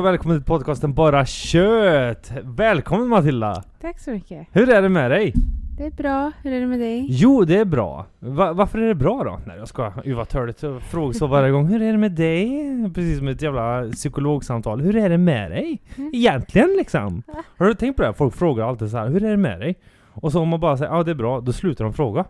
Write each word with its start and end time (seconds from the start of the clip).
Och 0.00 0.06
välkommen 0.06 0.38
till 0.38 0.44
podcasten 0.46 0.94
Bara 0.94 1.26
Kött! 1.26 2.32
Välkommen 2.42 3.08
Matilda! 3.08 3.62
Tack 3.80 3.98
så 3.98 4.10
mycket. 4.10 4.46
Hur 4.52 4.70
är 4.70 4.82
det 4.82 4.88
med 4.88 5.10
dig? 5.10 5.32
Det 5.78 5.86
är 5.86 5.90
bra. 5.90 6.32
Hur 6.42 6.52
är 6.52 6.60
det 6.60 6.66
med 6.66 6.80
dig? 6.80 7.06
Jo, 7.10 7.44
det 7.44 7.56
är 7.58 7.64
bra. 7.64 8.06
Va- 8.18 8.52
varför 8.52 8.78
är 8.78 8.88
det 8.88 8.94
bra 8.94 9.24
då? 9.24 9.40
Nej 9.46 9.58
jag 9.58 9.68
ska 9.68 9.92
Gud 10.04 10.16
vad 10.16 10.28
törligt 10.28 10.64
att 10.64 10.82
fråga 10.82 11.12
så 11.12 11.26
varje 11.26 11.50
gång. 11.50 11.66
Hur 11.66 11.82
är 11.82 11.92
det 11.92 11.98
med 11.98 12.12
dig? 12.12 12.50
Precis 12.94 13.18
som 13.18 13.28
ett 13.28 13.42
jävla 13.42 13.90
psykologsamtal. 13.92 14.80
Hur 14.80 14.96
är 14.96 15.08
det 15.08 15.18
med 15.18 15.50
dig? 15.50 15.82
Mm. 15.96 16.10
Egentligen 16.14 16.68
liksom. 16.78 17.22
Har 17.58 17.66
du 17.66 17.74
tänkt 17.74 17.96
på 17.96 18.02
det? 18.02 18.12
Folk 18.12 18.34
frågar 18.34 18.68
alltid 18.68 18.90
så 18.90 18.96
här. 18.96 19.08
Hur 19.08 19.24
är 19.24 19.30
det 19.30 19.36
med 19.36 19.60
dig? 19.60 19.78
Och 20.12 20.32
så 20.32 20.40
om 20.40 20.48
man 20.48 20.60
bara 20.60 20.76
säger 20.76 20.92
ja 20.92 21.02
det 21.02 21.10
är 21.10 21.14
bra, 21.14 21.40
då 21.40 21.52
slutar 21.52 21.84
de 21.84 21.92
fråga. 21.94 22.24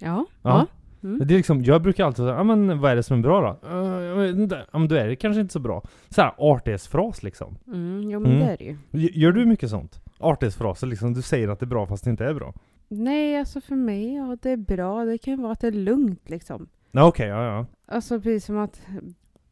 Ja. 0.00 0.24
Ja. 0.42 0.66
Mm. 1.02 1.18
Det 1.28 1.34
är 1.34 1.36
liksom, 1.36 1.62
jag 1.64 1.82
brukar 1.82 2.04
alltid 2.04 2.16
säga, 2.24 2.36
ja 2.36 2.42
men 2.44 2.80
vad 2.80 2.90
är 2.92 2.96
det 2.96 3.02
som 3.02 3.18
är 3.18 3.22
bra 3.22 3.58
då? 3.62 3.68
Uh, 3.76 4.02
jag 4.02 4.16
vet 4.16 4.36
inte. 4.36 4.64
Ja 4.72 4.78
men 4.78 4.88
då 4.88 4.94
är 4.94 5.06
det 5.08 5.16
kanske 5.16 5.40
inte 5.40 5.52
så 5.52 5.58
bra. 5.60 5.82
Så 6.08 6.22
här 6.22 6.32
artighetsfras 6.38 7.22
liksom. 7.22 7.56
Mm, 7.66 8.10
jo 8.10 8.20
men 8.20 8.32
Mm. 8.32 8.46
det 8.46 8.52
är 8.52 8.56
det 8.56 8.64
ju. 9.00 9.08
Gör 9.12 9.32
du 9.32 9.46
mycket 9.46 9.70
sånt? 9.70 10.00
Artighetsfraser 10.18 10.86
liksom, 10.86 11.14
du 11.14 11.22
säger 11.22 11.48
att 11.48 11.60
det 11.60 11.64
är 11.64 11.68
bra 11.68 11.86
fast 11.86 12.04
det 12.04 12.10
inte 12.10 12.24
är 12.24 12.34
bra? 12.34 12.54
Nej, 12.88 13.38
alltså 13.38 13.60
för 13.60 13.74
mig, 13.76 14.14
ja 14.14 14.36
det 14.42 14.50
är 14.50 14.56
bra. 14.56 15.04
Det 15.04 15.18
kan 15.18 15.34
ju 15.36 15.42
vara 15.42 15.52
att 15.52 15.60
det 15.60 15.66
är 15.66 15.72
lugnt 15.72 16.30
liksom. 16.30 16.68
Ja 16.92 17.04
okej, 17.04 17.28
ja 17.28 17.44
ja. 17.44 17.66
Alltså 17.88 18.20
precis 18.20 18.44
som 18.44 18.58
att 18.58 18.80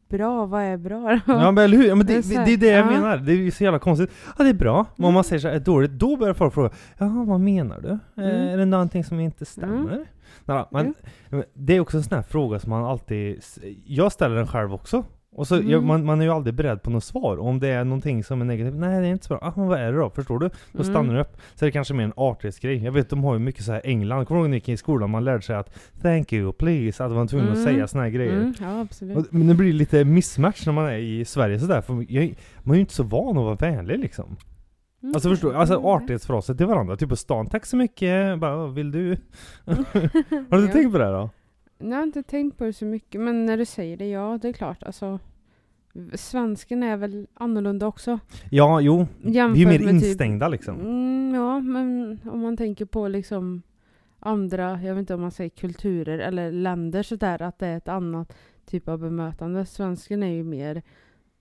bra, 0.09 0.45
vad 0.45 0.61
är 0.61 0.77
bra 0.77 0.99
då? 1.25 1.33
Ja 1.33 1.51
men 1.51 1.63
eller 1.63 1.77
hur? 1.77 1.87
Ja, 1.87 1.95
men 1.95 2.05
det, 2.07 2.13
Det 2.13 2.17
är 2.17 2.21
det, 2.21 2.27
så 2.27 2.39
här, 2.39 2.45
det 2.45 2.53
är 2.53 2.57
det 2.57 2.67
jag 2.67 2.85
ja. 2.85 2.91
menar. 2.91 3.17
Det 3.17 3.31
är 3.31 3.35
ju 3.35 3.51
så 3.51 3.63
jävla 3.63 3.79
konstigt. 3.79 4.11
Ja 4.37 4.43
det 4.43 4.49
är 4.49 4.53
bra. 4.53 4.85
Men 4.95 5.05
om 5.07 5.13
man 5.13 5.19
Mm. 5.19 5.23
säger 5.23 5.39
så 5.39 5.47
här, 5.47 5.55
är 5.55 5.59
dåligt, 5.59 5.91
då 5.91 6.17
börjar 6.17 6.33
folk 6.33 6.53
fråga 6.53 6.69
Jaha, 6.97 7.23
vad 7.27 7.39
menar 7.39 7.79
du? 7.81 8.21
Mm. 8.23 8.47
Är 8.47 8.57
det 8.57 8.65
någonting 8.65 9.03
som 9.03 9.19
inte 9.19 9.45
stämmer? 9.45 10.05
Nej, 10.45 10.65
men, 10.71 10.93
men 11.29 11.43
det 11.53 11.75
är 11.75 11.79
också 11.79 11.97
en 11.97 12.03
sån 12.03 12.15
här 12.15 12.23
fråga 12.23 12.59
som 12.59 12.69
man 12.69 12.85
alltid... 12.85 13.43
Jag 13.85 14.11
ställer 14.11 14.35
den 14.35 14.47
själv 14.47 14.73
också. 14.73 15.03
Och 15.37 15.47
så, 15.47 15.55
Mm. 15.55 15.69
jag, 15.69 15.83
man, 15.83 16.05
man 16.05 16.21
är 16.21 16.25
ju 16.25 16.31
aldrig 16.31 16.55
beredd 16.55 16.81
på 16.83 16.89
något 16.89 17.03
svar. 17.03 17.37
Om 17.37 17.59
det 17.59 17.67
är 17.67 17.83
någonting 17.83 18.23
som 18.23 18.41
är 18.41 18.45
negativt, 18.45 18.75
nej 18.75 19.01
det 19.01 19.07
är 19.07 19.11
inte 19.11 19.25
så 19.25 19.33
bra. 19.33 19.39
Ah, 19.43 19.53
men 19.55 19.67
vad 19.67 19.79
är 19.79 19.91
det 19.91 19.97
då? 19.99 20.09
Förstår 20.09 20.39
du? 20.39 20.49
Då 20.71 20.81
Mm. 20.83 20.93
stannar 20.93 21.13
du 21.13 21.19
upp. 21.21 21.37
Så 21.55 21.65
är 21.65 21.67
det 21.67 21.71
kanske 21.71 21.93
mer 21.93 22.03
en 22.03 22.13
artighetsgrej. 22.15 22.83
Jag 22.83 22.91
vet 22.91 23.09
de 23.09 23.23
har 23.23 23.33
ju 23.33 23.39
mycket 23.39 23.63
så 23.63 23.71
här 23.71 23.81
England. 23.83 24.25
Kommer 24.25 24.39
du 24.39 24.43
ihåg 24.43 24.49
när 24.49 24.51
ni 24.51 24.55
gick 24.57 24.69
i 24.69 24.77
skolan? 24.77 25.09
Man 25.09 25.23
lärde 25.23 25.41
sig 25.41 25.55
att 25.55 25.79
Thank 26.01 26.33
you, 26.33 26.53
please. 26.53 27.03
Att 27.03 27.09
man 27.11 27.19
var 27.19 27.27
tvungen 27.27 27.47
att 27.49 27.55
Mm. 27.57 27.65
säga 27.73 27.87
såna 27.87 28.03
här 28.03 28.09
grejer. 28.09 28.33
Mm, 28.37 28.53
ja, 28.59 28.79
absolut. 28.81 29.17
Och- 29.17 29.25
Men 29.33 29.47
det 29.47 29.53
blir 29.53 29.73
lite 29.73 30.05
mismatch 30.05 30.65
när 30.65 30.73
man 30.73 30.85
är 30.85 30.97
i 30.97 31.25
Sverige 31.25 31.59
sådär. 31.59 31.81
För 31.81 32.05
jag, 32.09 32.35
man 32.63 32.71
är 32.71 32.75
ju 32.75 32.81
inte 32.81 32.93
så 32.93 33.03
van 33.03 33.29
att 33.37 33.43
vara 33.43 33.55
vänlig 33.55 33.99
liksom. 33.99 34.35
Mm. 35.05 35.15
Alltså 35.15 35.29
förstår? 35.29 35.53
Alltså 35.53 35.73
Mm. 35.75 35.85
artighetsfraser 35.85 36.53
till 36.55 36.65
varandra. 36.65 36.97
Typ 36.97 37.09
på 37.09 37.15
stan. 37.15 37.47
Tack 37.47 37.65
så 37.65 37.77
mycket. 37.77 38.39
Bara, 38.39 38.67
vill 38.67 38.91
du? 38.91 39.17
Har 39.65 40.57
du 40.57 40.65
Ja. 40.65 40.71
tänkt 40.73 40.91
på 40.91 40.97
det 40.97 41.11
då? 41.11 41.29
Nej, 41.77 41.89
Jag 41.89 41.97
har 41.97 42.03
inte 42.03 42.23
tänkt 42.23 42.57
på 42.57 42.63
det 42.63 42.73
så 42.73 42.85
mycket, 42.85 43.21
men 43.21 43.45
när 43.45 43.57
du 43.57 43.65
säger 43.65 43.97
det, 43.97 44.09
ja 44.09 44.39
det 44.41 44.47
är 44.47 44.53
klart. 44.53 44.83
Alltså, 44.83 45.19
svensken 46.13 46.83
är 46.83 46.97
väl 46.97 47.27
annorlunda 47.33 47.87
också. 47.87 48.19
Ja, 48.51 48.81
jo. 48.81 49.07
Jämfört 49.21 49.57
Vi 49.57 49.63
är 49.63 49.67
mer 49.67 49.77
typ- 49.79 49.89
instängda 49.89 50.47
liksom. 50.47 50.79
Mm, 50.79 51.35
ja, 51.35 51.59
men 51.59 52.19
om 52.31 52.39
man 52.41 52.57
tänker 52.57 52.85
på 52.85 53.07
liksom 53.07 53.61
andra, 54.19 54.81
jag 54.81 54.93
vet 54.95 54.99
inte 54.99 55.13
om 55.15 55.21
man 55.21 55.31
säger 55.31 55.49
kulturer 55.49 56.19
eller 56.19 56.51
länder 56.51 57.03
sådär, 57.03 57.41
att 57.41 57.59
det 57.59 57.67
är 57.67 57.77
ett 57.77 57.87
annat 57.87 58.33
typ 58.65 58.87
av 58.89 58.99
bemötande. 58.99 59.65
Svensken 59.65 60.23
är 60.23 60.31
ju 60.33 60.43
mer, 60.43 60.81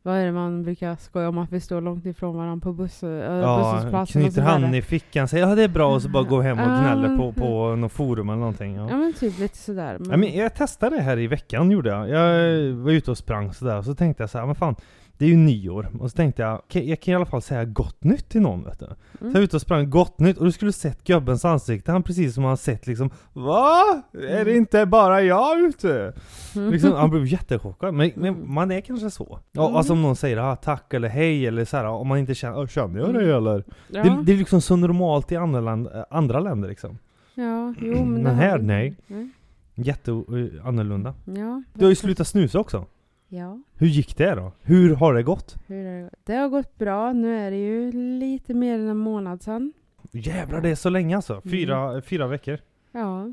vad 0.06 0.16
är 0.16 0.24
det 0.26 0.32
man 0.32 0.62
brukar 0.62 0.96
skoja 0.96 1.28
om 1.28 1.38
att 1.38 1.52
vi 1.52 1.60
står 1.60 1.80
långt 1.80 2.06
ifrån 2.06 2.36
varandra 2.36 2.64
på 2.64 2.72
buss, 2.72 3.02
äh, 3.02 3.10
Ja, 3.10 4.06
knyter 4.08 4.42
handen 4.42 4.74
i 4.74 4.82
fickan, 4.82 5.28
säger 5.28 5.48
ja 5.48 5.54
det 5.54 5.62
är 5.62 5.68
bra 5.68 5.94
och 5.94 6.02
så 6.02 6.08
bara 6.08 6.22
går 6.22 6.42
hem 6.42 6.58
och 6.58 6.64
Ja. 6.64 6.80
gnäller 6.80 7.16
på, 7.16 7.32
på 7.32 7.76
något 7.76 7.92
forum 7.92 8.28
eller 8.28 8.38
någonting. 8.38 8.74
Ja. 8.74 8.86
Ja 8.90 8.96
men 8.96 9.12
typ 9.12 9.38
lite 9.38 9.56
sådär. 9.58 9.96
Men, 10.00 10.10
Ja, 10.10 10.16
men 10.16 10.34
jag 10.36 10.54
testade 10.54 10.96
det 10.96 11.02
här 11.02 11.18
i 11.18 11.26
veckan 11.26 11.70
gjorde 11.70 11.90
jag. 11.90 12.08
Jag 12.08 12.72
var 12.72 12.90
ute 12.90 13.10
och 13.10 13.18
sprang 13.18 13.52
sådär 13.54 13.78
och 13.78 13.84
så 13.84 13.94
tänkte 13.94 14.22
jag 14.22 14.30
så 14.30 14.38
här, 14.38 14.46
men 14.46 14.54
fan 14.54 14.74
det 15.24 15.28
är 15.28 15.30
ju 15.30 15.36
nyår. 15.36 15.88
Och 16.00 16.10
så 16.10 16.16
tänkte 16.16 16.42
jag, 16.42 16.54
okej, 16.58 16.88
jag 16.88 17.00
kan 17.00 17.12
i 17.12 17.14
alla 17.14 17.24
fall 17.26 17.42
säga 17.42 17.64
gott 17.64 18.04
nytt 18.04 18.28
till 18.28 18.40
någon 18.40 18.64
vet 18.64 18.78
du. 18.78 18.86
Så 18.86 18.94
jag 19.18 19.24
var 19.26 19.30
mm. 19.30 19.42
ute 19.42 19.56
och 19.56 19.62
sprang 19.62 19.90
gott 19.90 20.18
nytt 20.18 20.38
och 20.38 20.44
du 20.44 20.52
skulle 20.52 20.72
sett 20.72 21.04
gubbens 21.04 21.44
ansikte. 21.44 21.92
Han 21.92 22.02
precis 22.02 22.34
som 22.34 22.44
han 22.44 22.56
sett 22.56 22.86
liksom 22.86 23.10
Va? 23.32 24.02
Är 24.12 24.20
det 24.20 24.40
Mm. 24.40 24.56
inte 24.56 24.86
bara 24.86 25.22
jag 25.22 25.60
ute? 25.60 26.12
Mm. 26.56 26.70
Liksom, 26.72 26.92
han 26.92 27.10
blev 27.10 27.26
jättechockad. 27.36 27.94
Men, 27.94 28.10
men 28.14 28.52
man 28.52 28.70
är 28.70 28.80
kanske 28.80 29.10
så. 29.10 29.38
Ja, 29.52 29.64
Mm. 29.64 29.76
Alltså 29.76 29.92
om 29.92 30.02
någon 30.02 30.16
säger 30.16 30.36
ah, 30.36 30.56
tack 30.56 30.94
eller 30.94 31.08
hej 31.08 31.46
eller 31.46 31.64
så 31.64 31.76
här, 31.76 31.84
om 31.86 32.08
man 32.08 32.18
inte 32.18 32.34
känner, 32.34 32.62
"Ah, 32.62 32.66
känner 32.66 33.00
jag 33.00 33.14
dig 33.14 33.24
Mm. 33.24 33.36
eller? 33.36 33.64
ja, 33.88 34.02
Det, 34.02 34.22
det 34.24 34.32
är 34.32 34.36
liksom 34.36 34.60
så 34.60 34.76
normalt 34.76 35.32
i 35.32 35.36
andra, 35.36 35.60
land, 35.60 35.86
äh, 35.86 36.02
andra 36.10 36.40
länder 36.40 36.68
liksom. 36.68 36.98
ja, 37.34 37.74
jo 37.80 38.04
men, 38.04 38.22
Men 38.22 38.34
här, 38.34 38.58
nej. 38.58 38.94
nej. 39.06 39.28
Jätte 39.76 40.10
uh, 40.10 40.66
annorlunda. 40.66 41.14
Ja. 41.24 41.62
Du 41.74 41.84
har 41.84 41.90
ju 41.90 41.96
slutat 41.96 42.26
snusa 42.26 42.58
också. 42.58 42.84
Ja. 43.28 43.62
Hur 43.74 43.86
gick 43.86 44.16
det 44.16 44.34
då? 44.34 44.52
Hur 44.62 44.94
har 44.94 45.14
det 45.14 45.22
gått? 45.22 45.56
Hur 45.66 45.86
är 45.86 46.02
det? 46.02 46.10
det 46.24 46.34
har 46.34 46.48
gått 46.48 46.78
bra. 46.78 47.12
Nu 47.12 47.36
är 47.38 47.50
det 47.50 47.56
ju 47.56 47.92
lite 47.92 48.54
mer 48.54 48.74
än 48.78 48.88
en 48.88 48.96
månad 48.96 49.42
sedan. 49.42 49.72
Jävlar 50.12 50.60
det 50.60 50.68
är 50.68 50.74
så 50.74 50.88
länge 50.88 51.16
alltså. 51.16 51.40
Fyra, 51.40 52.02
fyra 52.02 52.26
veckor. 52.26 52.58
Ja. 52.92 53.32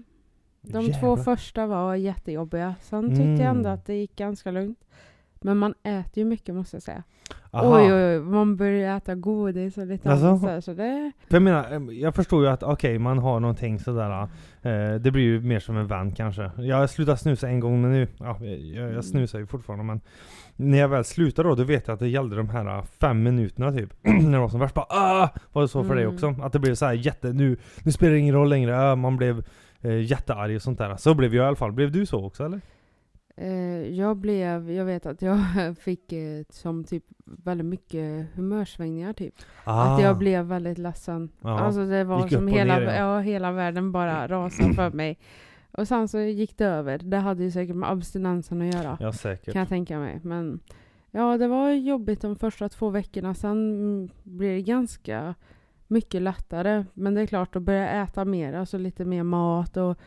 De 0.61 0.81
Jävlar. 0.81 0.99
två 0.99 1.17
första 1.17 1.65
var 1.67 1.95
jättejobbiga. 1.95 2.75
Sen 2.81 3.09
tyckte 3.09 3.21
Mm. 3.23 3.39
jag 3.41 3.49
ändå 3.49 3.69
att 3.69 3.85
det 3.85 3.93
gick 3.95 4.15
ganska 4.15 4.51
lugnt. 4.51 4.79
Men 5.41 5.57
man 5.57 5.73
äter 5.83 6.23
ju 6.23 6.25
mycket 6.25 6.55
måste 6.55 6.75
jag 6.75 6.83
säga. 6.83 7.03
Aha. 7.51 7.77
Oj, 7.77 7.93
oj, 7.93 8.03
oj. 8.15 8.19
Man 8.19 8.55
börjar 8.55 8.97
äta 8.97 9.15
godis 9.15 9.77
och 9.77 9.85
lite 9.87 10.11
Alltså? 10.11 10.27
annat 10.27 10.39
sådär. 10.41 10.61
Så 10.61 10.73
det... 10.73 11.11
Jag 11.27 11.41
menar, 11.41 11.91
jag 11.91 12.15
förstår 12.15 12.43
ju 12.43 12.49
att 12.49 12.63
okej, 12.63 12.99
man 12.99 13.17
har 13.19 13.39
någonting 13.39 13.79
sådär 13.79 14.21
eh, 14.61 14.95
Det 14.99 15.11
blir 15.11 15.23
ju 15.23 15.39
mer 15.41 15.59
som 15.59 15.77
en 15.77 15.87
vän 15.87 16.11
kanske 16.11 16.51
Jag 16.57 16.77
har 16.77 16.87
slutat 16.87 17.19
snusa 17.21 17.47
en 17.49 17.59
gång 17.59 17.81
men 17.81 17.91
nu, 17.91 18.07
ja, 18.19 18.37
jag, 18.45 18.93
jag 18.93 19.05
snusar 19.05 19.39
ju 19.39 19.45
fortfarande 19.45 19.85
men 19.85 20.01
När 20.55 20.77
jag 20.77 20.87
väl 20.87 21.03
slutade 21.03 21.49
då, 21.49 21.55
då 21.55 21.63
vet 21.63 21.87
jag 21.87 21.93
att 21.93 21.99
det 21.99 22.07
gällde 22.07 22.35
de 22.35 22.49
här 22.49 22.77
eh, 22.77 22.83
fem 22.83 23.23
minuterna 23.23 23.71
typ 23.71 23.93
När 24.01 24.31
det 24.31 24.39
var 24.39 24.49
som 24.49 24.59
värst 24.59 24.75
bara 24.75 24.85
ah! 24.89 25.29
Var 25.53 25.61
det 25.61 25.67
så 25.67 25.83
för 25.83 25.95
dig 25.95 26.03
Mm. 26.03 26.13
också? 26.15 26.35
Att 26.41 26.53
det 26.53 26.59
blev 26.59 26.75
så 26.75 26.85
här 26.85 26.93
jätte, 26.93 27.33
nu, 27.33 27.57
nu 27.83 27.91
spelar 27.91 28.13
det 28.13 28.19
ingen 28.19 28.35
roll 28.35 28.49
längre, 28.49 28.79
ah, 28.91 28.95
man 28.95 29.17
blev 29.17 29.43
eh, 29.81 30.01
jättearg 30.01 30.55
och 30.55 30.61
sånt 30.61 30.77
där 30.77 30.95
Så 30.95 31.13
blev 31.13 31.35
jag 31.35 31.43
i 31.43 31.47
alla 31.47 31.55
fall, 31.55 31.71
blev 31.71 31.91
du 31.91 32.05
så 32.05 32.25
också 32.25 32.45
eller? 32.45 32.61
Eh, 33.37 33.89
jag 33.89 34.17
blev, 34.17 34.71
jag 34.71 34.85
vet 34.85 35.05
att 35.05 35.21
jag 35.21 35.37
fick 35.79 36.13
eh, 36.13 36.43
som 36.49 36.83
typ 36.83 37.03
väldigt 37.25 37.65
mycket 37.65 38.27
humörsvängningar 38.35 39.13
typ. 39.13 39.35
Att 39.63 40.01
jag 40.01 40.17
blev 40.17 40.45
väldigt 40.45 40.77
ledsen. 40.77 41.29
Ah. 41.41 41.49
Ja. 41.49 41.59
Alltså 41.59 41.85
det 41.85 42.03
var 42.03 42.23
Gick 42.23 42.33
som 42.33 42.47
hela, 42.47 42.79
ner, 42.79 42.85
ja. 42.85 42.93
ja. 42.93 43.19
hela 43.19 43.51
världen 43.51 43.91
bara 43.91 44.27
rasade 44.27 44.73
för 44.73 44.91
mig. 44.93 45.19
Och 45.71 45.87
sen 45.87 46.07
så 46.07 46.19
gick 46.19 46.57
det 46.57 46.65
över. 46.65 46.97
Det 46.97 47.17
hade 47.17 47.43
ju 47.43 47.51
säkert 47.51 47.75
med 47.75 47.91
abstinensen 47.91 48.61
att 48.61 48.75
göra. 48.75 48.97
Ja 48.99 49.13
säkert 49.13 49.53
Kan 49.53 49.59
jag 49.59 49.69
tänka 49.69 49.99
mig. 49.99 50.19
Men 50.23 50.59
ja, 51.11 51.37
det 51.37 51.47
var 51.47 51.69
jobbigt 51.71 52.21
de 52.21 52.35
första 52.35 52.69
två 52.69 52.89
veckorna. 52.89 53.33
Sen 53.33 53.51
mm, 53.51 54.09
blir 54.23 54.55
det 54.55 54.61
ganska 54.61 55.35
mycket 55.87 56.21
lättare. 56.21 56.85
Men 56.93 57.13
det 57.13 57.21
är 57.21 57.25
klart 57.25 57.55
att 57.55 57.61
börja 57.61 58.03
äta 58.03 58.25
mer, 58.25 58.53
alltså 58.53 58.77
lite 58.77 59.05
mer 59.05 59.23
mat 59.23 59.77
och 59.77 59.97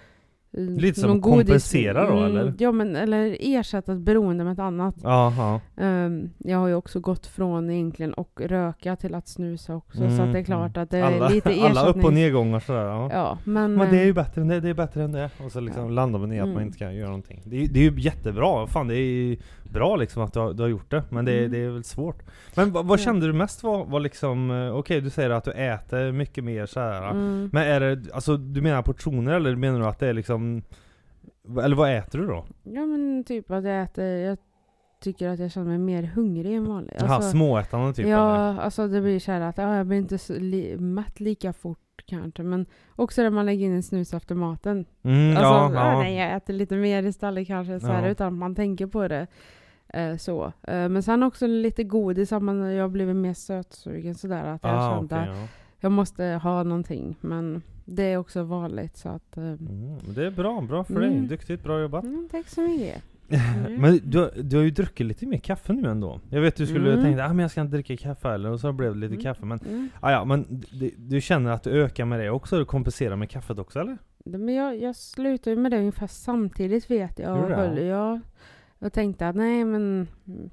Lite 0.56 1.00
som 1.00 1.16
att 1.16 1.22
kompensera 1.22 2.06
då, 2.10 2.16
Mm, 2.18 2.24
eller? 2.36 2.54
Ja, 2.58 2.72
men 2.72 2.96
eller 2.96 3.36
ersätta 3.40 3.92
ett 3.92 3.98
beroende 3.98 4.44
med 4.44 4.52
ett 4.52 4.58
annat. 4.58 4.94
Jaha 5.02 5.60
Ehm, 5.76 6.30
jag 6.38 6.58
har 6.58 6.68
ju 6.68 6.74
också 6.74 7.00
gått 7.00 7.26
från 7.26 7.70
egentligen 7.70 8.14
och 8.14 8.40
röka 8.44 8.96
till 8.96 9.14
att 9.14 9.28
snusa 9.28 9.74
också. 9.76 9.98
så 9.98 10.04
Mm, 10.04 10.20
att 10.20 10.32
det 10.32 10.38
är 10.38 10.42
klart 10.44 10.76
att 10.76 10.90
det 10.90 10.98
är 10.98 11.02
alla, 11.02 11.28
lite 11.28 11.50
ersättning. 11.50 11.70
alla 11.78 11.86
upp 11.86 12.04
och 12.04 12.12
nedgångar 12.12 12.60
sådär 12.60 12.84
ja. 12.84 13.10
Ja, 13.12 13.38
men... 13.44 13.74
Men 13.74 13.90
det 13.90 13.98
är 13.98 14.02
ju 14.04 14.08
eh, 14.08 14.14
bättre 14.14 14.40
än 14.40 14.48
det, 14.48 14.60
det 14.60 14.68
är 14.68 14.74
bättre 14.74 15.02
än 15.04 15.12
det. 15.12 15.30
Och 15.44 15.52
så 15.52 15.60
liksom 15.60 15.82
Ja. 15.84 15.90
landar 15.90 16.18
man 16.18 16.32
i 16.32 16.40
att 16.40 16.46
man 16.46 16.52
Mm. 16.56 16.66
inte 16.66 16.78
kan 16.78 16.94
göra 16.96 17.06
någonting. 17.08 17.42
Det 17.44 17.64
är, 17.64 17.68
det 17.68 17.86
är 17.86 17.90
ju 17.90 18.00
jättebra, 18.00 18.66
fan 18.66 18.88
det 18.88 18.94
är 18.96 18.98
ju 19.06 19.36
bra 19.72 19.96
liksom 19.96 20.22
att 20.22 20.32
du 20.32 20.40
har, 20.40 20.52
du 20.52 20.62
har 20.62 20.68
gjort 20.70 20.90
det. 20.90 21.02
Men 21.10 21.24
det, 21.24 21.32
är- 21.32 21.38
Mm. 21.38 21.50
det 21.52 21.58
är 21.58 21.70
väl 21.70 21.84
svårt. 21.84 22.22
Men 22.56 22.72
vad, 22.72 23.00
kände 23.00 23.26
du 23.26 23.32
mest 23.32 23.62
var, 23.62 23.84
var 23.84 24.00
liksom, 24.00 24.50
eh, 24.50 24.76
okej 24.76 25.00
du 25.00 25.10
säger 25.10 25.30
att 25.30 25.44
du 25.44 25.50
äter 25.52 26.12
mycket 26.12 26.44
mer 26.44 26.66
så 26.66 26.80
här. 26.80 27.10
mm. 27.10 27.50
Men 27.52 27.62
är 27.62 27.80
det, 27.80 28.14
alltså 28.14 28.36
du 28.36 28.62
menar 28.62 28.82
portioner 28.82 29.32
eller 29.32 29.56
menar 29.56 29.80
du 29.80 29.86
att 29.86 29.98
det 29.98 30.08
är 30.08 30.12
liksom 30.12 30.43
eller 31.64 31.76
vad 31.76 31.96
äter 31.96 32.18
du 32.18 32.26
då? 32.26 32.44
Ja 32.62 32.86
men 32.86 33.24
typ 33.24 33.50
att 33.50 33.64
jag 33.64 33.82
äter, 33.82 34.04
jag 34.04 34.38
tycker 35.00 35.28
att 35.28 35.38
jag 35.38 35.50
känner 35.52 35.66
mig 35.68 35.78
mer 35.78 36.02
hungrig 36.02 36.54
än 36.56 36.64
vanligt. 36.66 36.96
Jaha, 37.00 37.22
småätande 37.22 37.92
typ 37.94 38.06
ja, 38.06 38.34
eller? 38.50 38.60
alltså 38.60 38.88
det 38.88 39.00
blir 39.00 39.20
så 39.20 39.32
här 39.32 39.40
att 39.40 39.58
ja, 39.58 39.76
jag 39.76 39.86
blir 39.86 39.98
inte 39.98 40.18
så 40.18 40.32
li- 40.38 40.76
mätt 40.76 41.20
lika 41.20 41.52
fort 41.52 41.78
kanske. 42.06 42.42
Men 42.42 42.66
också 42.96 43.22
när 43.22 43.30
man 43.30 43.46
lägger 43.46 43.66
in 43.66 43.74
en 43.74 43.82
snus 43.82 44.14
efter 44.14 44.34
maten. 44.34 44.84
Mm, 45.02 45.30
Alltså, 45.36 45.44
ja, 45.44 45.72
ja. 45.92 45.98
nej, 45.98 46.14
jag 46.16 46.36
äter 46.36 46.54
lite 46.54 46.76
mer 46.76 47.02
istället 47.02 47.46
kanske 47.46 47.80
så 47.80 47.86
här, 47.86 48.02
Ja. 48.04 48.08
utan 48.08 48.26
att 48.26 48.32
man 48.38 48.54
tänker 48.54 48.86
på 48.86 49.08
det. 49.08 49.26
Eh, 49.88 50.16
så. 50.16 50.44
Eh, 50.44 50.88
men 50.88 51.02
sen 51.02 51.22
också 51.22 51.46
lite 51.46 51.84
godis, 51.84 52.30
man, 52.30 52.58
jag 52.60 52.84
har 52.84 52.88
blivit 52.88 53.16
mer 53.16 53.34
sötsugen 53.34 54.14
sådär. 54.14 54.44
Att 54.44 54.62
jag 54.64 54.74
Ah, 54.74 54.96
kände 54.96 55.16
att 55.16 55.28
ja. 55.28 55.48
jag 55.80 55.92
måste 55.92 56.24
ha 56.24 56.62
någonting. 56.62 57.16
Men 57.20 57.62
det 57.84 58.02
är 58.02 58.16
också 58.16 58.42
vanligt 58.42 58.96
så 58.96 59.08
att... 59.08 59.36
Eh, 59.36 59.44
Mm, 59.44 59.98
det 60.14 60.26
är 60.26 60.30
bra, 60.30 60.60
bra 60.60 60.84
för 60.84 61.00
dig. 61.00 61.12
Mm. 61.12 61.28
Duktigt, 61.28 61.62
bra 61.62 61.80
jobbat. 61.80 62.04
mm, 62.04 62.28
tack 62.30 62.48
så 62.48 62.60
mycket. 62.60 63.02
Men 63.78 64.00
du, 64.04 64.30
du 64.42 64.56
har 64.56 64.64
ju 64.64 64.70
druckit 64.70 65.06
lite 65.06 65.26
mer 65.26 65.38
kaffe 65.38 65.72
nu 65.72 65.88
ändå. 65.90 66.20
Jag 66.30 66.40
vet 66.40 66.56
du 66.56 66.66
skulle 66.66 66.92
Mm. 66.92 67.04
tänka 67.04 67.24
ah, 67.24 67.28
men 67.28 67.38
jag 67.38 67.50
ska 67.50 67.60
inte 67.60 67.76
dricka 67.76 67.96
kaffe 67.96 68.28
heller 68.28 68.50
och 68.50 68.60
så 68.60 68.72
blev 68.72 68.94
det 68.94 68.98
lite 69.00 69.14
Mm. 69.14 69.22
kaffe 69.22 69.44
men 69.44 69.58
Mm. 69.68 69.88
ah, 70.00 70.10
ja, 70.10 70.24
men 70.24 70.62
du, 70.72 70.90
du 70.98 71.20
känner 71.20 71.50
att 71.50 71.62
du 71.62 71.70
ökar 71.82 72.04
med 72.04 72.20
det 72.20 72.30
också? 72.30 72.58
Du 72.58 72.64
kompenserar 72.64 73.16
med 73.16 73.30
kaffet 73.30 73.58
också 73.58 73.80
eller? 73.80 73.98
Men 74.24 74.54
jag, 74.54 74.80
jag 74.80 74.96
slutade 74.96 75.56
ju 75.56 75.62
med 75.62 75.70
det 75.72 75.78
ungefär 75.78 76.06
samtidigt 76.06 76.90
vet 76.90 77.18
jag. 77.18 77.48
Det? 77.50 77.54
höll, 77.54 77.78
jag 77.78 78.20
och 78.78 78.92
tänkte 78.92 79.28
att 79.28 79.36
nej 79.36 79.64
men, 79.64 80.08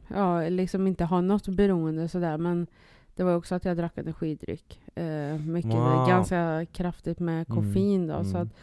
ja 0.08 0.42
liksom 0.50 0.88
inte 0.88 1.06
ha 1.06 1.22
något 1.22 1.48
beroende 1.48 2.08
sådär 2.08 2.38
men 2.38 2.68
det 3.16 3.24
var 3.24 3.36
också 3.36 3.56
att 3.56 3.66
jag 3.66 3.78
drack 3.78 3.98
energidryck. 3.98 4.82
Eh, 4.96 5.38
mycket, 5.40 5.74
Wow. 5.74 6.08
ganska 6.08 6.66
kraftigt 6.72 7.20
med 7.20 7.48
koffein 7.48 8.08
då. 8.08 8.24
Så 8.24 8.30
Mm. 8.38 8.42
att 8.42 8.54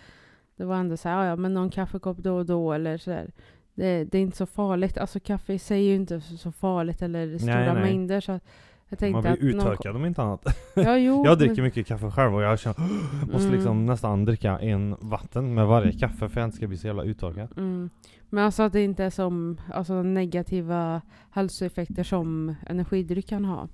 det 0.56 0.64
var 0.64 0.76
ändå 0.76 0.96
så 0.96 1.08
här, 1.08 1.24
ja 1.24 1.36
men 1.36 1.54
någon 1.54 1.70
kaffekopp 1.70 2.18
då 2.18 2.36
och 2.36 2.46
då 2.46 2.72
eller 2.72 2.98
sådär. 2.98 3.30
Det, 3.74 4.04
det 4.04 4.18
är 4.18 4.22
inte 4.22 4.36
så 4.36 4.46
farligt. 4.46 4.98
Alltså 4.98 5.20
kaffe 5.20 5.52
i 5.52 5.58
sig 5.58 5.78
är 5.80 5.88
ju 5.90 5.94
inte 5.94 6.20
så, 6.20 6.36
så 6.36 6.52
farligt 6.52 7.02
eller 7.02 7.38
stora 7.38 7.74
nej. 7.74 7.82
mängder. 7.82 8.20
Så 8.20 8.40
jag 8.88 8.98
tänkte 8.98 9.12
Man 9.12 9.22
blir 9.22 9.58
att 9.70 9.84
någon 9.84 9.96
om 9.96 10.04
inte 10.06 10.22
annat. 10.22 10.44
Ja, 10.76 10.96
jo, 10.96 11.22
Jag 11.26 11.38
dricker 11.38 11.54
men- 11.54 11.64
mycket 11.64 11.86
kaffe 11.86 12.10
själv 12.10 12.34
och 12.34 12.42
jag 12.42 12.58
känner, 12.58 12.80
måste 13.26 13.38
Mm. 13.48 13.54
liksom 13.54 13.86
nästan 13.86 14.24
dricka 14.24 14.58
en 14.58 14.96
vatten 15.00 15.54
med 15.54 15.66
varje 15.66 15.92
kaffe 15.92 16.16
för 16.18 16.26
att 16.26 16.36
jag 16.36 16.44
inte 16.44 16.56
ska 16.56 16.66
bli 16.66 16.76
så 16.76 16.86
jävla 16.86 17.02
uttorkad. 17.02 17.48
Mm. 17.56 17.90
Men 18.30 18.44
alltså 18.44 18.62
att 18.62 18.72
det 18.72 18.84
inte 18.84 19.04
är 19.04 19.10
som 19.10 19.60
alltså, 19.72 20.02
negativa 20.02 21.02
hälsoeffekter 21.30 22.02
som 22.02 22.54
energidryck 22.66 23.28
kan 23.28 23.44
ha. 23.44 23.68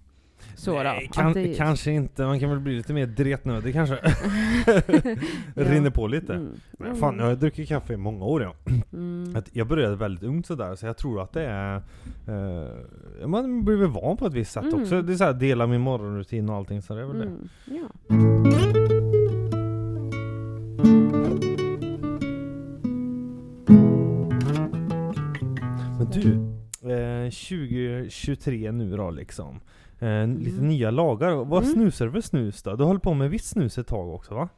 Så 0.56 0.82
Nej, 0.82 1.10
kan, 1.12 1.32
det- 1.32 1.54
kanske 1.56 1.90
inte. 1.92 2.22
Man 2.26 2.40
kan 2.40 2.50
väl 2.50 2.60
bli 2.60 2.76
lite 2.76 2.92
mer 2.92 3.06
dretnödig 3.06 3.72
kanske. 3.74 3.98
Ja. 5.56 5.64
Rinner 5.64 5.90
på 5.90 6.06
lite. 6.06 6.34
Mm. 6.34 6.52
Men 6.78 6.96
fan, 6.96 7.18
jag 7.18 7.24
har 7.26 7.34
druckit 7.34 7.68
kaffe 7.68 7.92
i 7.92 7.96
många 7.96 8.24
år 8.24 8.42
ja. 8.42 8.54
Mm. 8.92 9.36
Att 9.36 9.48
Jag 9.52 9.66
började 9.66 9.96
väldigt 9.96 10.22
ungt 10.24 10.46
sådär, 10.46 10.74
så 10.74 10.86
jag 10.86 10.96
tror 10.96 11.22
att 11.22 11.32
det 11.32 11.42
är... 11.46 11.82
Eh, 12.28 13.26
man 13.26 13.64
blir 13.64 13.76
väl 13.76 13.88
van 13.88 14.16
på 14.16 14.26
ett 14.26 14.34
visst 14.34 14.52
sätt 14.52 14.64
Mm. 14.64 14.82
också. 14.82 15.02
Det 15.02 15.12
är 15.12 15.16
såhär, 15.16 15.32
dela 15.32 15.66
min 15.66 15.80
morgonrutin 15.80 16.48
och 16.48 16.56
allting, 16.56 16.82
så 16.82 16.94
det 16.94 17.00
är 17.00 17.06
väl 17.06 17.18
det. 17.18 17.24
Mm. 17.24 17.48
Ja. 17.64 17.88
Men 25.98 26.10
du, 26.12 26.32
eh, 26.92 27.30
2023 27.30 28.72
nu 28.72 28.96
då 28.96 29.10
liksom. 29.10 29.60
Eh, 29.98 30.26
Lite 30.26 30.50
Mm. 30.56 30.68
nya 30.68 30.90
lagar. 30.90 31.44
Vad 31.44 31.62
Mm. 31.62 31.74
snusar 31.74 32.06
du 32.06 32.12
för 32.12 32.20
snus 32.20 32.62
då? 32.62 32.76
Du 32.76 32.84
höll 32.84 33.00
på 33.00 33.14
med 33.14 33.30
vitt 33.30 33.44
snus 33.44 33.78
ett 33.78 33.86
tag 33.86 34.14
också 34.14 34.34
va? 34.34 34.48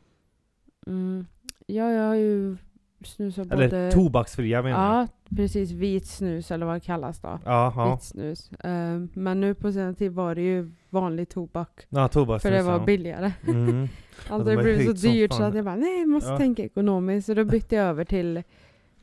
Mm. 0.87 1.27
ja, 1.67 1.91
jag 1.93 2.09
har 2.09 2.15
ju 2.15 2.57
snusat 3.05 3.53
Eller 3.53 3.69
både... 3.69 3.93
tobaksfria 3.93 4.63
menar 4.63 4.95
jag. 4.97 5.03
Ja, 5.03 5.09
precis. 5.37 5.71
Vit 5.71 6.07
snus 6.07 6.51
eller 6.51 6.67
vad 6.67 6.77
det 6.77 6.81
kallas 6.81 7.21
då. 7.21 7.39
Ja, 7.45 7.73
ja. 7.77 7.93
Vitt 7.95 8.03
snus. 8.03 8.53
Eh, 8.53 9.01
men 9.13 9.41
nu 9.41 9.55
på 9.55 9.73
senare 9.73 9.95
tid 9.95 10.13
var 10.13 10.35
det 10.35 10.43
ju 10.43 10.71
vanlig 10.91 11.29
tobak. 11.29 11.87
ja 11.89 12.09
För 12.09 12.13
tobaksnus. 12.13 12.53
det 12.55 12.63
var 12.63 12.73
ja. 12.79 12.85
billigare. 12.85 13.33
Mm. 13.49 13.89
Allt 14.29 14.45
de 14.47 14.51
det 14.57 14.63
blev 14.63 14.85
så 14.87 14.93
dyrt 14.93 15.33
så 15.33 15.43
att 15.43 15.55
jag 15.55 15.65
bara, 15.65 15.77
nej, 15.77 16.01
jag 16.01 16.09
måste 16.09 16.31
Ja. 16.31 16.39
tänka 16.39 16.65
ekonomiskt. 16.65 17.27
Så 17.27 17.35
då 17.35 17.45
bytte 17.45 17.75
jag 17.77 17.85
över 17.87 18.05
till 18.05 18.43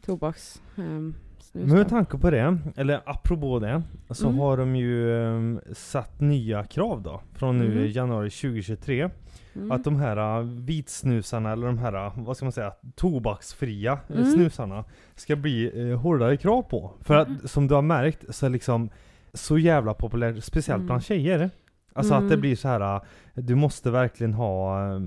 tobaks 0.06 0.62
um, 0.76 1.16
snus. 1.54 1.68
Men 1.68 1.78
med 1.78 1.90
tanke 1.90 2.18
på 2.18 2.30
det, 2.30 2.58
eller 2.76 3.02
apropå 3.06 3.60
det, 3.60 3.82
så 4.10 4.28
Mm. 4.28 4.40
har 4.40 4.58
de 4.58 4.76
ju 4.76 5.24
ehm, 5.24 5.60
satt 5.74 6.20
nya 6.22 6.64
krav 6.64 7.02
då. 7.02 7.22
Från 7.34 7.60
nu 7.60 7.86
i 7.86 7.92
januari 7.92 8.30
2023. 8.30 9.10
Mm. 9.56 9.72
Att 9.72 9.84
de 9.84 9.96
här 9.96 10.40
uh, 10.40 10.46
vitsnusarna, 10.60 11.52
eller 11.52 11.68
de 11.68 11.78
här, 11.78 12.06
uh, 12.06 12.14
vad 12.26 12.38
ska 12.38 12.46
man 12.46 12.52
säga, 12.52 12.74
tobaksfria 12.96 14.00
eh, 14.10 14.16
Mm. 14.18 14.32
snusarna 14.32 14.84
ska 15.16 15.36
bli 15.36 15.90
eh, 15.92 15.98
hårdare 16.00 16.38
krav 16.38 16.62
på. 16.62 16.92
För 17.02 17.20
Mm. 17.20 17.38
att 17.44 17.50
som 17.52 17.68
du 17.68 17.76
har 17.76 17.82
märkt 17.82 18.36
så 18.36 18.46
är 18.46 18.50
liksom 18.50 18.90
så 19.34 19.58
jävla 19.58 19.94
populärt, 19.94 20.44
speciellt 20.44 20.78
Mm. 20.80 20.86
bland 20.86 21.04
tjejer. 21.04 21.50
Alltså 21.96 22.14
att 22.14 22.22
det 22.22 22.28
Mm. 22.28 22.42
blir 22.42 22.56
så 22.56 22.68
här. 22.68 22.96
uh, 22.96 23.02
du 23.36 23.56
måste 23.56 23.92
verkligen 23.92 24.34
ha, 24.34 24.82
eh, 24.94 25.00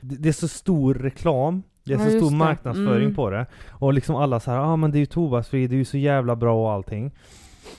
det, 0.00 0.16
det 0.16 0.28
är 0.28 0.32
så 0.32 0.48
stor 0.48 0.94
reklam, 0.94 1.62
det 1.84 1.92
är 1.92 1.98
Ja, 1.98 2.04
så 2.04 2.10
just 2.10 2.26
stor 2.26 2.36
marknadsföring 2.36 3.02
Mm. 3.04 3.14
på 3.14 3.30
det. 3.30 3.46
Och 3.70 3.92
liksom 3.94 4.16
alla 4.16 4.40
så 4.40 4.50
här, 4.50 4.58
ja 4.58 4.64
ah, 4.64 4.76
men 4.76 4.90
det 4.90 4.98
är 4.98 5.00
ju 5.00 5.06
tobaksfri, 5.06 5.66
det 5.66 5.74
är 5.74 5.78
ju 5.78 5.84
så 5.84 5.98
jävla 5.98 6.36
bra 6.36 6.62
och 6.66 6.72
allting. 6.72 7.12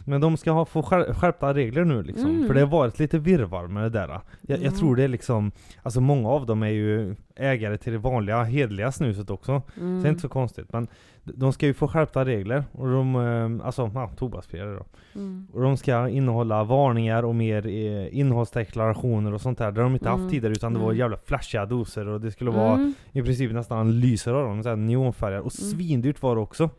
Men 0.05 0.21
de 0.21 0.37
ska 0.37 0.51
ha, 0.51 0.65
få 0.65 0.83
skär, 0.83 1.13
skärpta 1.13 1.53
regler 1.53 1.83
nu 1.85 2.03
liksom. 2.03 2.29
Mm. 2.29 2.47
För 2.47 2.53
det 2.53 2.59
har 2.59 2.67
varit 2.67 2.99
lite 2.99 3.19
virrvarr 3.19 3.67
med 3.67 3.83
det 3.83 3.89
där. 3.89 4.07
Jag, 4.07 4.21
jag 4.41 4.59
Ja. 4.59 4.71
tror 4.71 4.95
det 4.95 5.03
är 5.03 5.07
liksom, 5.07 5.51
alltså 5.83 6.01
många 6.01 6.29
av 6.29 6.45
dem 6.45 6.63
är 6.63 6.67
ju 6.69 7.15
ägare 7.35 7.77
till 7.77 7.93
det 7.93 7.99
vanliga 7.99 8.43
hederliga 8.43 8.91
snuset 8.91 9.29
också. 9.29 9.51
Mm. 9.51 9.99
Så 9.99 10.03
det 10.03 10.07
är 10.07 10.09
inte 10.09 10.21
så 10.21 10.29
konstigt. 10.29 10.73
Men 10.73 10.87
de 11.25 11.53
ska 11.53 11.65
ju 11.65 11.73
få 11.73 11.87
skärpta 11.87 12.25
regler. 12.25 12.63
Och 12.71 12.87
de, 12.87 13.15
eh, 13.15 13.65
alltså 13.65 13.91
ja, 13.93 14.09
tobaksfria 14.17 14.65
då. 14.65 14.85
Mm. 15.15 15.47
Och 15.53 15.61
de 15.61 15.77
ska 15.77 16.09
innehålla 16.09 16.63
varningar 16.63 17.23
och 17.23 17.35
mer 17.35 17.67
eh, 17.67 18.17
innehållsdeklarationer 18.19 19.33
och 19.33 19.41
sånt 19.41 19.57
där. 19.57 19.71
Det 19.71 19.81
har 19.81 19.89
de 19.89 19.93
inte 19.93 20.09
haft 20.09 20.19
Mm. 20.19 20.31
tidigare 20.31 20.51
utan 20.51 20.73
det 20.73 20.79
var 20.79 20.89
Nej. 20.89 20.97
jävla 20.97 21.17
flashiga 21.17 21.65
doser 21.65 22.07
och 22.07 22.21
det 22.21 22.31
skulle 22.31 22.51
vara 22.51 22.73
Mm. 22.73 22.93
i 23.11 23.21
princip 23.21 23.51
nästan 23.51 23.99
lyser 23.99 24.33
av 24.33 24.47
dem, 24.47 24.63
så 24.63 24.69
här 24.69 24.75
neonfärger. 24.75 25.37
Och 25.41 25.59
Mm. 25.59 25.71
svindyrt 25.71 26.21
var 26.21 26.35
det 26.35 26.41
också. 26.41 26.69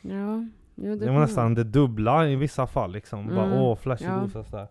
Ja, 0.00 0.44
jo, 0.74 0.96
det, 0.96 0.96
Det 1.06 1.10
var 1.12 1.20
nästan 1.20 1.54
det 1.54 1.64
dubbla 1.64 2.28
i 2.28 2.36
vissa 2.36 2.66
fall 2.66 2.92
liksom. 2.92 3.26
Bara 3.26 3.46
Mm. 3.46 3.58
åh, 3.58 3.76
flashig 3.76 4.06
Ja. 4.06 4.16
dosa 4.24 4.44
sådär. 4.44 4.68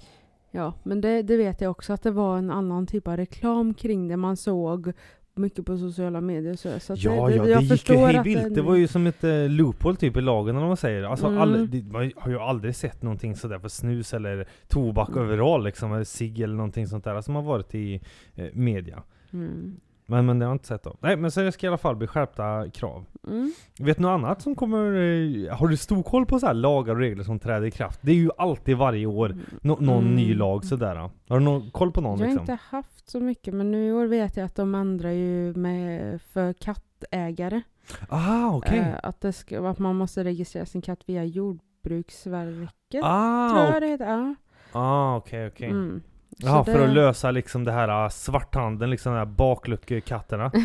Ja, 0.52 0.74
men 0.84 1.02
det, 1.02 1.22
det 1.22 1.38
vet 1.38 1.62
jag 1.62 1.72
också 1.72 1.94
att 1.94 2.04
det 2.04 2.12
var 2.12 2.38
en 2.38 2.52
annan 2.52 2.88
typ 2.88 3.08
av 3.08 3.18
reklam 3.18 3.74
kring 3.74 4.08
det 4.08 4.18
man 4.18 4.38
såg 4.38 4.94
mycket 5.38 5.66
på 5.66 5.78
sociala 5.78 6.22
medier. 6.22 6.56
Så, 6.56 6.80
så 6.80 6.94
att 6.94 7.04
Ja, 7.04 7.28
det, 7.28 7.36
ja, 7.36 7.44
det 7.44 7.50
jag 7.50 7.62
gick 7.64 7.90
ju 7.90 7.96
hej 7.96 8.22
vilt. 8.24 8.56
Det 8.56 8.62
var 8.62 8.76
ju 8.76 8.88
som 8.88 9.08
ett 9.08 9.24
eh, 9.24 9.50
loophole 9.50 9.96
typ 9.98 10.18
i 10.18 10.22
lagen 10.22 10.50
eller 10.50 10.60
vad 10.60 10.70
man 10.70 10.78
säger. 10.78 11.04
Alltså 11.04 11.28
Mm. 11.28 11.42
all, 11.42 11.70
det, 11.70 11.84
man 11.84 12.12
har 12.16 12.32
ju 12.32 12.40
aldrig 12.40 12.76
sett 12.76 13.02
någonting 13.02 13.36
sådär 13.36 13.60
för 13.60 13.68
snus 13.70 14.14
eller 14.14 14.48
tobak 14.68 15.10
Mm. 15.10 15.24
överallt 15.24 15.66
liksom, 15.66 15.94
eller 15.94 16.04
cigg 16.04 16.40
eller 16.40 16.56
någonting 16.56 16.88
sånt 16.88 17.04
där 17.04 17.22
som 17.22 17.36
har 17.36 17.42
varit 17.42 17.76
i 17.76 18.02
eh, 18.36 18.46
media. 18.54 19.04
Mm. 19.34 19.76
Men, 20.07 20.25
men 20.25 20.40
det 20.40 20.46
har 20.46 20.50
jag 20.52 20.56
inte 20.56 20.68
sett 20.68 20.84
då. 20.84 20.96
Nej 21.00 21.16
men 21.18 21.31
det 21.36 21.52
ska 21.52 21.66
i 21.66 21.69
alla 21.69 21.78
fall 21.78 21.96
bli 21.96 22.07
skärpta 22.07 22.69
krav. 22.69 23.06
Mm. 23.28 23.54
Vet 23.80 23.98
du 23.98 24.04
något 24.04 24.10
annat 24.10 24.42
som 24.42 24.56
kommer, 24.56 24.78
eh, 24.86 25.56
har 25.57 25.68
du 25.68 25.78
stor 25.78 26.04
koll 26.04 26.25
på 26.25 26.40
så 26.40 26.46
här 26.48 26.54
lagar 26.54 26.94
och 26.94 27.00
regler 27.00 27.24
som 27.24 27.40
träder 27.40 27.68
i 27.68 27.72
kraft? 27.72 28.00
Det 28.02 28.12
är 28.12 28.16
ju 28.16 28.30
alltid 28.38 28.78
varje 28.78 29.06
år 29.06 29.36
nå- 29.62 29.78
någon 29.81 30.04
Mm. 30.04 30.16
ny 30.16 30.34
lag 30.34 30.66
sådär. 30.66 30.96
Har 30.96 31.40
du 31.40 31.46
någon 31.46 31.72
koll 31.72 31.92
på 31.92 32.02
någon 32.02 32.19
Jag 32.19 32.25
har 32.25 32.34
liksom? 32.34 32.42
inte 32.54 32.57
haft 32.69 33.10
så 33.10 33.19
mycket, 33.19 33.54
men 33.54 33.72
nu 33.72 33.88
i 33.88 33.92
år 33.92 34.06
vet 34.06 34.38
jag 34.38 34.46
att 34.46 34.56
de 34.56 34.75
ändrar 34.75 35.10
ju 35.12 35.54
med 35.54 36.22
för 36.22 36.54
kattägare. 36.54 37.62
Ah 38.10 38.56
okej. 38.56 38.80
Eh, 38.80 38.96
att, 39.04 39.22
det 39.22 39.34
ska, 39.34 39.68
att 39.69 39.80
man 39.80 39.96
måste 39.96 40.24
registrera 40.24 40.66
sin 40.66 40.81
katt 40.81 41.00
via 41.06 41.24
Jordbruksverket. 41.24 43.01
ah 43.04 43.50
tror 43.54 43.63
jag 43.74 43.81
det 43.81 43.88
heter. 43.88 44.06
Ja. 44.06 44.36
ah, 44.72 45.18
okej 45.18 45.48
okej. 45.48 45.69
Mm. 45.69 46.01
Så 46.42 46.48
Jaha, 46.48 46.64
för 46.66 46.80
det- 46.80 46.84
att 46.86 46.94
lösa 46.94 47.32
liksom 47.32 47.63
det 47.63 47.72
här 47.72 48.04
uh, 48.04 48.10
svarthandeln, 48.10 48.92
liksom 48.92 49.12
de 49.13 49.18
här 49.18 49.25
bakluckekatterna. 49.25 50.51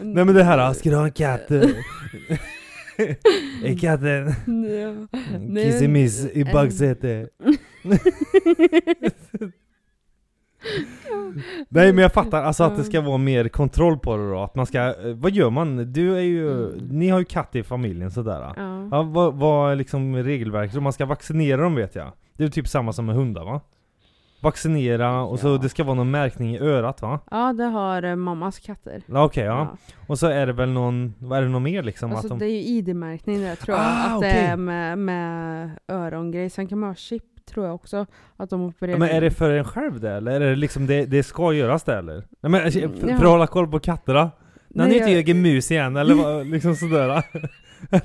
Nej 0.00 0.24
men 0.24 0.34
det 0.34 0.44
här, 0.44 0.72
ska 0.72 0.90
du 0.90 0.96
ha 0.96 1.04
en 1.04 1.12
katt? 1.12 1.50
är 3.64 3.78
katten 3.80 4.32
Ja. 4.70 5.62
Kissemiss 5.62 6.26
i 6.32 6.44
baksätet? 6.44 7.28
Nej 11.68 11.92
men 11.92 12.02
jag 12.02 12.12
fattar, 12.12 12.42
alltså 12.42 12.64
att 12.64 12.76
det 12.76 12.84
ska 12.84 13.00
vara 13.00 13.18
mer 13.18 13.48
kontroll 13.48 13.98
på 13.98 14.16
det 14.16 14.30
då, 14.30 14.42
att 14.42 14.54
man 14.54 14.66
ska, 14.66 14.78
eh, 14.80 15.14
vad 15.14 15.32
gör 15.32 15.50
man? 15.50 15.92
Du 15.92 16.16
är 16.16 16.20
ju, 16.20 16.52
Mm. 16.64 16.88
ni 16.90 17.08
har 17.08 17.18
ju 17.18 17.24
katt 17.24 17.56
i 17.56 17.62
familjen 17.62 18.10
sådär. 18.10 18.52
Ja. 18.56 18.88
Ja, 18.90 19.02
vad, 19.02 19.34
vad 19.34 19.72
är 19.72 19.76
liksom 19.76 20.16
regelverket? 20.16 20.82
Man 20.82 20.92
ska 20.92 21.06
vaccinera 21.06 21.60
dem 21.62 21.74
vet 21.74 21.94
jag. 21.94 22.12
Det 22.36 22.44
är 22.44 22.48
typ 22.48 22.68
samma 22.68 22.92
som 22.92 23.06
med 23.06 23.14
hundar 23.14 23.44
va? 23.44 23.60
Vaccinera 24.42 25.22
och 25.22 25.38
så 25.40 25.48
Ja. 25.48 25.58
det 25.58 25.68
ska 25.68 25.84
vara 25.84 25.94
någon 25.94 26.10
märkning 26.10 26.54
i 26.54 26.58
örat 26.58 27.02
va? 27.02 27.20
ja, 27.30 27.52
det 27.52 27.64
har 27.64 28.02
eh, 28.02 28.16
mammas 28.16 28.58
katter. 28.58 29.02
Ja, 29.06 29.24
Okej 29.24 29.44
ja. 29.44 29.76
Och 30.06 30.18
så 30.18 30.26
är 30.26 30.46
det 30.46 30.52
väl 30.52 30.68
någon, 30.70 31.14
vad 31.18 31.38
är 31.38 31.42
det 31.42 31.48
något 31.48 31.62
mer 31.62 31.82
liksom? 31.82 32.10
Alltså 32.10 32.26
att 32.26 32.30
de... 32.30 32.38
det 32.38 32.44
är 32.46 32.50
ju 32.50 32.60
ID-märkning 32.78 33.40
där 33.40 33.56
tror 33.56 33.76
jag. 33.76 33.86
Ah, 33.86 34.04
att 34.10 34.16
okej. 34.16 34.32
det 34.32 34.38
är 34.38 34.56
med, 34.56 34.98
med 34.98 35.70
örongrej. 35.88 36.50
Sen 36.50 36.68
kan 36.68 36.78
man 36.78 36.90
ha 36.90 36.94
chip 36.94 37.22
tror 37.46 37.66
jag 37.66 37.74
också. 37.74 38.06
Att 38.36 38.50
de 38.50 38.62
opererar. 38.62 38.94
Ja, 38.94 38.98
men 38.98 39.08
är 39.08 39.20
det 39.20 39.30
för 39.30 39.50
en 39.50 39.64
själv 39.64 40.00
det 40.00 40.10
eller? 40.12 40.32
Är 40.40 40.50
det 40.50 40.56
liksom 40.56 40.86
det, 40.86 41.06
det 41.06 41.22
ska 41.22 41.52
göras 41.52 41.82
det 41.82 41.94
eller? 41.98 42.14
Nej 42.40 42.50
men 42.50 42.64
alltså, 42.64 42.78
Mm, 42.80 42.96
för, 42.96 43.06
för 43.06 43.14
att 43.14 43.30
hålla 43.30 43.46
koll 43.46 43.68
på 43.68 43.78
katterna? 43.78 44.30
När 44.74 44.88
ni 44.88 44.94
inte 44.96 45.10
jag- 45.10 45.18
egen 45.18 45.42
mus 45.42 45.70
igen 45.70 45.96
eller 45.96 46.14
vad, 46.14 46.46
liksom 46.50 46.74
sådär? 46.76 47.22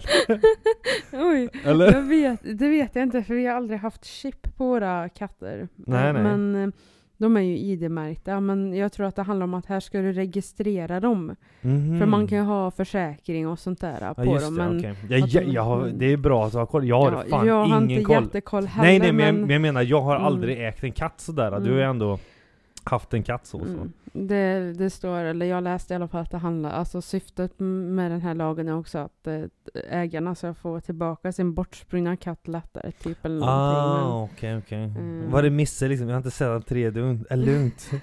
Oj, 1.11 1.49
Eller? 1.65 1.91
jag 1.93 2.01
vet, 2.01 2.39
det 2.59 2.69
vet 2.69 2.95
jag 2.95 3.03
inte 3.03 3.23
för 3.23 3.33
vi 3.33 3.45
har 3.47 3.55
aldrig 3.55 3.79
haft 3.79 4.05
chip 4.05 4.57
på 4.57 4.65
våra 4.65 5.09
katter. 5.09 5.67
Nej, 5.75 6.13
nej. 6.13 6.23
Men 6.23 6.55
eh, 6.63 6.69
de 7.17 7.37
är 7.37 7.41
ju 7.41 7.57
ID-märkta. 7.57 8.39
Men 8.39 8.73
jag 8.73 8.91
tror 8.91 9.05
att 9.07 9.15
det 9.15 9.21
handlar 9.23 9.43
om 9.43 9.53
att 9.53 9.65
här 9.65 9.79
ska 9.79 10.01
du 10.01 10.11
registrera 10.13 10.99
dem. 10.99 11.35
Mhm. 11.61 11.99
För 11.99 12.05
man 12.05 12.27
kan 12.27 12.37
ju 12.37 12.43
ha 12.43 12.71
försäkring 12.71 13.47
och 13.47 13.59
sånt 13.59 13.81
där 13.81 13.97
Ja 14.01 14.13
på 14.13 14.25
just 14.25 14.45
dem. 14.45 14.55
det, 14.57 14.63
Men 14.63 14.77
okej. 14.79 14.95
Ja, 15.09 15.23
att 15.25 15.33
ja, 15.33 15.41
de- 15.41 15.51
jag 15.51 15.61
har, 15.61 15.81
mm. 15.85 15.99
det 15.99 16.05
är 16.13 16.17
bra 16.17 16.45
att 16.45 16.53
ha 16.53 16.65
koll. 16.65 16.87
Jag 16.87 16.99
har 17.01 17.11
ja, 17.11 17.23
fan 17.29 17.47
jag 17.47 17.53
har 17.53 17.65
ingen 17.77 17.89
inte 17.91 18.03
koll. 18.03 18.23
jättekoll 18.23 18.65
heller. 18.65 18.89
Nej 18.89 18.99
nej 18.99 19.11
men, 19.11 19.25
jag, 19.25 19.33
men, 19.35 19.41
men 19.41 19.51
jag 19.51 19.61
menar, 19.61 19.81
jag 19.81 20.01
har 20.01 20.15
Mm. 20.15 20.25
aldrig 20.27 20.67
ägt 20.67 20.83
en 20.83 20.91
katt 20.91 21.19
sådär. 21.21 21.59
Du 21.59 21.65
ju 21.69 21.75
Mm. 21.75 21.89
ändå 21.89 22.19
haft 22.83 23.13
en 23.13 23.23
katt 23.23 23.45
så. 23.47 23.59
så. 23.59 23.65
Mm. 23.65 23.91
Det, 24.13 24.73
det 24.73 24.89
står, 24.89 25.19
eller 25.19 25.45
jag 25.45 25.63
läste 25.63 25.93
i 25.93 25.95
alla 25.95 26.07
fall 26.07 26.21
att 26.21 26.31
det 26.31 26.37
handlar, 26.37 26.71
alltså 26.71 27.01
syftet 27.01 27.59
med 27.59 28.11
den 28.11 28.21
här 28.21 28.35
lagen 28.35 28.67
är 28.67 28.77
också 28.77 28.97
att 28.97 29.27
eh, 29.27 29.43
ägarna 29.89 30.35
ska 30.35 30.53
få 30.53 30.79
tillbaka 30.79 31.31
sin 31.31 31.53
bortsprungna 31.53 32.17
katt 32.17 32.47
lättare, 32.47 32.91
typ 32.91 33.25
eller 33.25 33.39
någonting. 33.39 34.11
Ah, 34.11 34.23
okej 34.23 34.57
okej. 34.57 34.83
Mm. 34.83 35.31
Var 35.31 35.43
det 35.43 35.49
misse 35.49 35.87
liksom? 35.87 36.07
Jag 36.07 36.13
har 36.15 36.17
inte 36.17 36.31
sett 36.31 36.47
den 36.47 36.61
tredje, 36.61 37.01
är 37.29 37.37
lugnt. 37.37 37.91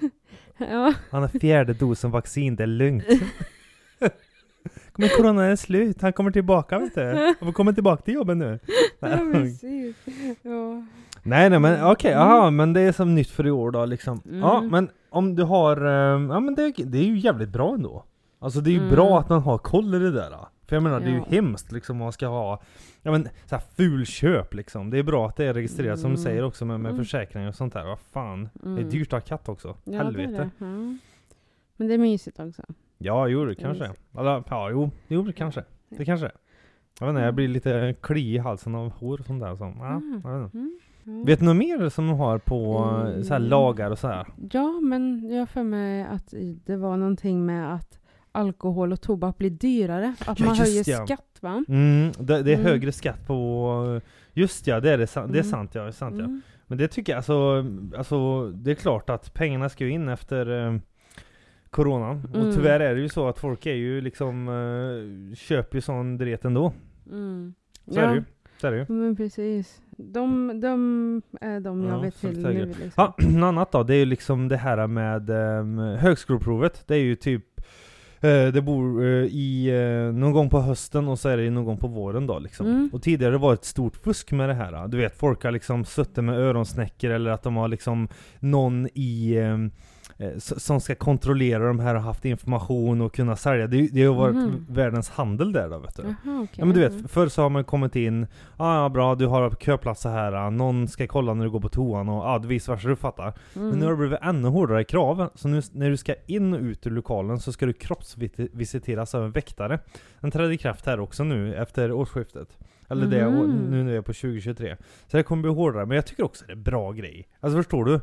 Ja, 0.59 0.93
Han 1.11 1.21
har 1.21 1.39
fjärde 1.39 1.73
dosen 1.73 2.11
vaccin, 2.11 2.55
det 2.55 2.63
är 2.63 2.67
lugnt. 2.67 3.05
Men 4.97 5.09
corona 5.09 5.45
är 5.45 5.55
slut, 5.55 6.01
han 6.01 6.13
kommer 6.13 6.31
tillbaka 6.31 6.79
vet 6.79 6.95
du. 6.95 7.35
Han 7.39 7.53
kommer 7.53 7.73
tillbaka 7.73 8.01
till 8.01 8.13
jobbet 8.13 8.37
nu. 8.37 8.59
Ja, 8.99 9.19
precis. 9.33 9.95
Ja. 10.41 10.85
Nej 11.27 11.49
nej 11.49 11.59
men 11.59 11.85
okej, 11.91 12.11
Mm. 12.13 12.23
aha, 12.27 12.49
men 12.49 12.73
det 12.73 12.81
är 12.81 12.91
som 12.91 13.15
nytt 13.15 13.29
för 13.29 13.47
i 13.47 13.51
år 13.51 13.71
då 13.71 13.85
liksom. 13.85 14.21
Ja 14.41 14.57
Mm. 14.57 14.69
men 14.71 14.89
om 15.09 15.35
du 15.35 15.43
har, 15.43 15.77
eh, 15.85 16.21
ja 16.33 16.39
men 16.39 16.55
det, 16.55 16.73
det 16.77 16.97
är 16.97 17.03
ju 17.03 17.17
jävligt 17.17 17.49
bra 17.49 17.73
ändå. 17.73 18.03
Alltså 18.39 18.61
det 18.61 18.69
är 18.69 18.71
ju 18.71 18.77
Mm. 18.79 18.91
bra 18.91 19.19
att 19.19 19.29
man 19.29 19.41
har 19.41 19.57
koll 19.57 19.95
i 19.95 19.99
det 19.99 20.11
där. 20.11 20.29
Då. 20.31 20.47
För 20.67 20.75
jag 20.75 20.83
menar 20.83 20.99
det 20.99 21.05
är 21.05 21.09
ju 21.11 21.17
Ja. 21.17 21.25
hemskt 21.29 21.71
liksom 21.71 21.95
om 21.95 22.03
man 22.03 22.11
ska 22.13 22.27
ha, 22.27 22.61
ja 23.01 23.11
men 23.11 23.23
så 23.45 23.55
här 23.55 23.63
fulköp 23.77 24.53
liksom. 24.53 24.89
Det 24.89 24.97
är 24.99 25.03
bra 25.03 25.27
att 25.27 25.35
det 25.35 25.45
är 25.45 25.53
registrerat 25.53 25.99
som 25.99 26.09
du 26.09 26.15
Mm. 26.15 26.23
säger 26.23 26.43
också 26.43 26.65
med, 26.65 26.79
med 26.79 26.89
Mm. 26.91 27.03
försäkringar 27.03 27.47
och 27.47 27.55
sånt 27.55 27.73
där. 27.73 27.83
Vad 27.85 27.99
fan. 27.99 28.49
Det 28.53 28.69
är 28.69 28.71
Mm. 28.77 28.89
dyrt 28.89 29.13
att 29.13 29.23
ha 29.29 29.37
katt 29.37 29.49
också. 29.49 29.75
Ja, 29.83 29.97
Helvete. 29.97 30.27
Det 30.31 30.35
är 30.35 30.39
det. 30.39 30.49
Ja. 30.57 30.97
Men 31.77 31.87
det 31.87 31.93
är 31.93 31.97
mysigt 31.97 32.39
också. 32.39 32.63
Ja, 32.97 33.27
jo 33.27 33.39
det 33.39 33.45
Det 33.45 33.51
är 33.51 33.55
kanske. 33.65 33.83
mysigt. 33.87 34.01
Eller, 34.17 34.43
ja, 34.49 34.69
jo, 34.71 34.91
jo 35.07 35.21
det 35.23 35.33
kanske. 35.33 35.63
Det 35.89 36.05
kanske 36.05 36.25
är. 36.25 36.31
Jag 36.99 37.07
vet 37.07 37.11
inte, 37.13 37.21
jag 37.25 37.35
blir 37.35 37.47
lite 37.47 37.95
kli 38.01 38.35
i 38.35 38.37
halsen 38.37 38.75
av 38.75 38.89
hår 38.91 39.19
och 39.19 39.25
sånt 39.25 39.41
där. 39.41 39.55
Så. 39.55 39.63
Ja, 39.63 39.85
Mm. 39.87 40.21
jag 40.23 40.39
vet, 40.43 40.53
inte. 40.53 40.83
Mm. 41.07 41.19
Ja. 41.19 41.25
vet 41.25 41.39
du 41.39 41.45
något 41.45 41.55
mer 41.55 41.89
som 41.89 42.07
de 42.07 42.17
har 42.17 42.37
på 42.37 42.75
eh, 43.15 43.21
så 43.21 43.29
här 43.29 43.35
Mm. 43.39 43.49
lagar 43.49 43.91
och 43.91 43.99
så 43.99 44.07
här? 44.07 44.27
Ja, 44.51 44.79
men 44.83 45.29
jag 45.29 45.39
har 45.39 45.45
för 45.45 45.63
mig 45.63 46.03
att 46.03 46.33
det 46.65 46.77
var 46.77 46.97
någonting 46.97 47.45
med 47.45 47.73
att 47.75 47.99
alkohol 48.31 48.91
och 48.91 49.01
tobak 49.01 49.37
blir 49.37 49.49
dyrare. 49.49 50.15
Att 50.27 50.39
Ja, 50.39 50.45
man 50.45 50.55
höjer 50.57 50.83
ja. 50.89 51.05
skatt 51.05 51.37
va? 51.41 51.63
Mm, 51.67 52.11
det, 52.19 52.43
det 52.43 52.51
är 52.51 52.57
Mm. 52.59 52.65
högre 52.65 52.91
skatt 52.91 53.27
på... 53.27 54.01
Just 54.33 54.67
ja, 54.67 54.79
det 54.79 54.91
är, 54.91 54.97
det, 54.97 55.13
det 55.15 55.19
är 55.19 55.23
Mm. 55.27 55.43
sant 55.43 55.75
ja. 55.75 55.81
Det 55.81 55.87
är 55.87 55.91
sant, 55.91 56.15
ja. 56.17 56.23
Mm. 56.23 56.41
Men 56.67 56.77
det 56.77 56.87
tycker 56.87 57.11
jag, 57.13 57.17
alltså, 57.17 57.65
alltså 57.97 58.47
det 58.51 58.71
är 58.71 58.75
klart 58.75 59.09
att 59.09 59.33
pengarna 59.33 59.69
ska 59.69 59.83
ju 59.85 59.91
in 59.91 60.09
efter 60.09 60.65
eh, 60.67 60.77
Coronan. 61.69 62.25
Och 62.35 62.53
tyvärr 62.55 62.79
är 62.79 62.95
det 62.95 63.01
ju 63.01 63.09
så 63.09 63.27
att 63.27 63.39
folk 63.39 63.65
är 63.65 63.73
ju 63.73 64.01
liksom, 64.01 64.47
eh, 64.47 65.35
köper 65.35 65.75
ju 65.77 65.81
sån 65.81 66.17
dret 66.17 66.45
ändå. 66.45 66.73
Så 67.87 67.99
är 67.99 68.07
det 68.07 68.15
ju. 68.15 68.23
Så 68.61 68.67
är 68.67 68.71
det 68.71 68.77
ju. 68.77 68.85
Men 68.89 69.15
precis. 69.15 69.81
De, 69.99 70.59
de 70.59 71.21
är 71.41 71.59
de 71.59 71.83
jag 71.83 71.93
Ja, 71.93 71.99
vet 71.99 72.19
till 72.21 72.39
nu 72.39 72.65
liksom. 72.65 72.91
Ja, 72.95 73.15
något 73.17 73.47
annat 73.47 73.71
då, 73.71 73.83
det 73.83 73.93
är 73.95 73.97
ju 73.97 74.05
liksom 74.05 74.47
det 74.47 74.57
här 74.57 74.87
med 74.87 75.29
um, 75.29 75.77
högskoleprovet. 75.77 76.83
Det 76.87 76.95
är 76.95 76.99
ju 76.99 77.15
typ 77.15 77.43
eh, 78.19 78.47
det 78.47 78.61
bor 78.61 79.03
eh, 79.05 79.09
i 79.25 79.67
eh, 79.67 80.13
någon 80.13 80.31
gång 80.31 80.49
på 80.49 80.61
hösten 80.61 81.07
och 81.07 81.19
så 81.19 81.29
är 81.29 81.37
det 81.37 81.49
någon 81.49 81.65
gång 81.65 81.77
på 81.77 81.87
våren 81.87 82.27
då 82.27 82.39
liksom. 82.39 82.67
Mm. 82.67 82.89
Och 82.93 83.01
tidigare 83.01 83.35
har 83.35 83.49
det 83.49 83.53
ett 83.53 83.65
stort 83.65 83.95
fusk 83.97 84.31
med 84.31 84.49
det 84.49 84.55
här. 84.55 84.87
Du 84.87 84.97
vet, 84.97 85.17
folk 85.17 85.43
har 85.43 85.51
liksom 85.51 85.85
suttit 85.85 86.23
med 86.23 86.39
öronsnäckor 86.39 87.11
eller 87.11 87.31
att 87.31 87.43
de 87.43 87.55
har 87.55 87.67
liksom 87.67 88.07
någon 88.39 88.87
i 88.93 89.37
ehm, 89.37 89.65
eh, 89.65 89.71
som 90.37 90.81
ska 90.81 90.95
kontrollera 90.95 91.67
de 91.67 91.79
här 91.79 91.95
och 91.95 92.01
haft 92.01 92.25
information 92.25 93.01
och 93.01 93.13
kunna 93.15 93.35
sälja. 93.35 93.67
Det, 93.67 93.87
det 93.87 94.03
har 94.03 94.15
varit 94.15 94.35
Mhm. 94.35 94.65
världens 94.69 95.09
handel 95.09 95.51
där 95.51 95.69
då 95.69 95.79
vet 95.79 95.95
du. 95.95 96.01
Jaha, 96.03 96.15
okej. 96.43 96.47
Ja 96.55 96.65
men 96.65 96.73
du 96.75 96.79
vet, 96.89 97.11
förr 97.11 97.27
så 97.27 97.41
har 97.41 97.49
man 97.49 97.63
kommit 97.63 97.95
in, 97.95 98.27
ah, 98.57 98.81
ja 98.83 98.89
bra, 98.89 99.15
du 99.15 99.25
har 99.25 99.49
köplats 99.59 100.01
så 100.01 100.09
här, 100.09 100.33
ah, 100.33 100.49
någon 100.49 100.87
ska 100.87 101.07
kolla 101.07 101.33
när 101.33 101.43
du 101.45 101.51
går 101.51 101.59
på 101.59 101.69
toan 101.69 102.09
och 102.09 102.23
ah, 102.25 102.37
vice 102.37 102.71
versa, 102.71 102.87
du 102.87 102.95
fattar. 102.95 103.33
Mm. 103.55 103.69
Men 103.69 103.79
nu 103.79 103.85
har 103.85 103.91
det 103.91 103.97
blivit 103.97 104.19
ännu 104.21 104.47
hårdare 104.47 104.83
krav, 104.83 105.29
så 105.35 105.47
nu 105.47 105.61
när 105.71 105.89
du 105.89 105.97
ska 105.97 106.15
in 106.25 106.53
och 106.53 106.59
ut 106.61 106.87
ur 106.87 106.91
lokalen 106.91 107.39
så 107.39 107.51
ska 107.51 107.65
du 107.65 107.73
kroppsvisiteras 107.73 109.15
av 109.15 109.23
en 109.23 109.31
väktare. 109.31 109.79
Den 110.19 110.31
trädde 110.31 110.53
i 110.53 110.57
kraft 110.57 110.85
här 110.85 110.99
också 110.99 111.23
nu 111.23 111.55
efter 111.55 111.91
årsskiftet. 111.91 112.57
Eller 112.89 113.05
det, 113.05 113.29
Mhm. 113.29 113.39
år- 113.39 113.47
nu 113.69 113.83
när 113.83 113.91
vi 113.91 113.97
är 113.97 114.01
på 114.01 114.13
2023. 114.13 114.75
Så 115.07 115.17
det 115.17 115.23
kommer 115.23 115.41
bli 115.41 115.51
hårdare, 115.51 115.85
men 115.85 115.95
jag 115.95 116.05
tycker 116.05 116.23
också 116.25 116.45
det 116.45 116.51
är 116.53 116.55
bra 116.55 116.91
grej. 116.91 117.27
Alltså 117.39 117.57
förstår 117.59 117.85
du? 117.85 117.99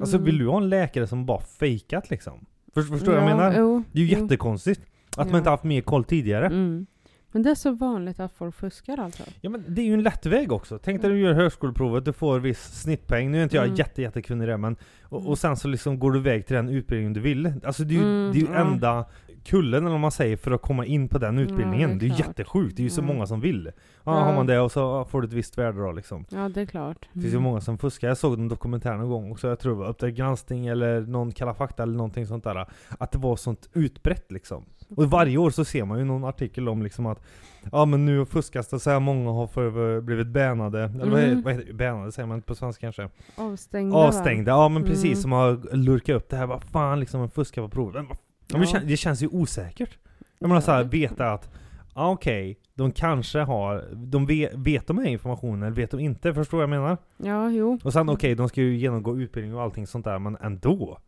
Alltså 0.00 0.16
Mm. 0.16 0.24
vill 0.26 0.38
du 0.38 0.48
ha 0.48 0.56
en 0.56 0.68
läkare 0.68 1.06
som 1.06 1.26
bara 1.26 1.40
fejkat 1.40 2.10
liksom? 2.10 2.44
För, 2.74 2.82
förstår 2.82 3.12
du 3.12 3.18
vad 3.20 3.22
jag 3.22 3.30
Ja, 3.30 3.36
menar? 3.36 3.54
Jo, 3.58 3.82
Det 3.92 3.98
är 4.00 4.04
ju 4.04 4.12
jo. 4.14 4.22
jättekonstigt. 4.22 4.80
Att 5.10 5.16
man 5.26 5.28
Ja. 5.30 5.38
inte 5.38 5.50
haft 5.50 5.64
mer 5.64 5.80
koll 5.80 6.04
tidigare. 6.04 6.46
Mm. 6.46 6.86
Men 7.34 7.42
det 7.42 7.50
är 7.50 7.54
så 7.54 7.70
vanligt 7.72 8.20
att 8.20 8.32
folk 8.32 8.54
fuskar 8.54 8.98
alltså? 8.98 9.22
Ja 9.40 9.50
men 9.50 9.64
det 9.68 9.80
är 9.82 9.84
ju 9.84 9.94
en 9.94 10.02
lätt 10.02 10.26
väg 10.26 10.52
också. 10.52 10.78
Tänk 10.78 11.02
dig 11.02 11.10
du 11.10 11.18
gör 11.20 11.32
högskoleprovet, 11.32 12.04
du 12.04 12.12
får 12.12 12.38
viss 12.40 12.60
snittpeng. 12.82 13.30
Nu 13.30 13.38
är 13.38 13.42
inte 13.42 13.56
jag 13.56 13.64
Mm. 13.64 13.76
jätte, 13.76 14.02
jättekunnig 14.02 14.44
i 14.44 14.48
det 14.48 14.56
men 14.56 14.76
och, 15.02 15.18
Mm. 15.20 15.30
och 15.30 15.38
sen 15.38 15.56
så 15.56 15.68
liksom 15.68 15.98
går 15.98 16.12
du 16.12 16.18
iväg 16.18 16.46
till 16.46 16.56
den 16.56 16.68
utbildningen 16.68 17.12
du 17.12 17.20
vill. 17.20 17.52
Alltså 17.64 17.84
det 17.84 17.94
är 17.94 17.98
ju, 17.98 18.02
Mm, 18.02 18.32
det 18.32 18.38
är 18.38 18.40
ju 18.40 18.46
ja. 18.52 18.58
enda 18.60 19.04
kullen 19.44 19.82
eller 19.82 19.90
vad 19.90 20.00
man 20.00 20.10
säger 20.10 20.36
för 20.36 20.50
att 20.50 20.62
komma 20.62 20.86
in 20.86 21.08
på 21.08 21.18
den 21.18 21.36
Ja, 21.36 21.42
utbildningen. 21.42 21.88
det 21.90 21.94
är 21.94 21.98
det 21.98 22.06
är 22.14 22.18
ju 22.18 22.24
jättesjukt, 22.26 22.76
det 22.76 22.82
är 22.82 22.84
ju 22.84 22.90
så 22.90 23.00
Mm. 23.00 23.14
många 23.14 23.26
som 23.26 23.40
vill. 23.40 23.70
Ja, 24.04 24.14
Ja. 24.18 24.24
har 24.24 24.34
man 24.34 24.46
det 24.46 24.60
och 24.60 24.72
så 24.72 25.04
får 25.04 25.22
du 25.22 25.26
ett 25.28 25.32
visst 25.32 25.58
värde 25.58 25.78
då 25.82 25.92
liksom. 25.92 26.24
Ja, 26.30 26.48
det 26.48 26.60
är 26.60 26.66
klart. 26.66 27.08
Det 27.12 27.20
finns 27.20 27.34
ju 27.34 27.38
många 27.40 27.60
som 27.60 27.78
fuskar. 27.78 28.08
Jag 28.08 28.16
såg 28.18 28.38
en 28.38 28.48
dokumentär 28.48 28.94
någon 28.96 29.08
gång 29.10 29.32
också, 29.32 29.48
jag 29.48 29.58
tror 29.58 29.72
det 29.72 29.78
var 29.78 29.88
Uppdrag 29.88 30.14
granskning 30.14 30.66
eller 30.66 31.00
någon 31.00 31.32
Kalla 31.32 31.54
fakta 31.54 31.82
eller 31.82 31.94
någonting 31.96 32.26
sånt 32.26 32.44
där. 32.44 32.66
Att 32.98 33.12
det 33.12 33.18
var 33.18 33.36
sånt 33.36 33.68
utbrett 33.72 34.32
liksom. 34.32 34.64
Och 34.96 35.10
varje 35.10 35.38
år 35.38 35.50
så 35.50 35.64
ser 35.64 35.84
man 35.84 35.98
ju 35.98 36.04
någon 36.04 36.24
artikel 36.24 36.68
om 36.68 36.82
liksom 36.82 37.06
att 37.06 37.22
Ja 37.72 37.84
men 37.84 38.04
nu 38.06 38.24
fuskas 38.26 38.68
det 38.68 38.80
så 38.80 38.90
här 38.90 39.00
många 39.00 39.30
har 39.30 39.46
för, 39.46 40.00
blivit 40.00 40.26
bänade, 40.26 40.82
eller 40.82 41.10
vad, 41.10 41.20
heter, 41.20 41.32
Mm. 41.32 41.42
vad 41.42 41.52
heter 41.52 41.66
det? 41.66 41.72
Bänade 41.74 42.12
säger 42.12 42.26
man 42.26 42.36
inte 42.38 42.46
på 42.46 42.54
svenska 42.54 42.80
kanske? 42.80 43.08
Avstängda 43.36 43.96
va? 43.96 44.06
Avstängda, 44.06 44.50
ja 44.52 44.68
men 44.68 44.82
precis 44.84 45.04
Mm. 45.04 45.16
som 45.16 45.32
har 45.32 45.76
lurkat 45.76 46.16
upp 46.16 46.28
det 46.28 46.36
här, 46.36 46.46
vad 46.46 46.62
fan 46.64 47.00
liksom, 47.00 47.30
fuskar 47.30 47.62
på 47.62 47.68
provet. 47.68 48.06
Ja. 48.52 48.58
men 48.58 48.60
det, 48.60 48.66
kän, 48.72 48.86
det 48.86 48.96
känns 48.96 49.22
ju 49.22 49.28
osäkert. 49.28 49.98
Jag 50.38 50.48
menar 50.48 50.60
såhär, 50.60 50.84
veta 50.84 51.32
att 51.32 51.50
Ja 51.94 52.10
okej, 52.10 52.58
de 52.74 52.92
kanske 52.92 53.38
har, 53.40 53.84
de 53.94 54.26
vet, 54.26 54.54
vet 54.54 54.86
de 54.86 54.98
här 54.98 55.06
informationen 55.06 55.62
eller 55.62 55.76
vet 55.76 55.90
de 55.90 56.00
inte? 56.00 56.34
Förstår 56.34 56.56
vad 56.58 56.62
jag 56.62 56.70
menar? 56.70 56.96
Ja, 57.16 57.50
jo. 57.50 57.78
Och 57.84 57.92
sen 57.92 58.08
okej, 58.08 58.34
de 58.34 58.48
ska 58.48 58.60
ju 58.60 58.76
genomgå 58.76 59.18
utbildning 59.18 59.54
och 59.54 59.62
allting 59.62 59.86
sånt 59.86 60.04
där, 60.04 60.18
men 60.18 60.36
ändå. 60.40 60.98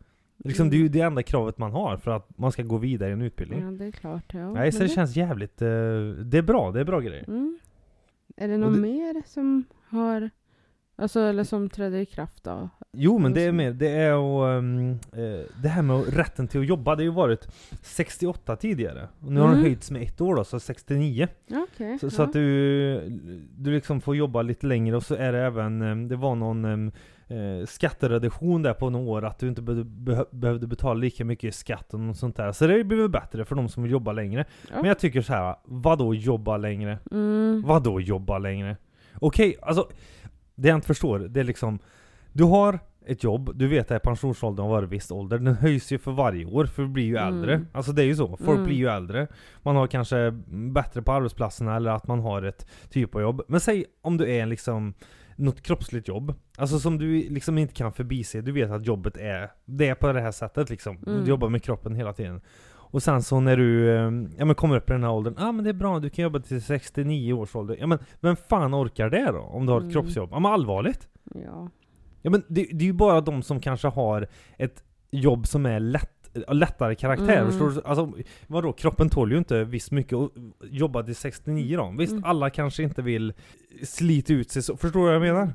Liksom, 0.44 0.70
det 0.70 0.76
är 0.76 0.78
ju 0.78 0.88
det 0.88 1.00
enda 1.00 1.22
kravet 1.22 1.58
man 1.58 1.72
har 1.72 1.96
för 1.96 2.10
att 2.10 2.38
man 2.38 2.52
ska 2.52 2.62
gå 2.62 2.76
vidare 2.76 3.10
i 3.10 3.12
en 3.12 3.22
utbildning. 3.22 3.60
Ja, 3.60 3.70
det 3.70 3.84
är 3.84 3.90
klart. 3.90 4.34
Ja. 4.34 4.52
Nej, 4.52 4.72
så 4.72 4.78
Men 4.78 4.88
det 4.88 4.94
känns 4.94 5.16
jävligt, 5.16 5.62
eh, 5.62 5.68
det 6.24 6.38
är 6.38 6.42
bra, 6.42 6.72
det 6.72 6.80
är 6.80 6.84
bra 6.84 7.00
grejer. 7.00 7.24
Mm. 7.28 7.58
Är 8.36 8.48
det 8.48 8.54
Och 8.54 8.60
något 8.60 8.74
det- 8.74 8.80
mer 8.80 9.22
som 9.26 9.64
har, 9.88 10.30
alltså 10.96 11.20
eller 11.20 11.44
som 11.44 11.68
träder 11.68 11.98
i 11.98 12.06
kraft 12.06 12.44
då? 12.44 12.68
Jo 12.92 13.18
men 13.18 13.32
det 13.32 13.42
är 13.42 13.52
mer, 13.52 13.72
det 13.72 13.88
är 13.88 14.14
och, 14.14 14.48
ehm, 14.50 14.90
eh, 15.12 15.40
det 15.62 15.68
här 15.68 15.82
med 15.82 16.16
rätten 16.16 16.48
till 16.48 16.60
att 16.60 16.66
jobba, 16.66 16.94
det 16.96 17.00
har 17.02 17.04
ju 17.04 17.10
varit 17.10 17.48
68 17.82 18.56
tidigare. 18.56 19.08
Och 19.20 19.32
nu 19.32 19.40
har 19.40 19.46
den 19.46 19.56
Mm. 19.56 19.64
höjts 19.64 19.90
med 19.90 20.02
ett 20.02 20.20
år 20.20 20.34
då, 20.34 20.44
så 20.44 20.60
69. 20.60 21.28
Ja, 21.46 21.66
Okej. 21.74 21.98
Så, 21.98 22.06
ja. 22.06 22.10
så 22.10 22.22
att 22.22 22.32
du, 22.32 23.00
du 23.58 23.70
liksom 23.74 24.00
får 24.00 24.16
jobba 24.16 24.42
lite 24.42 24.66
längre 24.66 24.96
och 24.96 25.02
så 25.02 25.14
är 25.14 25.32
det 25.32 25.38
även, 25.38 25.82
ehm, 25.82 26.08
det 26.08 26.16
var 26.16 26.34
någon 26.34 26.64
ehm, 26.64 26.92
eh, 27.28 27.66
skattereduktion 27.66 28.62
där 28.62 28.74
på 28.74 28.90
några 28.90 29.10
år, 29.10 29.24
att 29.24 29.38
du 29.38 29.48
inte 29.48 29.62
be, 29.62 29.84
be, 29.84 30.24
behövde 30.30 30.66
betala 30.66 30.94
lika 30.94 31.24
mycket 31.24 31.48
i 31.48 31.52
skatt 31.52 31.94
och 31.94 32.00
något 32.00 32.16
sånt 32.18 32.36
där. 32.36 32.52
Så 32.52 32.66
det 32.66 32.84
blivit 32.84 33.10
bättre 33.10 33.44
för 33.44 33.54
de 33.54 33.68
som 33.68 33.82
vill 33.82 33.92
jobba 33.92 34.12
längre. 34.12 34.44
Ja. 34.70 34.76
Men 34.76 34.84
jag 34.84 34.98
tycker 34.98 35.22
så 35.22 35.32
här, 35.32 35.56
vad 35.64 35.98
då 35.98 36.14
jobba 36.14 36.56
längre? 36.56 36.98
Mm. 37.10 37.62
Vad 37.66 37.82
då 37.82 38.00
jobba 38.00 38.38
längre? 38.38 38.76
Okej, 39.14 39.56
alltså 39.62 39.88
det 40.54 40.68
jag 40.68 40.76
inte 40.76 40.86
förstår, 40.86 41.18
det 41.18 41.40
är 41.40 41.44
liksom 41.44 41.78
Du 42.32 42.44
har 42.44 42.78
ett 43.06 43.24
jobb, 43.24 43.50
du 43.54 43.68
vet 43.68 43.90
att 43.90 44.02
pensionsåldern 44.02 44.66
har 44.66 44.72
varit 44.72 44.90
viss 44.90 45.10
ålder, 45.10 45.38
den 45.38 45.54
höjs 45.54 45.92
ju 45.92 45.98
för 45.98 46.12
varje 46.12 46.44
år 46.46 46.66
för 46.66 46.82
du 46.82 46.88
blir 46.88 47.04
ju 47.04 47.16
Mm. 47.16 47.28
äldre. 47.34 47.64
Alltså 47.72 47.92
det 47.92 48.02
är 48.02 48.06
ju 48.06 48.14
så, 48.16 48.36
folk 48.36 48.48
Mm. 48.50 48.64
blir 48.64 48.76
ju 48.76 48.88
äldre. 48.88 49.26
Man 49.62 49.76
har 49.76 49.86
kanske 49.86 50.30
bättre 50.72 51.02
på 51.02 51.12
arbetsplatserna 51.12 51.76
eller 51.76 51.90
att 51.90 52.06
man 52.06 52.20
har 52.20 52.42
ett 52.42 52.66
typ 52.90 53.14
av 53.14 53.20
jobb. 53.20 53.42
Men 53.48 53.60
säg 53.60 53.84
om 54.02 54.16
du 54.16 54.30
är 54.30 54.46
liksom 54.46 54.94
något 55.36 55.60
kroppsligt 55.62 56.08
jobb, 56.08 56.34
alltså 56.58 56.78
som 56.78 56.98
du 56.98 57.06
liksom 57.28 57.58
inte 57.58 57.74
kan 57.74 57.92
förbise, 57.92 58.40
du 58.40 58.52
vet 58.52 58.70
att 58.70 58.86
jobbet 58.86 59.16
är, 59.16 59.50
det 59.64 59.88
är 59.88 59.94
på 59.94 60.12
det 60.12 60.20
här 60.20 60.32
sättet 60.32 60.70
liksom. 60.70 60.98
Mm. 61.06 61.24
Du 61.24 61.30
jobbar 61.30 61.48
med 61.48 61.62
kroppen 61.62 61.94
hela 61.94 62.12
tiden. 62.12 62.40
Och 62.94 63.02
sen 63.02 63.22
så 63.22 63.40
när 63.40 63.56
du 63.56 63.90
eh, 63.90 64.10
ja, 64.38 64.44
men 64.44 64.54
kommer 64.54 64.76
upp 64.76 64.90
i 64.90 64.92
den 64.92 65.02
här 65.02 65.10
åldern, 65.10 65.34
ja 65.38 65.48
ah, 65.48 65.52
men 65.52 65.64
det 65.64 65.70
är 65.70 65.74
bra, 65.74 65.98
du 65.98 66.10
kan 66.10 66.22
jobba 66.22 66.38
till 66.40 66.62
69 66.62 67.32
års 67.32 67.56
ålder. 67.56 67.76
Ja 67.80 67.86
men 67.86 67.98
vem 68.20 68.36
fan 68.36 68.74
orkar 68.74 69.10
det 69.10 69.26
då? 69.32 69.38
Om 69.38 69.66
du 69.66 69.72
har 69.72 69.78
ett 69.78 69.82
Mm. 69.82 69.92
kroppsjobb? 69.92 70.28
Ja 70.32 70.38
men 70.38 70.52
allvarligt? 70.52 71.08
Ja. 71.34 71.68
Ja 72.22 72.30
men 72.30 72.42
det, 72.48 72.66
det 72.72 72.84
är 72.84 72.86
ju 72.86 72.92
bara 72.92 73.20
de 73.20 73.42
som 73.42 73.60
kanske 73.60 73.88
har 73.88 74.28
ett 74.58 74.84
jobb 75.10 75.46
som 75.46 75.66
är 75.66 75.80
lätt, 75.80 76.30
lättare 76.48 76.94
karaktär, 76.94 77.36
Mm. 77.38 77.46
förstår 77.50 77.70
du? 77.70 77.82
Alltså 77.88 78.12
vadå, 78.46 78.72
kroppen 78.72 79.08
tål 79.08 79.32
ju 79.32 79.38
inte 79.38 79.64
visst 79.64 79.90
mycket 79.90 80.12
och 80.12 80.30
jobba 80.64 81.02
till 81.02 81.16
69 81.16 81.76
då. 81.76 81.94
Visst, 81.98 82.12
Mm. 82.12 82.24
alla 82.24 82.50
kanske 82.50 82.82
inte 82.82 83.02
vill 83.02 83.32
slita 83.82 84.32
ut 84.32 84.50
sig 84.50 84.62
så, 84.62 84.76
förstår 84.76 85.00
du 85.00 85.06
vad 85.06 85.14
jag 85.14 85.22
menar? 85.34 85.52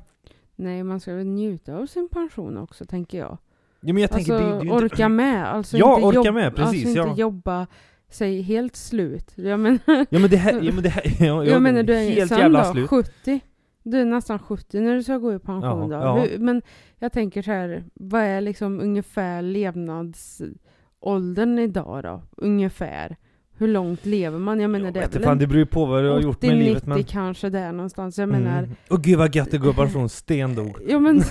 Nej, 0.56 0.82
man 0.84 1.00
ska 1.00 1.14
väl 1.14 1.26
njuta 1.26 1.76
av 1.76 1.86
sin 1.86 2.08
pension 2.12 2.58
också, 2.58 2.84
tänker 2.84 3.18
jag. 3.18 3.38
Ja 3.80 3.92
men 3.92 4.02
jag 4.02 4.10
tänker, 4.10 4.32
alltså, 4.32 4.48
det, 4.48 4.54
det 4.54 4.60
inte... 4.60 4.74
orka 4.74 5.08
med. 5.08 5.54
Alltså 5.54 5.76
Ja, 5.76 5.94
inte 5.94 6.06
orka 6.18 6.32
med, 6.32 6.56
precis, 6.56 6.84
Alltså 6.84 6.98
ja. 6.98 7.08
inte 7.08 7.20
jobba 7.20 7.66
sig 8.10 8.42
helt 8.42 8.76
slut. 8.76 9.32
Jag 9.34 9.60
menar, 9.60 9.78
Ja 9.86 10.06
men 10.18 10.30
det 10.30 10.36
här, 10.36 10.60
ja 10.62 10.72
men 10.72 10.82
det 10.82 10.88
här, 10.88 11.02
ja, 11.18 11.26
ja, 11.26 11.44
jag 11.44 11.62
menar 11.62 11.82
du 11.82 11.94
är 11.94 12.10
helt 12.10 12.30
jävla 12.30 12.64
då, 12.64 12.72
slut. 12.72 12.90
70. 12.90 13.40
Du 13.82 14.00
är 14.00 14.04
nästan 14.04 14.38
70 14.38 14.80
när 14.80 14.94
du 14.94 15.02
ska 15.02 15.18
gå 15.18 15.34
i 15.34 15.38
pension 15.38 15.90
Ja, 15.90 16.04
då. 16.04 16.12
Hur, 16.20 16.38
men 16.38 16.62
jag 16.98 17.12
tänker 17.12 17.42
så 17.42 17.50
här, 17.50 17.84
vad 17.94 18.22
är 18.22 18.40
liksom 18.40 18.80
ungefär 18.80 19.42
levnadsåldern 19.42 21.58
idag 21.58 22.02
då? 22.02 22.22
Ungefär. 22.36 23.16
Hur 23.60 23.68
långt 23.68 24.06
lever 24.06 24.38
man? 24.38 24.60
Jag 24.60 24.70
menar 24.70 24.84
Jag 24.84 24.94
det 24.94 25.00
är 25.00 25.08
vet 25.08 25.24
fan, 25.24 25.38
det 25.38 25.46
beror 25.46 25.58
ju 25.58 25.66
på 25.66 25.84
vad 25.84 26.04
du 26.04 26.08
har 26.08 26.20
gjort 26.20 26.42
med 26.42 26.56
livet 26.56 26.84
80-90 26.84 26.88
men... 26.88 27.04
kanske 27.04 27.50
där 27.50 27.72
någonstans. 27.72 28.18
Jag 28.18 28.28
menar, 28.28 28.58
Mm. 28.58 28.76
Åh 28.90 29.00
gud 29.00 29.18
vad 29.18 29.34
gött 29.34 29.50
det 29.50 29.58
går 29.58 29.72
pension, 29.72 30.08
stendog. 30.08 30.78
Ja 30.88 30.98
men, 30.98 31.22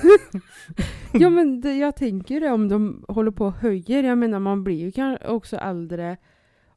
ja, 1.12 1.30
men 1.30 1.62
det, 1.62 1.74
jag 1.74 1.96
tänker 1.96 2.42
det 2.42 2.52
om 2.52 2.70
de 2.70 3.06
håller 3.08 3.32
på 3.32 3.46
och 3.46 3.54
höjer. 3.54 4.04
Jag 4.04 4.18
menar 4.18 4.40
man 4.40 4.64
blir 4.64 4.76
ju 4.76 4.92
kanske 4.92 5.28
också 5.28 5.56
äldre 5.56 6.18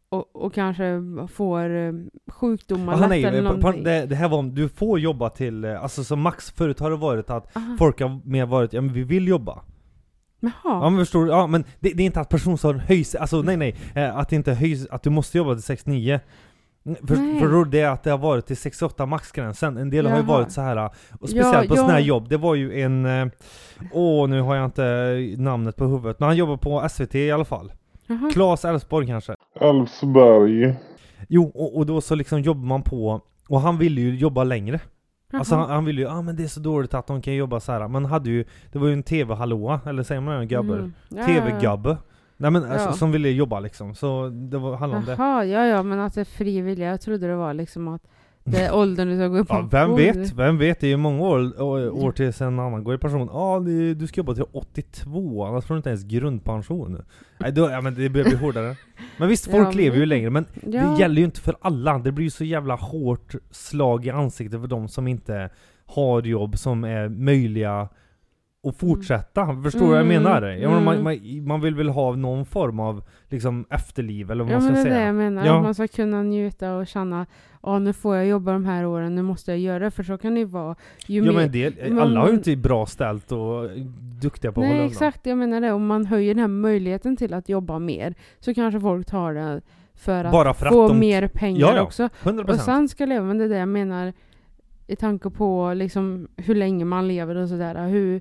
och, 0.08 0.36
och 0.44 0.54
kanske 0.54 1.02
får 1.32 1.76
eh, 1.76 1.92
sjukdomar 2.26 2.98
lätt 2.98 3.08
nej, 3.08 3.24
eller 3.24 3.42
någonting. 3.42 3.84
det, 3.84 4.06
det 4.06 4.14
här 4.14 4.28
var 4.28 4.38
om 4.38 4.54
du 4.54 4.68
får 4.68 5.00
jobba 5.00 5.30
till, 5.30 5.64
eh, 5.64 5.82
alltså 5.82 6.04
som 6.04 6.20
max 6.20 6.50
förut 6.50 6.80
har 6.80 6.90
det 6.90 6.96
varit 6.96 7.30
att 7.30 7.56
Aha. 7.56 7.76
folk 7.78 8.00
har 8.00 8.20
mer 8.24 8.46
varit, 8.46 8.72
ja 8.72 8.80
men 8.80 8.92
vi 8.92 9.02
vill 9.02 9.28
jobba. 9.28 9.62
Ja 10.42 10.50
Jaha. 10.64 10.90
men 10.90 10.98
förstår 11.00 11.24
du? 11.24 11.30
Ja 11.30 11.46
men 11.46 11.64
det, 11.80 11.92
det 11.92 12.02
är 12.02 12.06
inte 12.06 12.20
att 12.20 12.28
personen 12.28 12.80
höjs, 12.80 13.14
alltså 13.14 13.42
nej 13.42 13.56
nej, 13.56 13.76
eh, 13.94 14.16
att 14.16 14.28
det 14.28 14.36
inte 14.36 14.52
höjs, 14.54 14.86
att 14.90 15.02
du 15.02 15.10
måste 15.10 15.38
jobba 15.38 15.54
till 15.54 15.62
69 15.62 16.20
Mm, 16.86 16.96
För, 17.06 17.14
för 17.40 17.64
det 17.70 17.80
är 17.80 17.88
att 17.90 18.02
det 18.02 18.10
har 18.10 18.18
varit 18.18 18.46
till 18.46 18.56
68 18.56 19.06
maxgränsen, 19.06 19.76
en 19.76 19.90
del 19.90 20.06
har 20.06 20.12
ju 20.16 20.22
Jaha. 20.22 20.26
varit 20.38 20.52
så 20.52 20.60
här 20.60 20.90
och 21.20 21.28
speciellt 21.28 21.54
Ja, 21.54 21.64
på 21.68 21.76
sådana 21.76 21.92
här 21.92 22.00
ja. 22.00 22.06
jobb, 22.06 22.28
det 22.28 22.36
var 22.36 22.54
ju 22.54 22.80
en, 22.80 23.06
eh, 23.06 23.26
åh 23.92 24.28
nu 24.28 24.40
har 24.40 24.56
jag 24.56 24.64
inte 24.64 25.16
namnet 25.38 25.76
på 25.76 25.84
huvudet, 25.86 26.20
men 26.20 26.26
han 26.26 26.36
jobbar 26.36 26.56
på 26.56 26.88
SVT 26.88 27.14
i 27.14 27.30
alla 27.32 27.44
fall. 27.44 27.72
Jaha. 28.06 28.30
Claes 28.32 28.64
Elfsborg 28.64 29.06
kanske? 29.06 29.34
Älvsberg. 29.60 30.74
Jo, 31.28 31.50
och, 31.54 31.76
och 31.76 31.86
då 31.86 32.00
så 32.00 32.14
liksom 32.14 32.40
jobbar 32.40 32.66
man 32.66 32.82
på, 32.82 33.20
och 33.48 33.60
han 33.60 33.78
ville 33.78 34.00
ju 34.00 34.16
jobba 34.16 34.44
längre. 34.44 34.80
Alltså 35.38 35.54
han, 35.54 35.70
han 35.70 35.84
ville 35.84 36.00
ju, 36.00 36.08
ah 36.08 36.22
men 36.22 36.36
det 36.36 36.42
är 36.44 36.48
så 36.48 36.60
dåligt 36.60 36.94
att 36.94 37.06
de 37.06 37.22
kan 37.22 37.34
jobba 37.34 37.60
så 37.60 37.72
här. 37.72 37.88
Man 37.88 38.04
hade 38.04 38.30
ju, 38.30 38.44
det 38.72 38.78
var 38.78 38.86
ju 38.86 38.92
en 38.92 39.02
TV-hallåa, 39.02 39.80
eller 39.86 40.02
säger 40.02 40.20
man 40.20 40.34
en 40.40 40.48
gubber? 40.48 40.74
Mm. 40.78 40.92
Ja, 41.08 41.26
TV-gubbe. 41.26 41.96
Nej 42.36 42.50
men 42.50 42.64
alltså, 42.64 42.88
Ja. 42.88 42.92
som 42.92 43.12
ville 43.12 43.28
jobba 43.30 43.60
liksom, 43.60 43.94
så 43.94 44.28
det 44.28 44.58
var, 44.58 44.76
handlade 44.76 45.00
om 45.00 45.06
det. 45.06 45.12
Jaha, 45.22 45.44
ja 45.44 45.66
ja, 45.66 45.82
men 45.82 46.00
att 46.00 46.14
det 46.14 46.20
är 46.20 46.24
fri 46.24 46.60
vilja. 46.60 46.90
Jag 46.90 47.00
trodde 47.00 47.26
det 47.26 47.36
var 47.36 47.54
liksom 47.54 47.88
att 47.88 48.02
det 48.44 48.58
är 48.60 48.74
åldern 48.74 49.08
du 49.08 49.16
ska 49.16 49.28
gå 49.28 49.36
i 49.36 49.38
Ja, 49.38 49.44
pension. 49.44 49.68
vem 49.70 49.96
vet? 49.96 50.32
Vem 50.32 50.58
vet? 50.58 50.80
Det 50.80 50.86
är 50.86 50.90
ju 50.90 50.96
många 50.96 51.22
år, 51.22 51.60
år, 52.04 52.12
tills 52.12 52.40
en 52.40 52.58
annan 52.58 52.84
går 52.84 52.94
i 52.94 52.98
pension. 52.98 53.28
Ja, 53.32 53.38
ah, 53.56 53.60
du 53.94 54.06
ska 54.06 54.18
jobba 54.20 54.34
till 54.34 54.44
82, 54.52 55.44
annars 55.44 55.64
får 55.64 55.74
du 55.74 55.78
inte 55.78 55.88
ens 55.88 56.04
grundpension. 56.04 57.02
Nej, 57.38 57.52
då, 57.52 57.70
ja 57.70 57.80
men 57.80 57.94
det 57.94 58.08
börjar 58.08 58.24
bli 58.28 58.36
hårdare. 58.36 58.76
Men 59.18 59.28
visst, 59.28 59.44
folk 59.50 59.68
Ja, 59.68 59.72
lever 59.72 59.96
ju 59.96 60.06
längre, 60.06 60.30
men 60.30 60.46
Ja. 60.62 60.82
det 60.82 61.00
gäller 61.00 61.16
ju 61.18 61.24
inte 61.24 61.40
för 61.40 61.56
alla. 61.60 61.98
Det 61.98 62.12
blir 62.12 62.24
ju 62.24 62.30
så 62.30 62.44
jävla 62.44 62.74
hårt 62.74 63.34
slag 63.50 64.06
i 64.06 64.10
ansiktet 64.10 64.60
för 64.60 64.68
de 64.68 64.88
som 64.88 65.08
inte 65.08 65.50
har 65.86 66.22
jobb 66.22 66.58
som 66.58 66.84
är 66.84 67.08
möjliga 67.08 67.88
att 68.68 68.76
fortsätta. 68.76 69.62
Förstår 69.62 69.80
du 69.80 69.86
vad 69.86 69.96
jag 69.98 70.04
Mm, 70.06 70.22
menar? 70.22 70.42
Jag 70.42 70.70
menar 70.70 70.80
man, 70.84 70.94
mm. 70.98 71.04
man, 71.04 71.46
man 71.46 71.60
vill 71.60 71.74
väl 71.74 71.88
ha 71.88 72.14
någon 72.16 72.46
form 72.46 72.80
av 72.80 73.02
liksom 73.28 73.64
efterliv, 73.70 74.30
eller 74.30 74.44
vad 74.44 74.52
Ja 74.52 74.58
man 74.58 74.66
men 74.66 74.74
ska 74.76 74.84
det 74.84 74.88
är 74.88 74.90
det 74.90 74.96
säga. 74.96 75.06
jag 75.06 75.14
menar, 75.14 75.46
Ja. 75.46 75.62
man 75.62 75.74
ska 75.74 75.88
kunna 75.88 76.22
njuta 76.22 76.74
och 76.76 76.86
känna 76.86 77.26
Ja 77.62 77.78
nu 77.78 77.92
får 77.92 78.16
jag 78.16 78.26
jobba 78.26 78.52
de 78.52 78.64
här 78.64 78.86
åren, 78.86 79.14
nu 79.14 79.22
måste 79.22 79.50
jag 79.50 79.58
göra 79.60 79.78
det, 79.78 79.90
för 79.90 80.02
så 80.02 80.18
kan 80.18 80.34
det 80.34 80.40
ju 80.40 80.46
vara 80.46 80.76
ju 81.06 81.24
Ja 81.24 81.32
men 81.32 81.44
en 81.44 81.52
del, 81.52 81.74
man- 81.92 81.98
alla 81.98 82.20
har 82.20 82.28
ju 82.28 82.34
inte 82.34 82.56
bra 82.56 82.86
ställt 82.86 83.32
och 83.32 83.70
duktiga 84.22 84.52
på 84.52 84.60
att 84.60 84.66
hålla 84.66 84.78
Nej 84.78 84.86
exakt, 84.86 85.26
jag 85.26 85.38
menar 85.38 85.60
det, 85.60 85.72
om 85.72 85.86
man 85.86 86.06
höjer 86.06 86.34
den 86.34 86.40
här 86.40 86.48
möjligheten 86.48 87.16
till 87.16 87.34
att 87.34 87.48
jobba 87.48 87.78
mer 87.78 88.14
Så 88.40 88.54
kanske 88.54 88.80
folk 88.80 89.06
tar 89.06 89.34
det 89.34 89.60
för 89.94 90.24
att, 90.24 90.32
Bara 90.32 90.54
för 90.54 90.66
att 90.66 90.72
få 90.72 90.88
de- 90.88 90.98
mer 90.98 91.28
pengar 91.28 91.60
Ja, 91.60 91.76
ja. 91.76 91.82
också 91.82 92.08
100%. 92.22 92.48
Och 92.50 92.56
sen 92.60 92.88
ska 92.88 93.06
leva, 93.06 93.24
men 93.26 93.38
det 93.38 93.44
är 93.44 93.48
det 93.48 93.56
jag 93.58 93.68
menar 93.68 94.12
I 94.86 94.96
tanke 94.96 95.30
på 95.30 95.72
liksom 95.74 96.28
hur 96.36 96.54
länge 96.54 96.84
man 96.84 97.08
lever 97.08 97.34
och 97.36 97.48
sådär 97.48 97.88
hur 97.88 98.20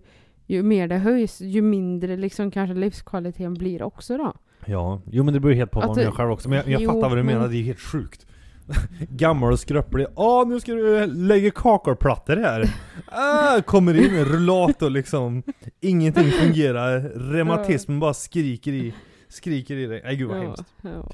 Ju 0.51 0.63
mer 0.63 0.87
det 0.87 0.97
höjs, 0.97 1.41
ju 1.41 1.61
mindre 1.61 2.17
liksom 2.17 2.51
kanske 2.51 2.73
livskvaliteten 2.75 3.53
blir 3.53 3.83
också 3.83 4.17
då 4.17 4.33
Ja, 4.65 5.01
jo 5.11 5.23
men 5.23 5.33
det 5.33 5.39
beror 5.39 5.53
helt 5.53 5.71
på 5.71 5.79
vad 5.79 5.89
man 5.89 5.99
gör 6.03 6.11
själv 6.11 6.31
också. 6.31 6.49
Men 6.49 6.57
jag, 6.57 6.67
jag 6.67 6.81
Jo, 6.81 6.89
fattar 6.89 7.09
vad 7.09 7.17
du 7.17 7.23
men- 7.23 7.35
menar, 7.35 7.47
det 7.47 7.57
är 7.57 7.63
helt 7.63 7.79
sjukt. 7.79 8.25
Gammal 9.09 9.51
och 9.51 9.59
skröplig. 9.59 10.07
Ja, 10.15 10.45
nu 10.47 10.59
ska 10.59 10.71
du 10.73 11.05
lägga 11.07 11.51
kakelplattor 11.51 12.35
här. 12.37 12.73
Ah, 13.05 13.61
kommer 13.61 13.93
in 13.93 14.15
en 14.15 14.25
rullator 14.25 14.89
liksom. 14.89 15.43
Ingenting 15.81 16.31
fungerar. 16.31 16.99
Reumatismen 17.15 17.99
bara 17.99 18.13
skriker 18.13 18.71
i, 18.71 18.93
skriker 19.27 19.75
i 19.75 19.85
dig. 19.85 20.01
Nej 20.03 20.15
gud 20.15 20.27
vad 20.27 20.37
ja, 20.37 20.41
hemskt. 20.43 20.63
ja. 20.81 21.11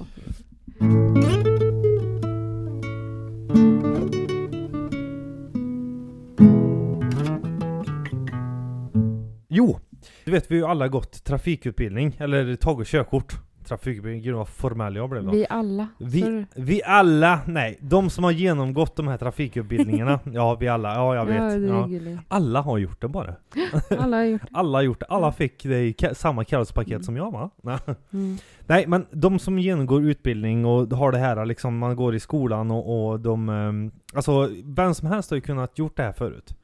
Jo! 9.58 9.78
Du 10.24 10.30
vet, 10.32 10.50
vi 10.50 10.60
har 10.60 10.66
ju 10.68 10.70
alla 10.70 10.88
gått 10.88 11.24
trafikutbildning, 11.24 12.16
eller 12.20 12.56
tagit 12.56 12.88
körkort. 12.88 13.36
Trafikutbildning, 13.68 14.22
gud 14.22 14.34
vad 14.34 14.48
formell 14.48 14.96
jag 14.96 15.10
blev 15.10 15.24
då. 15.24 15.30
Vi 15.30 15.46
alla 15.50 15.88
Vi, 15.98 16.44
vi 16.56 16.82
alla, 16.84 17.40
nej, 17.46 17.78
de 17.80 18.10
som 18.10 18.24
har 18.24 18.30
genomgått 18.30 18.96
de 18.96 19.08
här 19.08 19.16
trafikutbildningarna, 19.18 20.20
ja 20.32 20.54
vi 20.54 20.68
alla, 20.68 20.94
ja 20.94 21.14
jag 21.14 21.30
Ja, 21.30 21.32
vet. 21.44 21.62
det 21.62 21.68
är 21.68 21.72
Ja. 21.72 21.86
gulligt. 21.86 22.20
Alla 22.28 22.60
har 22.60 22.78
gjort 22.78 23.00
det 23.00 23.08
bara. 23.08 23.34
Alla 23.98 24.16
har 24.16 24.24
gjort 24.24 24.42
Alla 24.52 24.78
har 24.78 24.82
gjort 24.82 25.00
det, 25.00 25.06
alla 25.06 25.32
fick 25.32 25.62
det 25.62 25.80
i 25.80 25.94
samma 26.12 26.44
kallelsepaket 26.44 27.04
som 27.04 27.16
jag 27.16 27.32
va? 27.32 27.50
Nej. 27.62 27.78
mm. 28.12 28.36
Nej 28.66 28.84
men 28.86 29.06
de 29.10 29.38
som 29.38 29.58
genomgår 29.58 30.02
utbildning 30.02 30.64
och 30.64 30.88
har 30.98 31.12
det 31.12 31.18
här 31.18 31.46
liksom, 31.46 31.78
man 31.78 31.96
går 31.96 32.14
i 32.14 32.20
skolan 32.20 32.70
och, 32.70 33.10
och 33.10 33.20
de, 33.20 33.48
ehm, 33.48 33.90
alltså 34.14 34.48
vem 34.64 34.94
som 34.94 35.08
helst 35.08 35.30
har 35.30 35.36
ju 35.36 35.40
kunnat 35.40 35.78
gjort 35.78 35.96
det 35.96 36.02
här 36.02 36.12
förut. 36.12 36.54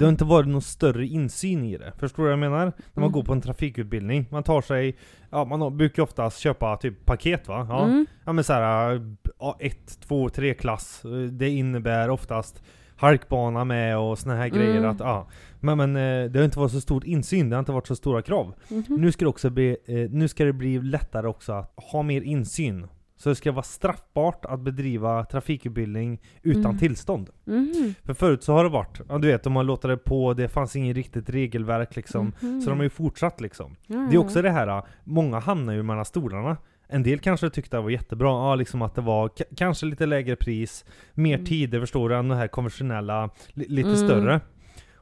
Det 0.00 0.04
har 0.06 0.10
inte 0.10 0.24
varit 0.24 0.48
någon 0.48 0.62
större 0.62 1.06
insyn 1.06 1.64
i 1.64 1.76
det, 1.76 1.92
förstår 1.98 2.22
du 2.22 2.24
vad 2.28 2.32
jag 2.32 2.38
menar? 2.38 2.64
När 2.64 2.72
man 2.94 3.04
Mm. 3.04 3.12
går 3.12 3.22
på 3.22 3.32
en 3.32 3.40
trafikutbildning, 3.40 4.26
man 4.30 4.42
tar 4.42 4.60
sig, 4.62 4.96
ja 5.30 5.44
man 5.44 5.76
brukar 5.76 6.02
oftast 6.02 6.38
köpa 6.38 6.76
typ 6.76 7.04
paket 7.04 7.48
va? 7.48 7.66
Ja, 7.70 7.84
Mm. 7.84 8.06
ja 8.24 8.32
men 8.32 8.44
såhär, 8.44 9.00
ja, 9.38 9.56
ett, 9.60 10.00
två, 10.00 10.28
tre 10.28 10.54
klass, 10.54 11.02
det 11.32 11.48
innebär 11.48 12.10
oftast 12.10 12.62
halkbana 12.96 13.64
med 13.64 13.98
och 13.98 14.18
såna 14.18 14.36
här 14.36 14.48
grejer 14.48 14.76
Mm. 14.78 14.90
att, 14.90 15.00
ja. 15.00 15.28
Men, 15.60 15.78
men 15.78 15.96
eh, 15.96 16.30
det 16.30 16.38
har 16.38 16.44
inte 16.44 16.58
varit 16.58 16.72
så 16.72 16.80
stor 16.80 17.06
insyn, 17.06 17.50
det 17.50 17.56
har 17.56 17.60
inte 17.60 17.72
varit 17.72 17.86
så 17.86 17.96
stora 17.96 18.22
krav. 18.22 18.54
Mhm. 18.68 18.84
Nu 18.88 19.12
ska 19.12 19.24
det 19.24 19.28
också 19.28 19.50
bli, 19.50 19.76
eh, 19.86 20.10
nu 20.10 20.28
ska 20.28 20.44
det 20.44 20.52
bli 20.52 20.78
lättare 20.82 21.26
också 21.26 21.52
att 21.52 21.72
ha 21.92 22.02
mer 22.02 22.20
insyn. 22.22 22.86
Så 23.20 23.28
det 23.28 23.34
ska 23.34 23.52
vara 23.52 23.62
straffbart 23.62 24.44
att 24.44 24.60
bedriva 24.60 25.24
trafikutbildning 25.24 26.20
utan 26.42 26.64
Mm. 26.64 26.78
tillstånd. 26.78 27.30
Mhm. 27.44 27.94
För 28.04 28.14
förut 28.14 28.42
så 28.42 28.52
har 28.52 28.64
det 28.64 28.70
varit, 28.70 29.00
ja 29.08 29.18
du 29.18 29.28
vet, 29.28 29.42
de 29.42 29.56
har 29.56 29.64
låtit 29.64 29.82
det 29.90 29.96
på, 29.96 30.34
det 30.34 30.48
fanns 30.48 30.76
inget 30.76 30.96
riktigt 30.96 31.30
regelverk 31.30 31.96
liksom. 31.96 32.32
Mhm. 32.40 32.60
Så 32.60 32.70
de 32.70 32.78
har 32.78 32.84
ju 32.84 32.90
fortsatt 32.90 33.40
liksom. 33.40 33.76
Det 33.86 33.94
är 33.94 34.18
också 34.18 34.42
det 34.42 34.50
här, 34.50 34.82
många 35.04 35.38
hamnar 35.38 35.72
ju 35.72 35.82
mellan 35.82 36.04
stolarna. 36.04 36.56
En 36.88 37.02
del 37.02 37.18
kanske 37.18 37.50
tyckte 37.50 37.76
det 37.76 37.80
var 37.82 37.90
jättebra, 37.90 38.28
ja 38.28 38.54
liksom 38.54 38.82
att 38.82 38.94
det 38.94 39.00
var 39.00 39.30
kanske 39.56 39.86
lite 39.86 40.06
lägre 40.06 40.36
pris, 40.36 40.84
mer 41.14 41.34
Mm. 41.34 41.46
tider 41.46 41.80
förstår 41.80 42.08
du, 42.08 42.16
än 42.16 42.28
det 42.28 42.36
här 42.36 42.48
konventionella, 42.48 43.30
li 43.54 43.66
lite 43.68 43.88
Mm. 43.88 43.96
större. 44.00 44.40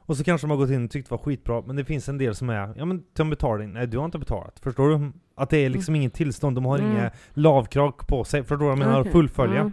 Och 0.09 0.17
så 0.17 0.23
kanske 0.23 0.47
de 0.47 0.51
har 0.51 0.57
gått 0.57 0.69
in 0.69 0.85
och 0.85 0.91
tyckt 0.91 1.09
det 1.09 1.15
var 1.15 1.23
skitbra, 1.23 1.61
men 1.67 1.75
det 1.75 1.85
finns 1.85 2.09
en 2.09 2.17
del 2.17 2.35
som 2.35 2.49
är, 2.49 2.73
ja 2.77 2.85
men 2.85 3.03
ta 3.13 3.23
en 3.23 3.29
betalning, 3.29 3.73
nej 3.73 3.87
du 3.87 3.97
har 3.97 4.05
inte 4.05 4.19
betalat. 4.19 4.59
Förstår 4.59 4.89
du? 4.89 5.11
Att 5.35 5.49
det 5.49 5.57
är 5.57 5.69
liksom 5.69 5.95
inget 5.95 6.13
tillstånd, 6.13 6.57
de 6.57 6.65
har 6.65 6.79
Mm. 6.79 6.91
inga 6.91 7.11
lavkrav 7.33 7.91
på 7.91 8.23
sig, 8.23 8.41
förstår 8.43 8.57
du 8.57 8.63
vad 8.63 8.71
jag 8.71 8.79
menar? 8.79 8.99
Okej. 9.01 9.11
Fullfölja. 9.11 9.55
Ja. 9.55 9.71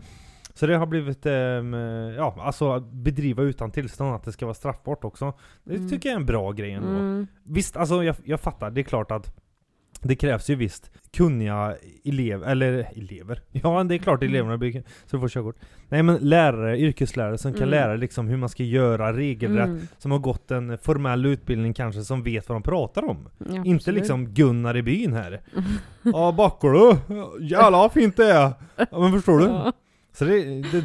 Så 0.54 0.66
det 0.66 0.76
har 0.76 0.86
blivit, 0.86 1.26
ehm, 1.26 1.72
ja 2.16 2.36
alltså 2.40 2.72
att 2.72 2.92
bedriva 2.92 3.42
utan 3.42 3.70
tillstånd, 3.70 4.14
att 4.14 4.24
det 4.24 4.32
ska 4.32 4.46
vara 4.46 4.54
straffbart 4.54 5.04
också. 5.04 5.32
Det 5.64 5.74
Mm. 5.76 5.88
tycker 5.88 6.08
jag 6.08 6.16
är 6.16 6.20
en 6.20 6.26
bra 6.26 6.52
grej 6.52 6.72
ändå. 6.72 6.88
Mm. 6.88 7.26
Visst, 7.42 7.76
alltså 7.76 8.04
jag, 8.04 8.16
jag 8.24 8.40
fattar, 8.40 8.70
det 8.70 8.80
är 8.80 8.82
klart 8.82 9.10
att 9.10 9.36
det 10.06 10.16
krävs 10.16 10.50
ju 10.50 10.54
visst 10.54 10.90
kunniga 11.16 11.74
elever, 12.04 12.46
eller 12.50 12.88
elever? 12.96 13.40
Ja, 13.52 13.84
det 13.84 13.94
är 13.94 13.98
klart 13.98 14.22
Mm. 14.22 14.34
eleverna 14.34 14.56
blir, 14.58 14.82
så 15.06 15.20
får 15.20 15.28
körkort. 15.28 15.56
Nej 15.88 16.02
men 16.02 16.16
lärare, 16.20 16.78
yrkeslärare 16.78 17.38
som 17.38 17.52
kan 17.52 17.62
Mm. 17.62 17.70
lära 17.70 17.96
liksom 17.96 18.28
hur 18.28 18.36
man 18.36 18.48
ska 18.48 18.62
göra 18.62 19.12
regelrätt, 19.16 19.66
Mm. 19.68 19.86
som 19.98 20.10
har 20.10 20.18
gått 20.18 20.50
en 20.50 20.78
formell 20.78 21.26
utbildning 21.26 21.74
kanske, 21.74 22.02
som 22.02 22.22
vet 22.22 22.48
vad 22.48 22.56
de 22.56 22.62
pratar 22.62 23.04
om. 23.10 23.28
Ja, 23.38 23.54
Inte 23.64 23.70
absolut. 23.74 23.98
liksom 23.98 24.28
Gunnar 24.28 24.76
i 24.76 24.82
byn 24.82 25.12
här. 25.12 25.40
Ja, 26.02 26.34
backar 26.36 26.68
du? 26.68 26.96
Jävlar 27.46 27.70
vad 27.78 27.92
fint 27.92 28.16
det 28.16 28.32
är! 28.32 28.52
Ja 28.76 28.98
men 28.98 29.12
förstår 29.12 29.38
du? 29.38 29.72
Så 30.18 30.24
det... 30.24 30.42
det 30.72 30.84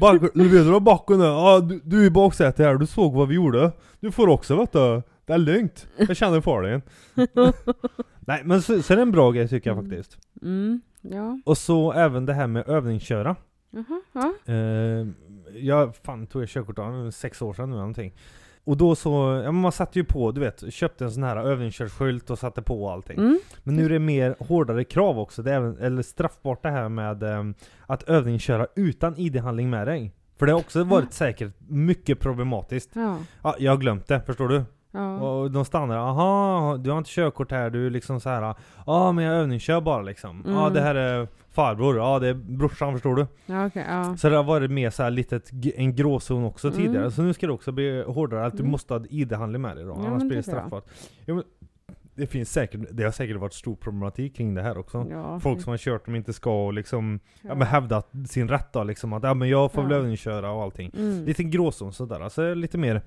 backar, 0.00 0.30
du 0.34 0.42
vet 0.48 0.50
du 0.64 0.70
vad 0.70 0.82
backen 0.82 1.20
är? 1.20 1.24
Ja, 1.26 1.60
du, 1.60 1.80
du 1.84 2.02
är 2.02 2.06
i 2.06 2.10
baksätet 2.10 2.66
här, 2.66 2.74
du 2.74 2.86
såg 2.86 3.14
vad 3.14 3.28
vi 3.28 3.34
gjorde. 3.34 3.72
Du 4.00 4.12
får 4.12 4.28
också 4.28 4.56
vet 4.56 4.72
du. 4.72 5.02
Det 5.26 5.32
är 5.32 5.38
lugnt. 5.38 5.86
Jag 5.96 6.16
känner 6.16 6.62
dig. 6.62 6.80
Nej 8.20 8.42
men 8.44 8.62
så, 8.62 8.82
så 8.82 8.92
är 8.92 8.96
det 8.96 9.02
en 9.02 9.12
bra 9.12 9.30
grej 9.30 9.48
tycker 9.48 9.70
jag 9.70 9.78
Mm. 9.78 9.90
faktiskt. 9.90 10.18
Mm. 10.42 10.80
Ja. 11.00 11.40
Och 11.44 11.58
så 11.58 11.92
även 11.92 12.26
det 12.26 12.32
här 12.34 12.46
med 12.46 12.68
övningsköra. 12.68 13.36
Jaha. 13.70 14.02
Ja. 14.12 14.52
Eh, 14.54 15.06
jag 15.58 15.96
fan 15.96 16.26
tog 16.26 16.42
jag 16.42 16.48
körkort 16.48 16.78
av 16.78 17.10
sex 17.10 17.42
år 17.42 17.54
sedan 17.54 17.70
nu 17.70 17.76
någonting. 17.76 18.14
Och 18.64 18.76
då 18.76 18.94
så, 18.94 19.42
ja 19.44 19.52
man 19.52 19.72
satte 19.72 19.98
ju 19.98 20.04
på, 20.04 20.32
du 20.32 20.40
vet, 20.40 20.72
köpte 20.72 21.04
en 21.04 21.10
sån 21.12 21.22
här 21.22 21.36
övningskörskylt 21.36 22.30
och 22.30 22.38
satte 22.38 22.62
på 22.62 22.90
allting. 22.90 23.18
Mm. 23.18 23.38
Men 23.62 23.76
nu 23.76 23.84
är 23.84 23.88
det 23.88 23.98
mer 23.98 24.36
hårdare 24.38 24.84
krav 24.84 25.18
också, 25.18 25.42
det 25.42 25.52
är 25.52 25.56
även, 25.56 25.78
eller 25.78 26.02
straffbart 26.02 26.62
det 26.62 26.70
här 26.70 26.88
med 26.88 27.22
ehm, 27.22 27.54
att 27.86 28.02
övningsköra 28.02 28.66
utan 28.76 29.16
ID-handling 29.18 29.70
med 29.70 29.86
dig. 29.86 30.12
För 30.38 30.46
det 30.46 30.52
har 30.52 30.58
också 30.60 30.84
varit 30.84 31.12
säkert 31.12 31.54
mycket 31.68 32.20
problematiskt. 32.20 32.90
Ja. 32.94 33.18
Ja, 33.42 33.56
jag 33.58 33.72
har 33.72 33.76
glömt 33.78 34.06
det, 34.06 34.20
förstår 34.26 34.48
du? 34.48 34.62
Ja. 34.96 35.20
Och 35.20 35.50
de 35.50 35.64
stannar, 35.64 35.96
aha, 35.96 36.76
du 36.76 36.90
har 36.90 36.98
inte 36.98 37.10
körkort 37.10 37.50
här, 37.50 37.70
du 37.70 37.86
är 37.86 37.90
liksom 37.90 38.20
så 38.20 38.28
här. 38.28 38.54
Ja 38.86 39.12
men 39.12 39.24
jag 39.24 39.34
övningskör 39.34 39.80
bara 39.80 40.02
liksom. 40.02 40.42
Ja 40.46 40.60
Mm. 40.60 40.72
det 40.74 40.80
här 40.80 40.94
är 40.94 41.28
farbror, 41.50 41.96
ja 41.96 42.18
det 42.18 42.28
är 42.28 42.34
brorsan 42.34 42.92
förstår 42.92 43.14
du? 43.14 43.26
Ja, 43.46 43.66
okej. 43.66 43.84
Ja. 43.88 44.16
Så 44.16 44.28
det 44.28 44.36
har 44.36 44.44
varit 44.44 44.70
mer 44.70 44.90
så 44.90 45.02
här 45.02 45.10
litet, 45.10 45.50
en 45.76 45.94
gråzon 45.96 46.44
också 46.44 46.68
Mm. 46.68 46.80
tidigare. 46.80 47.10
Så 47.10 47.22
nu 47.22 47.32
ska 47.34 47.46
det 47.46 47.52
också 47.52 47.72
bli 47.72 48.04
hårdare, 48.06 48.46
att 48.46 48.52
du 48.52 48.58
Mm. 48.58 48.70
måste 48.70 48.94
ha 48.94 49.04
ID-handling 49.10 49.62
med 49.62 49.76
dig 49.76 49.84
då, 49.84 49.94
annars 49.94 50.22
blir 50.22 50.36
det 50.36 50.42
straffbart. 50.42 50.84
Men, 51.26 51.42
det 52.14 52.26
finns 52.26 52.52
säkert, 52.52 52.80
det 52.90 53.04
har 53.04 53.10
säkert 53.10 53.36
varit 53.36 53.54
stor 53.54 53.76
problematik 53.76 54.36
kring 54.36 54.54
det 54.54 54.62
här 54.62 54.78
också. 54.78 55.06
Ja, 55.10 55.40
Folk 55.40 55.60
som 55.62 55.70
har 55.70 55.78
kört 55.78 56.04
de 56.04 56.14
inte 56.14 56.32
ska 56.32 56.64
och 56.66 56.72
liksom, 56.72 57.20
ja, 57.42 57.48
ja. 57.48 57.54
men 57.54 57.66
hävdat 57.66 58.10
sin 58.28 58.48
rätt 58.48 58.72
då 58.72 58.84
liksom 58.84 59.12
att 59.12 59.22
ja 59.22 59.34
men 59.34 59.48
jag 59.48 59.72
får 59.72 59.82
väl 59.82 59.90
Ja. 59.90 59.96
övningsköra 59.96 60.50
och 60.50 60.62
allting. 60.62 60.90
Mm. 60.98 61.24
Lite 61.24 61.42
gråzon 61.44 61.92
sådär, 61.92 62.20
alltså 62.20 62.54
lite 62.54 62.78
mer 62.78 63.02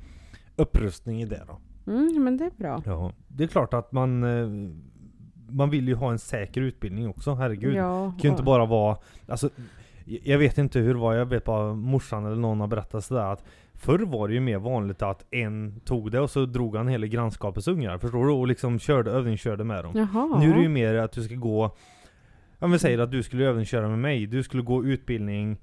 upprustning 0.55 1.21
i 1.21 1.25
det 1.25 1.41
då. 1.47 1.57
Mm, 1.87 2.23
men 2.23 2.37
det 2.37 2.45
är 2.45 2.51
bra. 2.57 2.81
Ja, 2.85 3.11
det 3.27 3.43
är 3.43 3.47
klart 3.47 3.73
att 3.73 3.91
man 3.91 4.23
eh, 4.23 4.69
Man 5.51 5.69
vill 5.69 5.87
ju 5.87 5.95
ha 5.95 6.11
en 6.11 6.19
säker 6.19 6.61
utbildning 6.61 7.09
också, 7.09 7.33
herregud. 7.33 7.75
Ja, 7.75 8.13
Det 8.15 8.21
kan 8.21 8.29
ju 8.29 8.31
inte 8.31 8.43
bara 8.43 8.65
vara, 8.65 8.97
alltså 9.27 9.49
Jag 10.05 10.37
vet 10.37 10.57
inte 10.57 10.79
hur 10.79 10.93
det 10.93 10.99
var, 10.99 11.13
jag 11.13 11.25
vet 11.25 11.43
bara 11.43 11.73
morsan 11.73 12.25
eller 12.25 12.35
någon 12.35 12.59
har 12.59 12.67
berättat 12.67 13.05
sådär 13.05 13.33
att 13.33 13.43
Förr 13.73 13.99
var 13.99 14.27
det 14.27 14.33
ju 14.33 14.39
mer 14.39 14.57
vanligt 14.59 15.01
att 15.01 15.25
en 15.33 15.79
tog 15.85 16.11
det 16.11 16.19
och 16.19 16.29
så 16.29 16.45
drog 16.45 16.75
han 16.75 16.87
hela 16.87 17.07
grannskapets 17.07 17.67
ungar, 17.67 17.97
förstår 17.97 18.25
du? 18.25 18.31
Och 18.31 18.47
liksom 18.47 18.79
körde, 18.79 19.11
övningskörde 19.11 19.63
med 19.63 19.83
dem. 19.83 19.91
Jaha. 19.95 20.39
Nu 20.39 20.51
är 20.51 20.55
det 20.55 20.61
ju 20.61 20.69
mer 20.69 20.93
att 20.95 21.11
du 21.11 21.23
ska 21.23 21.35
gå 21.35 21.75
Ja 22.59 22.67
men 22.67 22.79
säger 22.79 22.99
att 22.99 23.11
du 23.11 23.23
skulle 23.23 23.45
övningsköra 23.45 23.87
med 23.89 23.99
mig, 23.99 24.25
du 24.25 24.43
skulle 24.43 24.63
gå 24.63 24.85
utbildning 24.85 25.57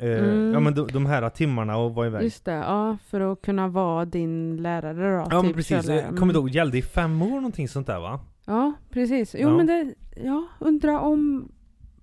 Mm. 0.00 0.52
Ja 0.52 0.60
men 0.60 0.74
de, 0.74 0.86
de 0.92 1.06
här 1.06 1.28
timmarna 1.30 1.76
och 1.76 1.94
vara 1.94 2.06
iväg. 2.06 2.22
Just 2.22 2.44
det, 2.44 2.52
ja. 2.52 2.96
För 3.06 3.20
att 3.32 3.42
kunna 3.42 3.68
vara 3.68 4.04
din 4.04 4.56
lärare 4.56 5.16
då. 5.18 5.26
Ja 5.30 5.42
typ, 5.42 5.54
precis, 5.56 5.88
jag 5.88 6.04
kommer 6.08 6.26
inte 6.32 6.38
ihåg, 6.38 6.48
gällde 6.50 6.78
i 6.78 6.82
fem 6.82 7.22
år 7.22 7.30
någonting 7.34 7.68
sånt 7.68 7.86
där 7.86 8.00
va? 8.00 8.20
Ja, 8.46 8.72
precis. 8.90 9.34
Jo 9.38 9.48
Ja. 9.48 9.56
men 9.56 9.66
det, 9.66 9.94
ja, 10.24 10.46
undrar 10.58 10.98
om 10.98 11.48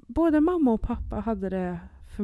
både 0.07 0.41
mamma 0.41 0.71
och 0.71 0.81
pappa 0.81 1.15
hade 1.15 1.49
det 1.49 1.79
för, 2.17 2.23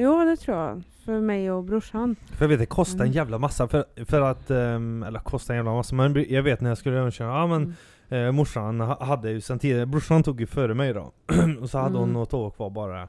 ja 0.00 0.24
det 0.24 0.36
tror 0.36 0.56
jag. 0.56 0.82
För 1.04 1.20
mig 1.20 1.50
och 1.50 1.64
brorsan. 1.64 2.16
För 2.32 2.44
jag 2.44 2.48
vet 2.48 2.58
det 2.58 2.66
kostar 2.66 2.98
en 2.98 3.00
Mm. 3.06 3.12
jävla 3.16 3.38
massa 3.38 3.68
för, 3.68 3.84
för 4.04 4.20
att, 4.20 4.50
ehm, 4.50 5.02
eller 5.02 5.18
kostar 5.18 5.54
en 5.54 5.58
jävla 5.58 5.72
massa, 5.74 5.94
men 5.94 6.24
jag 6.28 6.42
vet 6.42 6.60
när 6.60 6.70
jag 6.70 6.78
skulle 6.78 6.96
övningsköra, 6.96 7.28
ja 7.28 7.46
men 7.46 7.74
Mm. 8.10 8.26
eh, 8.26 8.32
morsan 8.32 8.80
ha- 8.80 9.04
hade 9.04 9.30
ju 9.30 9.40
sen 9.40 9.58
tidigare, 9.58 9.86
brorsan 9.86 10.22
tog 10.22 10.40
ju 10.40 10.46
före 10.46 10.74
mig 10.74 10.92
då, 10.94 11.12
och 11.60 11.70
så 11.70 11.78
hade 11.78 11.94
hon 11.98 12.02
Mm. 12.08 12.12
något 12.12 12.34
år 12.34 12.50
kvar 12.50 12.70
bara. 12.70 13.08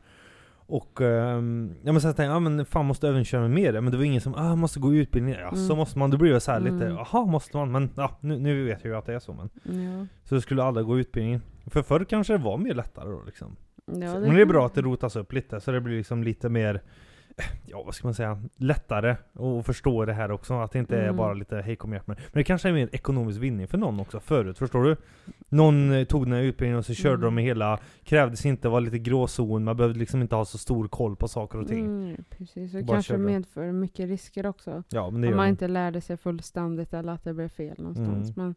Och, 0.71 1.01
ehm, 1.01 1.73
ja 1.83 1.91
men 1.91 2.01
sen 2.01 2.09
tänkte 2.09 2.23
jag, 2.23 2.33
ja 2.33 2.39
men 2.39 2.65
fan 2.65 2.85
måste 2.85 3.07
övningsköra 3.07 3.47
mer, 3.47 3.81
men 3.81 3.91
det 3.91 3.97
var 3.97 4.03
ingen 4.03 4.21
som, 4.21 4.35
ah 4.35 4.55
måste 4.55 4.79
gå 4.79 4.93
utbildning, 4.93 5.35
ja 5.39 5.49
så 5.51 5.65
Mm. 5.65 5.77
måste 5.77 5.99
man, 5.99 6.11
då 6.11 6.17
blir 6.17 6.33
det 6.33 6.39
så 6.39 6.51
här 6.51 6.59
lite, 6.59 6.85
Mm. 6.85 6.95
jaha 6.95 7.25
måste 7.25 7.57
man, 7.57 7.71
men 7.71 7.89
ja 7.95 8.17
nu, 8.21 8.39
nu 8.39 8.63
vet 8.63 8.83
jag 8.83 8.91
ju 8.91 8.97
att 8.97 9.05
det 9.05 9.13
är 9.13 9.19
så 9.19 9.33
men. 9.33 9.49
Ja. 9.63 10.05
Så 10.23 10.35
det 10.35 10.41
skulle 10.41 10.63
alla 10.63 10.81
gå 10.81 10.99
utbildning. 10.99 11.41
För 11.67 11.81
förr 11.81 12.03
kanske 12.09 12.33
det 12.33 12.37
var 12.43 12.57
mer 12.57 12.73
lättare 12.73 13.09
då 13.09 13.21
liksom. 13.25 13.55
Ja, 13.85 14.13
Så- 14.13 14.19
men 14.19 14.33
det 14.35 14.41
är 14.41 14.45
bra 14.45 14.65
att 14.65 14.73
det 14.73 14.81
rotas 14.81 15.15
upp 15.15 15.33
lite, 15.33 15.59
så 15.61 15.71
det 15.71 15.81
blir 15.81 15.97
liksom 15.97 16.23
lite 16.23 16.49
mer 16.49 16.81
Ja 17.65 17.83
vad 17.85 17.95
ska 17.95 18.07
man 18.07 18.13
säga, 18.13 18.41
lättare 18.57 19.15
att 19.33 19.65
förstå 19.65 20.05
det 20.05 20.13
här 20.13 20.31
också, 20.31 20.53
att 20.53 20.71
det 20.71 20.79
inte 20.79 20.97
är 20.97 21.03
Mm. 21.03 21.15
bara 21.15 21.33
lite 21.33 21.61
hej 21.61 21.75
kom 21.75 21.93
hjälp 21.93 22.07
mig. 22.07 22.17
Men 22.17 22.39
det 22.39 22.43
kanske 22.43 22.69
är 22.69 22.73
mer 22.73 22.89
ekonomisk 22.91 23.39
vinning 23.39 23.67
för 23.67 23.77
någon 23.77 23.99
också 23.99 24.19
förut, 24.19 24.57
förstår 24.57 24.83
du? 24.83 24.95
Någon 25.49 25.91
eh, 25.91 26.03
tog 26.03 26.25
den 26.25 26.33
här 26.33 26.41
utbildningen 26.41 26.77
och 26.79 26.85
så 26.85 26.93
körde 26.93 27.13
Mm. 27.15 27.21
de 27.25 27.35
med 27.35 27.43
hela, 27.43 27.79
krävdes 28.03 28.45
inte 28.45 28.69
vara 28.69 28.79
lite 28.79 28.99
gråzon, 28.99 29.63
man 29.63 29.77
behövde 29.77 29.99
liksom 29.99 30.21
inte 30.21 30.35
ha 30.35 30.45
så 30.45 30.57
stor 30.57 30.87
koll 30.87 31.15
på 31.15 31.27
saker 31.27 31.59
och 31.59 31.67
ting. 31.67 31.85
Mm, 31.85 32.23
precis, 32.29 32.73
och 32.75 32.83
Bara 32.85 32.95
kanske 32.95 33.13
körde. 33.13 33.23
medför 33.23 33.71
mycket 33.71 34.07
risker 34.09 34.45
också. 34.45 34.83
Ja 34.89 35.09
men 35.09 35.21
det 35.21 35.27
Om 35.27 35.35
man 35.37 35.47
inte 35.47 35.67
lärde 35.67 36.01
sig 36.01 36.17
fullständigt 36.17 36.93
eller 36.93 37.13
att 37.13 37.23
det 37.23 37.33
blev 37.33 37.49
fel 37.49 37.75
någonstans. 37.77 38.29
Mm. 38.37 38.45
Men 38.45 38.55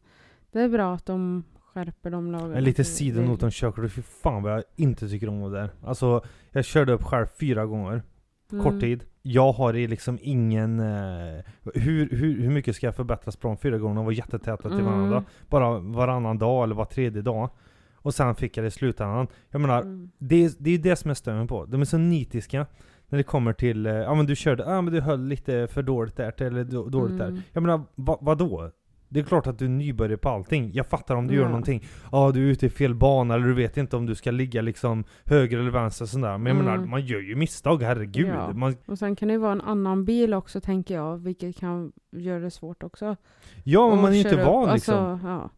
det 0.52 0.60
är 0.60 0.68
bra 0.68 0.94
att 0.94 1.06
de 1.06 1.44
skärper 1.74 2.10
de 2.10 2.32
lagarna. 2.32 2.56
En 2.56 2.64
liten 2.64 2.84
sidonot 2.84 3.42
om 3.42 3.50
körkort, 3.50 3.92
fy 3.92 4.02
fan 4.02 4.42
vad 4.42 4.52
jag 4.52 4.62
inte 4.76 5.08
tycker 5.08 5.28
om 5.28 5.40
det 5.52 5.58
där. 5.58 5.70
Alltså, 5.84 6.22
jag 6.50 6.64
körde 6.64 6.92
upp 6.92 7.02
själv 7.02 7.26
fyra 7.40 7.66
gånger. 7.66 8.02
Mm. 8.52 8.64
kort 8.64 8.80
tid. 8.80 9.04
Jag 9.22 9.52
har 9.52 9.72
liksom 9.72 10.18
ingen... 10.22 10.80
Eh, 10.80 11.44
hur, 11.74 12.08
hur, 12.10 12.40
hur 12.42 12.50
mycket 12.50 12.76
ska 12.76 12.86
jag 12.86 12.96
förbättra 12.96 13.32
språng 13.32 13.56
fyra 13.56 13.78
gånger? 13.78 13.96
De 13.96 14.04
var 14.04 14.12
jättetäta 14.12 14.62
till 14.68 14.72
Mm. 14.78 14.84
varandra. 14.86 15.24
Bara 15.48 15.78
varannan 15.78 16.38
dag 16.38 16.64
eller 16.64 16.74
var 16.74 16.84
tredje 16.84 17.22
dag. 17.22 17.50
Och 17.96 18.14
sen 18.14 18.34
fick 18.34 18.56
jag 18.56 18.64
det 18.64 18.68
i 18.68 18.70
slutändan. 18.70 19.26
Jag 19.50 19.60
menar, 19.60 19.82
Mm. 19.82 20.10
det, 20.18 20.44
är- 20.44 20.52
det 20.58 20.70
är 20.70 20.78
det 20.78 20.96
som 20.96 21.08
jag 21.08 21.16
stör 21.16 21.34
mig 21.38 21.48
på. 21.48 21.64
De 21.64 21.80
är 21.80 21.84
så 21.84 21.98
nitiska. 21.98 22.66
När 23.08 23.16
det 23.16 23.22
kommer 23.22 23.52
till, 23.52 23.86
eh, 23.86 23.92
ja 23.92 24.14
men 24.14 24.26
du 24.26 24.36
körde, 24.36 24.62
ja 24.62 24.80
men 24.80 24.92
du 24.94 25.00
höll 25.00 25.24
lite 25.26 25.66
för 25.70 25.82
dåligt 25.82 26.16
där, 26.16 26.42
eller 26.42 26.64
då- 26.64 26.88
dåligt 26.88 27.18
där. 27.18 27.28
Mm. 27.28 27.40
Jag 27.52 27.62
menar, 27.62 27.82
va, 27.94 28.18
vadå? 28.20 28.70
Det 29.14 29.20
är 29.20 29.24
klart 29.24 29.46
att 29.46 29.58
du 29.58 29.64
är 29.64 29.68
nybörjare 29.68 30.16
på 30.16 30.28
allting. 30.28 30.70
Jag 30.74 30.86
fattar 30.86 31.14
om 31.16 31.26
du 31.26 31.34
gör 31.34 31.42
Ja. 31.42 31.48
någonting. 31.48 31.86
Ja, 32.12 32.30
du 32.34 32.46
är 32.46 32.50
ute 32.52 32.66
i 32.66 32.70
fel 32.70 32.94
bana 32.94 33.34
eller 33.34 33.46
du 33.46 33.54
vet 33.54 33.76
inte 33.76 33.96
om 33.96 34.06
du 34.06 34.14
ska 34.14 34.30
ligga 34.30 34.62
liksom 34.62 35.04
höger 35.24 35.58
eller 35.58 35.70
vänster 35.70 36.04
och 36.04 36.08
sådär. 36.08 36.38
Men 36.38 36.46
jag 36.56 36.60
Mm. 36.64 36.64
menar, 36.74 36.86
man 36.86 37.00
gör 37.06 37.20
ju 37.20 37.34
misstag, 37.36 37.82
herregud. 37.82 38.28
Ja. 38.28 38.52
Man, 38.52 38.76
Och 38.86 38.98
sen 38.98 39.16
kan 39.16 39.28
det 39.28 39.32
ju 39.34 39.40
vara 39.40 39.52
en 39.52 39.60
annan 39.60 40.04
bil 40.04 40.34
också 40.34 40.60
tänker 40.60 40.94
jag, 40.94 41.16
vilket 41.16 41.56
kan 41.56 41.92
göra 42.12 42.40
det 42.40 42.50
svårt 42.50 42.82
också. 42.82 43.16
ja, 43.64 43.80
Och 43.84 43.96
man 43.96 44.12
är 44.12 44.16
inte 44.16 44.30
köra 44.30 44.40
upp, 44.40 44.46
van 44.46 44.74
liksom. 44.74 44.94
Alltså, 44.94 45.26
ja. 45.28 45.50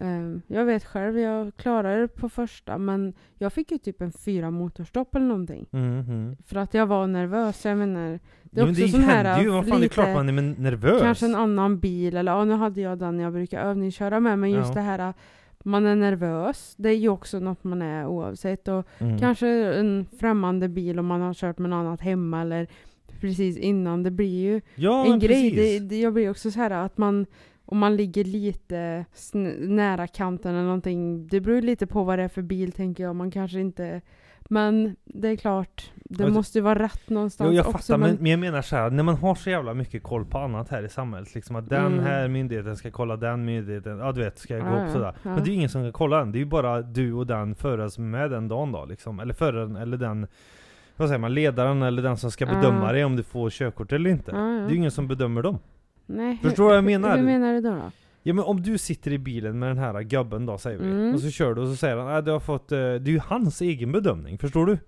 Ehm, 0.00 0.42
jag 0.46 0.64
vet 0.64 0.84
själv, 0.84 1.18
jag 1.18 1.56
klarade 1.56 2.00
det 2.00 2.08
på 2.08 2.28
första 2.28 2.78
men 2.78 3.14
jag 3.38 3.52
fick 3.52 3.70
ju 3.72 3.78
typ 3.78 4.00
en 4.00 4.12
fyra 4.12 4.50
motorstopp 4.50 5.14
eller 5.14 5.26
någonting. 5.26 5.66
Mm, 5.72 6.00
mm. 6.00 6.36
För 6.46 6.56
att 6.56 6.74
jag 6.74 6.86
var 6.86 7.06
nervös. 7.06 7.64
Jag 7.64 7.78
menar, 7.78 8.18
det 8.42 8.60
är 8.60 8.64
men 8.64 8.70
också 8.70 8.82
det 8.82 8.88
sån 8.88 9.00
här 9.02 9.42
ju, 9.42 9.48
vad 9.48 9.62
fan, 9.64 9.70
det 9.70 9.76
är 9.76 9.80
lite- 9.80 9.94
klart 9.94 10.14
man 10.14 10.28
är 10.38 10.60
nervös. 10.60 11.02
Kanske 11.02 11.26
en 11.26 11.34
annan 11.34 11.78
bil 11.78 12.16
eller 12.16 12.32
ja, 12.32 12.44
nu 12.44 12.54
hade 12.54 12.80
jag 12.80 12.98
den 12.98 13.18
jag 13.20 13.32
brukar 13.32 13.60
övningsköra 13.62 14.20
med 14.20 14.38
men 14.38 14.50
just 14.50 14.68
Ja. 14.68 14.74
det 14.74 14.80
här 14.80 15.14
man 15.64 15.86
är 15.86 15.94
nervös. 15.96 16.74
Det 16.76 16.88
är 16.88 16.96
ju 16.96 17.08
också 17.08 17.38
något 17.38 17.64
man 17.64 17.82
är 17.82 18.06
oavsett. 18.06 18.68
Och 18.68 18.86
Mm. 18.98 19.18
Kanske 19.18 19.48
en 19.48 20.06
främmande 20.20 20.68
bil 20.68 20.98
om 20.98 21.06
man 21.06 21.20
har 21.20 21.34
kört 21.34 21.58
med 21.58 21.70
något 21.70 21.76
annat 21.86 22.00
hemma 22.00 22.40
eller 22.40 22.66
precis 23.20 23.56
innan. 23.56 24.02
Det 24.02 24.10
blir 24.10 24.40
ju 24.40 24.60
ja, 24.74 25.06
en 25.06 25.18
grej. 25.18 25.50
Det, 25.54 25.78
det, 25.78 26.00
jag 26.00 26.12
blir 26.12 26.30
också 26.30 26.50
så 26.50 26.58
här 26.58 26.70
att 26.70 26.98
man 26.98 27.26
om 27.70 27.78
man 27.78 27.96
ligger 27.96 28.24
lite 28.24 29.04
nära 29.58 30.06
kanten 30.06 30.54
eller 30.54 30.64
någonting. 30.64 31.26
Det 31.26 31.40
beror 31.40 31.62
lite 31.62 31.86
på 31.86 32.04
vad 32.04 32.18
det 32.18 32.22
är 32.22 32.28
för 32.28 32.42
bil 32.42 32.72
tänker 32.72 33.04
jag. 33.04 33.16
Man 33.16 33.30
kanske 33.30 33.60
inte 33.60 34.00
men 34.52 34.96
det 35.04 35.28
är 35.28 35.36
klart, 35.36 35.90
det 35.94 36.22
Ja, 36.22 36.26
det- 36.28 36.32
måste 36.34 36.58
ju 36.58 36.62
vara 36.62 36.78
rätt 36.78 37.10
någonstans 37.10 37.48
Jo, 37.50 37.56
jag 37.56 37.66
också. 37.68 37.78
fattar, 37.78 37.98
men, 37.98 38.16
men 38.20 38.30
jag 38.30 38.40
menar 38.40 38.62
så 38.62 38.76
här, 38.76 38.90
när 38.90 39.02
man 39.02 39.14
har 39.16 39.34
så 39.34 39.50
jävla 39.50 39.74
mycket 39.74 40.02
koll 40.02 40.24
på 40.24 40.38
annat 40.38 40.68
här 40.68 40.82
i 40.82 40.88
samhället, 40.88 41.34
liksom 41.34 41.56
att 41.56 41.68
den 41.68 41.86
Mm. 41.86 41.98
här 42.04 42.28
myndigheten 42.28 42.76
ska 42.76 42.90
kolla 42.90 43.16
den 43.16 43.44
myndigheten, 43.44 43.98
ja 43.98 44.12
du 44.12 44.20
vet, 44.20 44.38
ska 44.38 44.56
jag 44.56 44.66
gå 44.68 44.74
upp 44.84 44.90
sådär. 44.92 45.14
ja. 45.22 45.30
Men 45.30 45.34
det 45.36 45.42
är 45.44 45.46
ju 45.50 45.54
ingen 45.54 45.68
som 45.68 45.82
kan 45.82 45.92
kolla 45.92 46.18
den, 46.18 46.32
det 46.32 46.38
är 46.38 46.40
ju 46.40 46.46
bara 46.46 46.82
du 46.82 47.12
och 47.12 47.26
den 47.26 47.54
föraren 47.54 47.90
som 47.90 48.04
är 48.04 48.08
med 48.18 48.30
den 48.30 48.48
dagen 48.48 48.72
då 48.72 48.84
liksom. 48.84 49.20
Eller 49.20 49.34
föraren, 49.34 49.76
eller 49.76 49.96
den, 49.96 50.26
vad 50.96 51.08
säger 51.08 51.18
man, 51.18 51.34
ledaren 51.34 51.82
eller 51.82 52.02
den 52.02 52.16
som 52.16 52.30
ska 52.30 52.46
bedöma 52.46 52.92
dig 52.92 53.04
om 53.04 53.16
du 53.16 53.22
får 53.22 53.50
körkort 53.50 53.92
eller 53.92 54.10
inte. 54.10 54.30
Ja, 54.30 54.38
ja. 54.38 54.60
Det 54.60 54.66
är 54.66 54.70
ju 54.70 54.76
ingen 54.76 54.90
som 54.90 55.08
bedömer 55.08 55.42
dem. 55.42 55.58
Nej, 56.16 56.38
Förstår 56.42 56.62
du 56.64 56.68
vad 56.68 56.76
jag 56.76 56.84
menar? 56.84 57.16
Hur 57.16 57.24
menar 57.24 57.54
du 57.54 57.60
då? 57.60 57.70
då? 57.70 57.90
Ja 58.22 58.34
men 58.34 58.44
om 58.44 58.62
du 58.62 58.78
sitter 58.78 59.12
i 59.12 59.18
bilen 59.18 59.58
med 59.58 59.68
den 59.68 59.78
här 59.78 60.02
gubben 60.02 60.46
då 60.46 60.58
säger 60.58 60.78
vi, 60.78 60.90
Mm. 60.90 61.14
och 61.14 61.20
så 61.20 61.30
kör 61.30 61.54
du 61.54 61.60
och 61.62 61.68
så 61.68 61.76
säger 61.76 61.96
han 61.96 62.08
att 62.08 62.24
du 62.24 62.30
har 62.30 62.40
fått, 62.40 62.72
eh, 62.72 62.78
det 62.78 62.84
är 62.84 63.00
ju 63.08 63.18
hans 63.24 63.60
egen 63.60 63.92
bedömning, 63.92 64.38
förstår 64.38 64.66
du? 64.66 64.78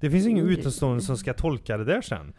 Det 0.00 0.10
finns 0.10 0.26
ingen 0.26 0.44
Mm. 0.46 0.58
utomstående 0.58 1.02
som 1.02 1.16
ska 1.16 1.32
tolka 1.34 1.76
det 1.76 1.84
där 1.84 2.00
sen. 2.00 2.32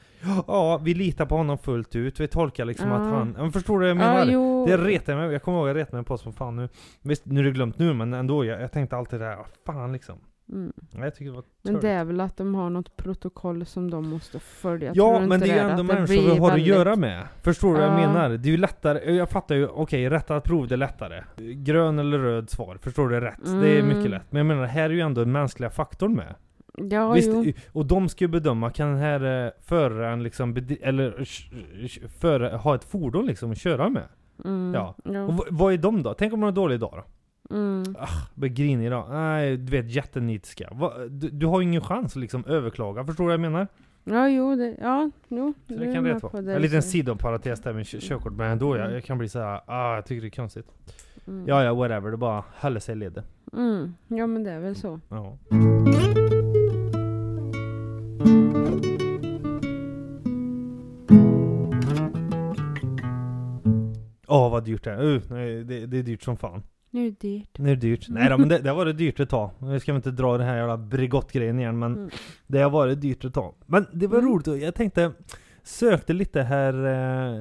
Ja, 0.47 0.77
vi 0.83 0.93
litar 0.93 1.25
på 1.25 1.35
honom 1.37 1.57
fullt 1.57 1.95
ut, 1.95 2.19
vi 2.19 2.27
tolkar 2.27 2.65
liksom 2.65 2.89
Ja. 2.89 2.95
att 2.95 3.13
han, 3.13 3.29
men 3.37 3.51
förstår 3.51 3.79
du 3.79 3.93
vad 3.93 4.05
jag 4.05 4.09
Ja, 4.09 4.13
menar? 4.25 4.31
jo. 4.33 4.65
det 4.67 4.77
retar 4.77 5.15
mig, 5.15 5.31
jag 5.31 5.43
kommer 5.43 5.57
ihåg 5.57 5.69
jag 5.69 5.75
retade 5.75 5.97
mig 5.97 6.05
på 6.05 6.17
som 6.17 6.33
fan 6.33 6.55
nu. 6.55 6.69
Visst, 7.01 7.25
nu 7.25 7.39
är 7.39 7.43
det 7.43 7.51
glömt 7.51 7.79
nu 7.79 7.93
men 7.93 8.13
ändå, 8.13 8.45
jag, 8.45 8.61
jag 8.61 8.71
tänkte 8.71 8.97
alltid 8.97 9.19
det 9.19 9.25
här, 9.25 9.35
"Ah, 9.37 9.45
fan 9.65 9.91
liksom. 9.93 10.15
Mm. 10.51 10.73
Ja, 10.91 11.03
Jag 11.03 11.15
tycker 11.15 11.25
det 11.31 11.35
var 11.35 11.43
Men 11.63 11.79
det 11.79 11.89
är 11.89 12.03
väl 12.03 12.19
att 12.21 12.37
de 12.37 12.55
har 12.55 12.69
något 12.69 12.97
protokoll 12.97 13.65
som 13.65 13.89
de 13.91 14.09
måste 14.09 14.39
följa. 14.39 14.91
Ja, 14.95 15.19
men 15.19 15.39
det 15.39 15.49
är 15.49 15.63
ju 15.63 15.69
ändå 15.71 15.83
människor 15.83 16.07
vi 16.13 16.17
har 16.37 16.49
väldigt- 16.49 16.71
att 16.71 16.77
göra 16.77 16.95
med. 16.95 17.27
Förstår 17.41 17.67
du 17.73 17.79
vad 17.79 17.83
jag 17.89 18.01
Ja. 18.01 18.07
menar? 18.07 18.29
Det 18.29 18.49
är 18.49 18.51
ju 18.51 18.57
lättare, 18.57 19.13
jag 19.15 19.29
fattar 19.29 19.55
ju, 19.55 19.67
okej, 19.67 20.09
rättat 20.09 20.43
prov 20.43 20.67
det 20.67 20.75
är 20.75 20.77
lättare. 20.77 21.23
Grön 21.37 21.99
eller 21.99 22.19
röd 22.19 22.49
svar, 22.49 22.77
förstår 22.81 23.09
du 23.09 23.19
rätt? 23.19 23.45
Det 23.45 23.69
är 23.69 23.79
Mm. 23.79 23.97
mycket 23.97 24.11
lätt. 24.11 24.31
Men 24.31 24.37
jag 24.37 24.45
menar, 24.45 24.65
här 24.65 24.83
är 24.83 24.93
ju 24.93 25.01
ändå 25.01 25.21
den 25.21 25.31
mänskliga 25.31 25.69
faktorn 25.69 26.13
med. 26.15 26.35
Ja, 26.91 27.11
Visst, 27.11 27.29
jo. 27.33 27.53
och 27.71 27.85
de 27.85 28.09
ska 28.09 28.23
ju 28.23 28.27
bedöma, 28.29 28.69
kan 28.71 28.87
den 28.87 28.97
här 28.97 29.45
eh, 29.45 29.51
föraren 29.61 30.23
liksom, 30.23 30.57
eller 30.81 31.11
sh- 31.11 32.07
före, 32.07 32.47
ha 32.57 32.75
ett 32.75 32.83
fordon 32.83 33.25
liksom 33.25 33.51
att 33.51 33.57
köra 33.57 33.89
med? 33.89 34.03
Mm. 34.45 34.73
Ja. 34.73 34.95
ja. 35.03 35.21
Och 35.23 35.45
vad 35.49 35.73
är 35.73 35.77
de 35.77 36.03
då? 36.03 36.13
Tänk 36.13 36.33
om 36.33 36.39
de 36.39 36.43
har 36.43 36.49
en 36.49 36.55
dålig 36.55 36.79
dag 36.79 36.93
då? 36.95 37.03
Mm. 37.49 37.83
Blir 38.35 38.49
grinig 38.49 38.91
då? 38.91 39.07
Nej, 39.09 39.57
du 39.57 39.71
vet 39.71 39.89
jättenitiska. 39.91 40.69
Va, 40.71 40.93
du, 41.09 41.29
du 41.29 41.45
har 41.45 41.61
ju 41.61 41.67
ingen 41.67 41.81
chans 41.81 42.15
att 42.15 42.21
liksom 42.21 42.45
överklaga, 42.45 43.05
förstår 43.05 43.23
du 43.23 43.27
vad 43.27 43.33
jag 43.33 43.39
menar? 43.51 43.67
Ja, 44.03 44.29
jo, 44.29 44.55
det, 44.55 44.75
ja, 44.81 45.11
jo. 45.27 45.53
Så 45.67 45.73
det 45.73 45.93
kan 45.93 46.05
rätt 46.05 46.23
vara. 46.23 46.37
En 46.55 46.61
liten 46.61 46.83
sidoparentes 46.83 47.61
där 47.61 47.73
med 47.73 47.87
kö- 47.87 47.99
körkort, 48.01 48.33
men 48.33 48.51
ändå, 48.51 48.75
jag, 48.75 48.81
Mm. 48.83 48.93
jag 48.93 49.03
kan 49.03 49.17
bli 49.17 49.29
såhär, 49.29 49.61
ah 49.65 49.95
jag 49.95 50.05
tycker 50.05 50.21
det 50.21 50.27
är 50.27 50.41
konstigt. 50.41 50.67
Mm. 51.27 51.47
Ja 51.47 51.63
ja, 51.63 51.73
whatever, 51.73 52.11
det 52.11 52.17
bara 52.17 52.43
håller 52.61 52.79
sig 52.79 52.93
i 52.93 52.95
ledet. 52.95 53.25
Mm. 53.53 53.93
Ja, 54.07 54.27
men 54.27 54.43
det 54.43 54.51
är 54.51 54.59
väl 54.59 54.75
så. 54.75 54.99
Ja. 55.09 55.37
Åh 64.27 64.51
vad 64.51 64.63
dyrt 64.65 64.83
det 64.83 64.91
är. 64.91 65.03
Uh, 65.03 65.21
nej, 65.29 65.63
det, 65.63 65.85
det 65.85 65.97
är 65.97 66.03
dyrt 66.03 66.23
som 66.23 66.37
fan. 66.37 66.63
Nu 66.89 67.07
är 67.07 67.11
det 67.11 67.19
dyrt. 67.19 67.57
Nu 67.59 67.71
är 67.71 67.75
det 67.75 67.81
dyrt. 67.81 68.05
Nej 68.09 68.29
då, 68.29 68.37
men 68.37 68.49
det, 68.49 68.57
det 68.59 68.69
har 68.69 68.75
varit 68.75 68.97
dyrt 68.97 69.19
ett 69.19 69.29
tag. 69.29 69.49
Nu 69.59 69.79
ska 69.79 69.91
vi 69.91 69.95
inte 69.95 70.11
dra 70.11 70.37
den 70.37 70.47
här 70.47 70.57
jävla 70.57 70.77
Bregott-grejen 70.77 71.59
igen, 71.59 71.79
men 71.79 71.93
Mm. 71.95 72.09
det 72.47 72.59
har 72.61 72.69
varit 72.69 73.01
dyrt 73.01 73.25
ett 73.25 73.33
tag. 73.33 73.53
Men 73.65 73.85
det 73.93 74.07
var 74.07 74.19
Mm. 74.19 74.31
roligt, 74.31 74.63
jag 74.63 74.75
tänkte, 74.75 75.11
sökte 75.63 76.13
lite 76.13 76.41
här 76.41 76.73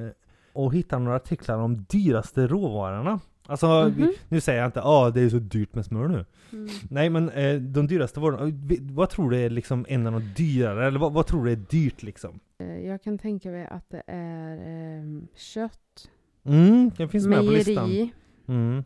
eh, 0.05 0.09
och 0.53 0.73
hittade 0.73 1.03
några 1.03 1.15
artiklar 1.17 1.57
om 1.57 1.85
dyraste 1.89 2.47
råvarorna. 2.47 3.19
Alltså, 3.49 3.83
vi, 3.97 4.01
Mhm. 4.01 4.13
nu 4.29 4.41
säger 4.41 4.59
jag 4.59 4.67
inte 4.67 4.81
ah 4.83 5.09
det 5.09 5.21
är 5.21 5.29
så 5.29 5.39
dyrt 5.39 5.75
med 5.75 5.85
smör 5.85 6.07
nu. 6.07 6.25
Mm. 6.53 6.67
Nej 6.89 7.09
men 7.09 7.29
eh, 7.29 7.55
de 7.61 7.87
dyraste 7.87 8.19
varorna, 8.19 8.47
eh, 8.47 8.53
vad 8.81 9.09
tror 9.09 9.29
du 9.29 9.37
är 9.37 9.49
liksom 9.49 9.85
en 9.89 10.07
av 10.07 10.13
de 10.13 10.21
dyrare? 10.37 10.87
Eller 10.87 10.99
vad, 10.99 11.13
vad 11.13 11.27
tror 11.27 11.45
du 11.45 11.51
är 11.51 11.55
dyrt 11.55 12.03
liksom? 12.03 12.39
Eh, 12.59 12.79
Jag 12.87 13.03
kan 13.03 13.17
tänka 13.17 13.49
mig 13.49 13.65
att 13.67 13.89
det 13.89 14.03
är 14.07 14.57
ehm, 14.99 15.27
kött, 15.35 16.09
Mm, 16.45 16.91
det 16.97 17.07
finns 17.07 17.27
med 17.27 17.37
på 17.37 17.43
listan. 17.51 17.89
mejeri 17.89 18.13
Mm. 18.47 18.83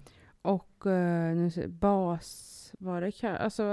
Ser, 0.83 1.67
bas... 1.67 2.47
Vad 2.79 3.03
det 3.03 3.11
kan, 3.11 3.35
alltså, 3.35 3.63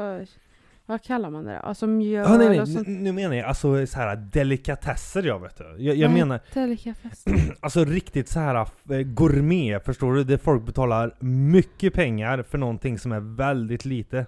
vad- 0.86 1.02
kallar 1.02 1.30
man 1.30 1.44
det? 1.44 1.52
då? 1.52 1.58
Alltså 1.58 1.86
mjöl 1.86 2.26
Ah, 2.26 2.36
nej, 2.38 2.48
nej, 2.48 2.60
och 2.60 2.68
sånt. 2.68 2.88
nu, 2.88 3.12
menar 3.12 3.36
jag 3.36 3.46
alltså 3.46 3.86
så 3.86 3.98
här 3.98 4.16
delikatesser 4.16 5.22
jag 5.22 5.40
vet 5.40 5.56
du. 5.56 5.64
Jag, 5.84 5.96
jag 5.96 6.10
menar 6.10 6.40
heter 6.46 6.60
delikatess? 6.60 7.24
alltså 7.60 7.84
riktigt 7.84 8.28
så 8.28 8.40
här 8.40 8.54
eh, 8.90 8.98
gourmet, 9.00 9.84
förstår 9.84 10.14
du? 10.14 10.24
Där 10.24 10.36
folk 10.36 10.62
betalar 10.62 11.16
mycket 11.20 11.94
pengar 11.94 12.42
för 12.42 12.58
någonting 12.58 12.98
som 12.98 13.12
är 13.12 13.20
väldigt 13.20 13.84
lite. 13.84 14.26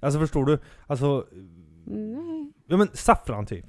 Alltså 0.00 0.20
förstår 0.20 0.44
du? 0.44 0.58
Alltså, 0.86 1.26
Nej. 1.84 2.52
ja 2.66 2.76
men 2.76 2.88
saffran 2.92 3.46
typ. 3.46 3.66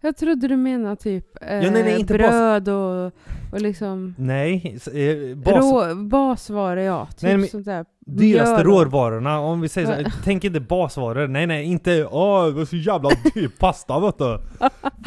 Jag 0.00 0.16
trodde 0.16 0.48
du 0.48 0.56
menade 0.56 0.96
typ 0.96 1.26
eh, 1.42 1.46
nej, 1.48 1.70
nej, 1.70 2.00
inte 2.00 2.14
bas- 2.14 2.18
bröd 2.18 2.68
och, 2.68 3.12
och 3.52 3.60
liksom 3.60 4.14
Nej, 4.18 4.78
eh, 4.94 5.36
bas, 5.36 5.54
rå, 5.54 5.94
basvaror 5.94 6.82
ja. 6.82 7.06
Typ 7.06 7.22
Nej, 7.22 7.36
men 7.36 7.48
sånt 7.48 7.64
där. 7.66 7.84
dyraste 8.06 8.64
råvarorna, 8.64 9.40
om 9.40 9.60
vi 9.60 9.68
säger 9.68 9.86
så, 9.86 9.92
här, 9.92 10.12
tänk 10.24 10.44
inte 10.44 10.60
basvaror, 10.60 11.26
nej 11.28 11.46
nej, 11.46 11.64
inte 11.64 12.06
åh 12.06 12.44
det 12.46 12.52
var 12.52 12.64
så 12.64 12.76
jävla 12.76 13.10
dyr 13.34 13.50
pasta 13.58 14.00
vet 14.00 14.18
du 14.18 14.40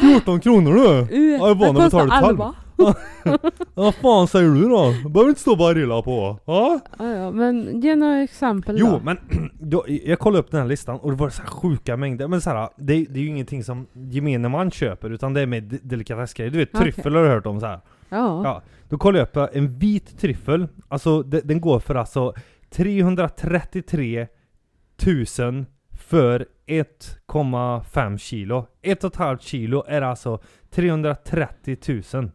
14 0.00 0.40
kronor 0.40 0.74
du! 0.74 1.16
Ja, 1.16 1.48
jag 1.48 1.50
är 1.50 1.54
van 1.54 1.76
att 1.76 1.84
betala. 1.92 2.28
11. 2.28 2.54
Vad 3.74 3.94
fan 3.94 4.28
säger 4.28 4.50
du 4.50 4.68
då? 4.68 5.08
Behöver 5.10 5.28
inte 5.28 5.40
stå 5.40 5.56
bara 5.56 5.74
rilla 5.74 6.02
på, 6.02 6.38
ja? 6.44 6.80
Ja, 6.98 7.14
ja, 7.14 7.30
men 7.30 7.80
ge 7.80 7.96
några 7.96 8.22
exempel 8.22 8.76
Jo 8.78 8.86
då. 8.86 9.00
men, 9.04 9.18
då, 9.60 9.84
jag 10.04 10.18
kollade 10.18 10.40
upp 10.40 10.50
den 10.50 10.60
här 10.60 10.68
listan 10.68 10.96
och 10.98 11.10
det 11.10 11.16
var 11.16 11.30
så 11.30 11.42
här 11.42 11.48
sjuka 11.48 11.96
mängder, 11.96 12.28
men 12.28 12.40
så 12.40 12.50
här, 12.50 12.68
det, 12.76 13.04
det 13.10 13.18
är 13.20 13.22
ju 13.22 13.28
ingenting 13.28 13.64
som 13.64 13.86
gemene 13.94 14.48
man 14.48 14.70
köper 14.70 15.10
utan 15.10 15.34
det 15.34 15.40
är 15.40 15.46
med 15.46 15.62
de- 15.62 15.78
delikatessgrejer, 15.82 16.50
du 16.50 16.58
vet 16.58 16.68
Okej. 16.74 16.92
tryffel 16.92 17.14
har 17.14 17.22
du 17.22 17.28
hört 17.28 17.46
om 17.46 17.60
så 17.60 17.66
här. 17.66 17.80
Ja. 18.08 18.40
Ja, 18.44 18.62
då 18.88 18.98
kollade 18.98 19.18
jag 19.34 19.44
upp 19.46 19.54
en 19.56 19.78
vit 19.78 20.18
tryffel, 20.18 20.68
alltså 20.88 21.22
de- 21.22 21.40
den 21.40 21.60
går 21.60 21.80
för 21.80 21.94
alltså 21.94 22.34
333 22.70 24.26
000 25.38 25.64
för 25.98 26.46
1,5 26.66 28.18
kilo. 28.18 28.66
1,5 28.82 29.38
kilo 29.40 29.84
är 29.88 30.02
alltså 30.02 30.38
330 30.70 31.76
000. 32.14 32.30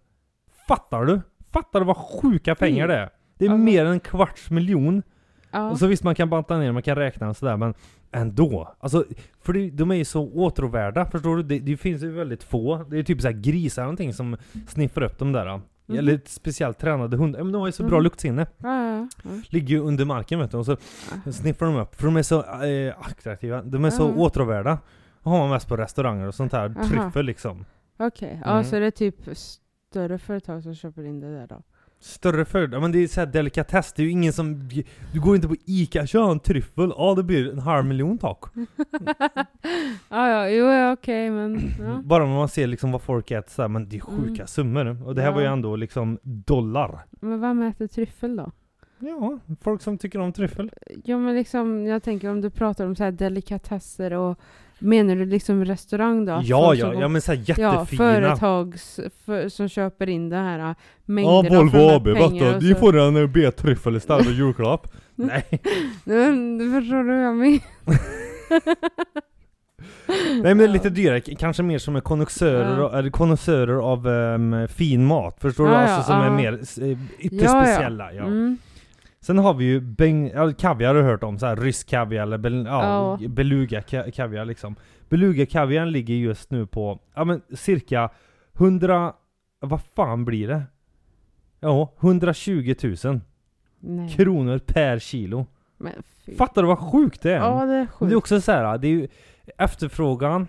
Fattar 0.69 1.05
du? 1.05 1.21
Fattar 1.53 1.79
du 1.79 1.85
vad 1.85 1.97
sjuka 1.97 2.55
pengar 2.55 2.87
det 2.87 2.95
är? 2.95 3.09
Det 3.37 3.45
är 3.45 3.57
mer 3.57 3.85
än 3.85 3.91
en 3.91 3.99
kvarts 3.99 4.49
miljon. 4.49 5.03
ja. 5.51 5.69
Och 5.71 5.79
så 5.79 5.87
visst 5.87 6.03
man 6.03 6.15
kan 6.15 6.29
banta 6.29 6.57
ner, 6.57 6.71
man 6.71 6.81
kan 6.81 6.95
räkna 6.95 7.29
och 7.29 7.37
sådär 7.37 7.57
men 7.57 7.73
ändå. 8.11 8.75
Alltså, 8.79 9.05
för 9.41 9.53
det, 9.53 9.69
de 9.69 9.91
är 9.91 9.95
ju 9.95 10.05
så 10.05 10.29
åtråvärda, 10.29 11.05
förstår 11.05 11.37
du? 11.37 11.43
Det, 11.43 11.59
det 11.59 11.77
finns 11.77 12.03
ju 12.03 12.11
väldigt 12.11 12.43
få. 12.43 12.83
Det 12.89 12.99
är 12.99 13.03
typ 13.03 13.21
så 13.21 13.27
här 13.27 13.35
grisar 13.35 13.81
eller 13.81 13.85
någonting 13.87 14.13
som 14.13 14.37
sniffar 14.67 15.03
upp 15.03 15.19
de 15.19 15.31
där. 15.31 15.57
Mhm. 15.85 15.97
Eller 15.99 16.13
ett 16.13 16.27
speciellt 16.27 16.77
tränade 16.79 17.17
hundar. 17.17 17.43
Men 17.43 17.51
de 17.51 17.59
har 17.59 17.67
ju 17.67 17.71
så 17.71 17.83
bra 17.83 17.97
Mhm. 17.97 18.03
luktsinne. 18.03 18.45
ja. 18.57 19.07
Ligger 19.49 19.67
ju 19.75 19.79
under 19.81 20.05
marken 20.05 20.39
vet 20.39 20.51
du, 20.51 20.57
och 20.57 20.65
så 20.65 20.77
sniffar 21.31 21.65
de 21.65 21.75
upp. 21.75 21.95
För 21.95 22.05
de 22.05 22.17
är 22.17 22.23
så 22.23 22.63
eh, 22.63 22.93
attraktiva. 22.99 23.61
De 23.61 23.85
är 23.85 23.89
så 23.89 24.13
åtråvärda. 24.13 24.77
har 25.23 25.37
man 25.39 25.49
mest 25.49 25.67
på 25.67 25.77
restauranger 25.77 26.27
och 26.27 26.35
sånt 26.35 26.51
här. 26.53 26.73
Tryffel 26.89 27.25
liksom. 27.25 27.65
Okej, 27.99 28.41
ja 28.45 28.51
Mm. 28.51 28.63
så 28.63 28.79
det 28.79 28.85
är 28.85 28.91
typ 28.91 29.15
större 29.89 30.17
företag 30.17 30.63
som 30.63 30.75
köper 30.75 31.03
in 31.05 31.19
det 31.19 31.33
där 31.39 31.47
då? 31.47 31.61
Större 31.99 32.45
företag, 32.45 32.77
ja, 32.77 32.81
men 32.81 32.91
det 32.91 32.99
är 33.03 33.07
så 33.07 33.19
här 33.19 33.27
delikatess. 33.27 33.93
Det 33.93 34.01
är 34.01 34.03
ju 34.03 34.11
ingen 34.11 34.33
som... 34.33 34.69
Du 35.13 35.19
går 35.21 35.35
inte 35.35 35.47
på 35.47 35.55
Ica, 35.65 36.05
kör 36.07 36.31
en 36.31 36.39
tryffel. 36.39 36.93
Ja, 36.97 37.13
det 37.15 37.23
blir 37.23 37.51
en 37.51 37.59
halv 37.59 37.85
miljon 37.85 38.17
tack. 38.17 38.37
ja, 40.09 40.29
ja, 40.29 40.49
jo, 40.49 40.65
ja, 40.65 40.91
okej, 40.93 41.31
men 41.31 41.59
ja. 41.79 42.01
Bara 42.05 42.25
när 42.25 42.35
man 42.35 42.49
ser 42.49 42.67
liksom 42.67 42.91
vad 42.91 43.01
folk 43.01 43.31
äter 43.31 43.51
så 43.51 43.61
här, 43.61 43.69
men 43.69 43.89
det 43.89 43.95
är 43.97 44.01
sjuka 44.01 44.31
Mm. 44.33 44.47
summor. 44.47 45.07
Och 45.07 45.15
det 45.15 45.21
här 45.21 45.31
var 45.31 45.39
ju 45.39 45.45
Ja. 45.45 45.51
ändå 45.53 45.75
liksom 45.75 46.19
dollar. 46.23 46.99
Men 47.09 47.41
vem 47.41 47.61
äter 47.61 47.87
tryffel 47.87 48.35
då? 48.35 48.51
Ja, 48.99 49.39
folk 49.61 49.81
som 49.81 49.97
tycker 49.97 50.19
om 50.19 50.33
tryffel. 50.33 50.71
Ja, 51.03 51.17
men 51.17 51.35
liksom, 51.35 51.85
jag 51.85 52.03
tänker 52.03 52.29
om 52.29 52.41
du 52.41 52.49
pratar 52.49 52.85
om 52.85 52.95
så 52.95 53.03
här 53.03 53.11
delikatesser 53.11 54.13
och 54.13 54.39
menar 54.79 55.15
du 55.15 55.25
liksom 55.25 55.65
restaurang 55.65 56.25
då? 56.25 56.41
Ja, 56.43 56.73
ja, 56.75 56.91
som- 56.91 57.01
ja 57.01 57.07
men 57.07 57.21
så 57.21 57.31
här 57.31 57.43
Ja, 57.47 57.73
jättefina. 57.73 57.97
företags 58.03 58.99
för, 59.25 59.49
som 59.49 59.69
köper 59.69 60.09
in 60.09 60.29
det 60.29 60.35
här 60.35 60.59
äh, 60.59 60.65
Ja, 60.65 60.75
mängderna 61.05 61.57
Volvo 61.57 61.71
för 61.71 61.95
AB, 61.95 62.03
du. 62.03 62.13
De 62.13 62.73
så- 62.73 62.79
får 62.79 62.97
en 62.99 63.15
eh, 63.17 63.27
B-tryffel 63.27 63.95
istället 63.95 64.25
för 64.25 64.33
julklapp. 64.33 64.87
Nej. 65.15 65.43
Men, 66.03 66.57
du 66.57 66.71
förstår 66.71 67.03
du 67.03 67.15
vad 67.15 67.23
jag 67.25 67.35
menar? 67.35 67.59
Nej 70.43 70.55
men 70.55 70.59
är 70.59 70.67
lite 70.67 70.89
dyrare, 70.89 71.19
kanske 71.21 71.63
mer 71.63 71.77
som 71.79 71.95
är 71.95 72.01
konnässörer, 72.01 73.03
Ja. 73.05 73.09
konnässörer 73.11 73.73
av 73.91 74.07
ehm, 74.07 74.67
fin 74.67 75.05
mat, 75.05 75.37
förstår 75.41 75.65
du? 75.65 75.71
Ja, 75.71 75.77
Alltså 75.77 75.97
ja, 75.97 76.03
som 76.03 76.21
är 76.21 76.25
ja. 76.25 76.31
mer 76.51 76.59
s- 76.61 76.77
eh, 76.77 76.97
ytterst 77.19 77.43
Ja, 77.43 77.57
ja. 77.59 77.65
speciella. 77.65 78.13
Ja. 78.13 78.23
Mm. 78.23 78.57
Sen 79.21 79.37
har 79.37 79.53
vi 79.53 79.65
ju 79.65 79.79
beng, 79.81 80.27
ja, 80.29 80.51
kaviar 80.53 80.87
har 80.95 81.01
du 81.01 81.07
hört 81.09 81.23
om, 81.23 81.39
så 81.39 81.45
här 81.45 81.55
rysk 81.55 81.89
kaviar 81.89 82.23
eller 82.23 82.37
bel, 82.37 82.65
ja, 82.65 83.17
Ja. 83.21 83.27
beluga 83.29 83.79
ka- 83.81 84.11
kaviar 84.11 84.45
liksom. 84.45 84.75
Beluga 85.09 85.45
kaviaren 85.45 85.91
ligger 85.91 86.13
just 86.15 86.51
nu 86.51 86.65
på, 86.65 86.99
ja 87.15 87.23
men 87.23 87.41
cirka 87.55 88.09
100, 88.53 89.13
vad 89.59 89.81
fan 89.81 90.25
blir 90.25 90.47
det? 90.47 90.63
Ja, 91.59 91.93
120 91.99 92.75
000 93.03 93.19
Nej. 93.79 94.09
kronor 94.09 94.57
per 94.65 94.99
kilo. 94.99 95.45
Fattar 96.37 96.61
du 96.61 96.67
vad 96.67 96.79
sjukt 96.79 97.21
det 97.21 97.31
är? 97.31 97.37
Ja, 97.37 97.65
det 97.65 97.73
är 97.73 97.87
sjukt. 97.87 98.09
det 98.09 98.13
är 98.13 98.17
också 98.17 98.41
så 98.41 98.51
här, 98.51 98.77
det 98.77 98.87
är 98.87 98.91
ju 98.91 99.07
efterfrågan 99.57 100.47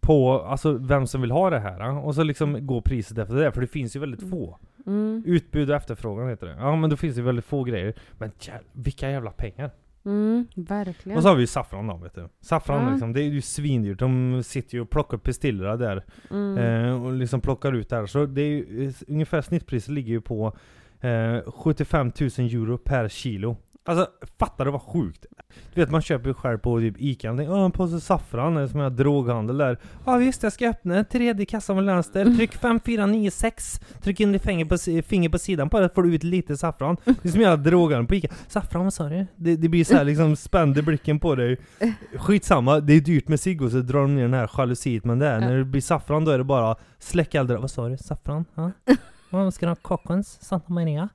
på, 0.00 0.32
alltså 0.42 0.72
vem 0.72 1.06
som 1.06 1.20
vill 1.20 1.30
ha 1.30 1.50
det 1.50 1.58
här 1.60 1.98
och 2.04 2.14
så 2.14 2.22
liksom 2.22 2.66
går 2.66 2.80
priset 2.80 3.18
efter 3.18 3.34
det, 3.34 3.52
för 3.52 3.60
det 3.60 3.66
finns 3.66 3.96
ju 3.96 4.00
väldigt 4.00 4.30
få. 4.30 4.58
Mm. 4.90 5.22
Utbud 5.26 5.70
och 5.70 5.76
efterfrågan 5.76 6.28
heter 6.28 6.46
det. 6.46 6.56
Ja 6.58 6.76
men 6.76 6.90
då 6.90 6.96
finns 6.96 7.16
det 7.16 7.22
väldigt 7.22 7.44
få 7.44 7.64
grejer. 7.64 7.94
Men 8.18 8.30
jäv, 8.40 8.58
vilka 8.72 9.10
jävla 9.10 9.30
pengar! 9.30 9.70
Mm, 10.04 10.46
verkligen. 10.56 11.16
Och 11.16 11.22
så 11.22 11.28
har 11.28 11.34
vi 11.36 11.40
ju 11.40 11.46
saffran 11.46 11.86
då 11.86 11.96
vet 11.96 12.14
du. 12.14 12.28
Saffran 12.40 12.84
Ja. 12.84 12.90
liksom, 12.90 13.12
det 13.12 13.20
är 13.22 13.24
ju 13.24 13.40
svindyrt. 13.42 13.98
De 13.98 14.42
sitter 14.42 14.74
ju 14.74 14.80
och 14.80 14.90
plockar 14.90 15.16
upp 15.16 15.22
pistillera 15.22 15.76
där. 15.76 16.04
mm. 16.30 16.58
Eh, 16.58 17.04
och 17.04 17.12
liksom 17.12 17.40
plockar 17.40 17.72
ut 17.72 17.88
där. 17.88 18.06
Så 18.06 18.26
det 18.26 18.42
är 18.42 18.46
ju, 18.46 18.86
eh, 18.88 18.92
ungefär 19.08 19.40
snittpriset 19.42 19.90
ligger 19.94 20.10
ju 20.10 20.20
på 20.20 20.56
eh, 21.00 21.50
75 21.52 22.06
000 22.20 22.30
euro 22.38 22.78
per 22.78 23.08
kilo. 23.08 23.56
Alltså, 23.84 24.06
fattar 24.38 24.64
du 24.64 24.70
vad 24.70 24.82
sjukt? 24.82 25.26
Du 25.74 25.80
vet 25.80 25.90
man 25.90 26.02
köper 26.02 26.28
ju 26.28 26.34
själv 26.34 26.58
på 26.58 26.78
typ 26.78 26.94
Ica, 26.98 27.28
tänker, 27.36 27.52
"Åh, 27.52 27.64
en 27.64 27.72
påse 27.72 28.00
saffran, 28.00 28.68
som 28.68 28.80
en 28.80 28.96
droghandel 28.96 29.58
där. 29.58 29.78
Ja 30.06 30.16
visst, 30.16 30.42
jag 30.42 30.52
ska 30.52 30.68
öppna 30.68 31.04
tredje 31.04 31.46
kassan 31.46 31.76
med 31.76 31.84
vänster, 31.84 32.24
tryck 32.36 32.52
5496, 32.54 33.80
tryck 34.02 34.20
in 34.20 34.32
ditt 34.32 34.42
finger 34.42 34.64
på, 34.64 35.02
finger 35.02 35.28
på 35.28 35.38
sidan 35.38 35.70
på 35.70 35.80
det, 35.80 35.88
får 35.94 36.02
du 36.02 36.14
ut 36.14 36.22
lite 36.22 36.56
saffran. 36.56 36.96
Det 37.04 37.24
är 37.24 37.28
som 37.32 37.40
jävla 37.40 37.56
droghandel 37.56 38.06
på 38.06 38.14
Ica. 38.14 38.28
Saffran, 38.48 38.84
vad 38.84 38.94
sa 38.94 39.08
du? 39.08 39.26
Det, 39.36 39.56
det 39.56 39.68
blir 39.68 39.84
så 39.84 39.94
här 39.94 40.04
liksom, 40.04 40.36
spände 40.36 40.82
blicken 40.82 41.18
på 41.20 41.34
dig. 41.34 41.56
Skitsamma, 42.16 42.80
det 42.80 42.92
är 42.92 43.00
dyrt 43.00 43.28
med 43.28 43.40
cigg 43.40 43.62
och 43.62 43.70
så 43.70 43.78
drar 43.78 44.00
de 44.00 44.14
ner 44.14 44.22
den 44.22 44.34
här 44.34 44.50
jalusiet, 44.58 45.04
men 45.04 45.18
det 45.18 45.26
är, 45.26 45.40
när 45.40 45.56
det 45.56 45.64
blir 45.64 45.80
saffran 45.82 46.24
då 46.24 46.30
är 46.30 46.38
det 46.38 46.44
bara 46.44 46.76
släck 46.98 47.34
eldar. 47.34 47.56
Vad 47.56 47.70
sa 47.70 47.88
du? 47.88 47.96
Saffran? 47.96 48.44
Ja? 48.54 48.70
Vad 49.30 49.54
ska 49.54 49.68
ha? 49.68 49.74
Kockens? 49.74 50.38
Santa 50.42 50.72
Maria? 50.72 51.08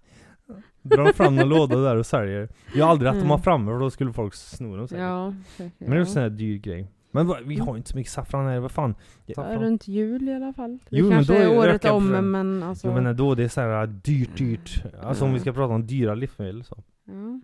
Drar 0.89 1.13
fram 1.13 1.39
en 1.39 1.49
låda 1.49 1.75
där 1.75 1.95
och 1.95 2.05
säljer. 2.05 2.49
Jag 2.75 2.85
har 2.85 2.91
aldrig 2.91 3.07
haft 3.07 3.19
dem 3.21 3.31
Mm. 3.31 3.41
framme 3.41 3.71
för 3.71 3.79
då 3.79 3.89
skulle 3.89 4.13
folk 4.13 4.33
sno 4.33 4.77
dem 4.77 4.87
säkert. 4.87 5.01
Ja, 5.03 5.33
säkert. 5.57 5.79
Men 5.79 5.89
det 5.89 5.95
är 5.95 5.99
en 5.99 6.05
sån 6.05 6.21
här 6.21 6.29
dyr 6.29 6.57
grej. 6.57 6.87
Men 7.11 7.27
vad- 7.27 7.43
vi 7.43 7.55
har 7.59 7.77
inte 7.77 7.89
så 7.89 7.97
mycket 7.97 8.11
saffran 8.13 8.45
här, 8.45 8.59
vad 8.59 8.71
fan? 8.71 8.95
Saffran. 9.35 9.61
runt 9.61 9.87
jul 9.87 10.29
i 10.29 10.33
alla 10.33 10.53
fall. 10.53 10.77
Det 10.89 10.97
Jo, 10.97 11.05
men 11.05 11.17
kanske 11.17 11.33
då 11.33 11.39
är 11.39 11.57
året 11.57 11.85
om, 11.85 12.01
försäljningen. 12.01 12.31
men 12.31 12.63
alltså... 12.63 12.87
Jag 12.87 12.93
menar 12.95 13.13
då 13.13 13.35
det 13.35 13.43
är 13.43 13.47
så 13.47 13.61
här 13.61 13.87
dyrt, 13.87 14.37
dyrt. 14.37 14.83
Alltså 15.03 15.25
om 15.25 15.33
vi 15.33 15.39
ska 15.39 15.53
prata 15.53 15.73
om 15.73 15.87
dyra 15.87 16.15
livsmedel 16.15 16.63
så. 16.63 16.77
ja. 17.05 17.39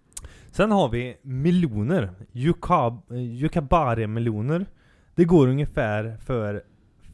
Sen 0.52 0.72
har 0.72 0.90
vi 0.90 1.18
meloner. 1.22 2.10
Yukab- 2.32 3.14
Yukabare-meloner. 3.16 4.66
Det 5.16 5.26
går 5.26 5.48
ungefär 5.48 6.18
för 6.26 6.64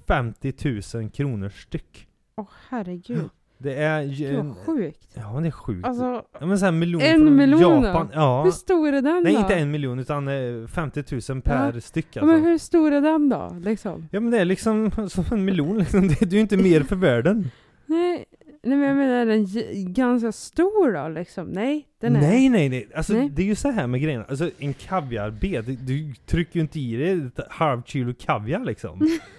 50 0.07 0.53
000 0.99 1.09
kronor 1.09 1.49
styck. 1.49 2.07
Åh 2.35 2.47
herregud. 2.69 3.29
Det 3.57 3.73
är 3.73 4.01
ju 4.01 4.39
en... 4.39 4.55
sjukt. 4.55 5.07
Ja 5.13 5.39
det 5.41 5.47
är 5.47 5.51
sjukt. 5.51 5.87
Alltså, 5.87 6.23
ja, 6.39 6.45
men 6.45 6.59
så 6.59 6.65
här 6.65 6.71
melon 6.71 7.01
en 7.01 7.19
från 7.19 7.35
melon 7.35 7.61
då? 7.61 7.87
Japan. 7.87 8.09
Ja. 8.13 8.43
hur 8.43 8.51
stor 8.51 8.87
är 8.87 9.01
den 9.01 9.23
Nej 9.23 9.33
då? 9.33 9.39
inte 9.39 9.55
en 9.55 9.71
miljon 9.71 9.99
utan 9.99 10.27
eh, 10.27 10.67
50 10.67 11.31
000 11.31 11.41
per 11.41 11.79
styck 11.79 12.07
Ja, 12.13 12.21
alltså. 12.21 12.35
Men 12.35 12.43
hur 12.43 12.57
stor 12.57 12.93
är 12.93 13.01
den 13.01 13.29
då? 13.29 13.57
Liksom? 13.61 14.09
Ja 14.11 14.19
men 14.19 14.31
det 14.31 14.39
är 14.39 14.45
liksom 14.45 14.91
som 15.09 15.25
en 15.31 15.45
miljon 15.45 15.77
liksom. 15.77 16.07
Det 16.07 16.21
är 16.21 16.33
ju 16.33 16.39
inte 16.39 16.57
mer 16.57 16.81
för 16.81 16.95
världen. 16.95 17.51
Nej, 17.85 18.25
nej 18.63 18.77
men 18.77 18.87
jag 18.87 18.97
menar 18.97 19.15
är 19.15 19.25
den 19.25 19.93
ganska 19.93 20.31
stor 20.31 20.93
då 20.93 21.09
liksom? 21.09 21.47
Nej, 21.47 21.87
den 22.01 22.15
är... 22.15 22.21
Nej 22.21 22.49
nej 22.49 22.69
nej. 22.69 22.89
Alltså 22.95 23.13
Nej. 23.13 23.29
det 23.29 23.41
är 23.41 23.45
ju 23.45 23.55
så 23.55 23.71
här 23.71 23.87
med 23.87 24.01
grejerna. 24.01 24.25
Alltså 24.29 24.49
en 24.59 24.73
kaviarbed, 24.73 25.65
du, 25.65 25.75
du 25.75 26.13
trycker 26.25 26.55
ju 26.55 26.61
inte 26.61 26.79
i 26.79 26.95
dig 26.95 27.27
ett 27.27 27.47
halvt 27.49 27.87
kilo 27.87 28.13
kaviar 28.19 28.65
liksom. 28.65 28.99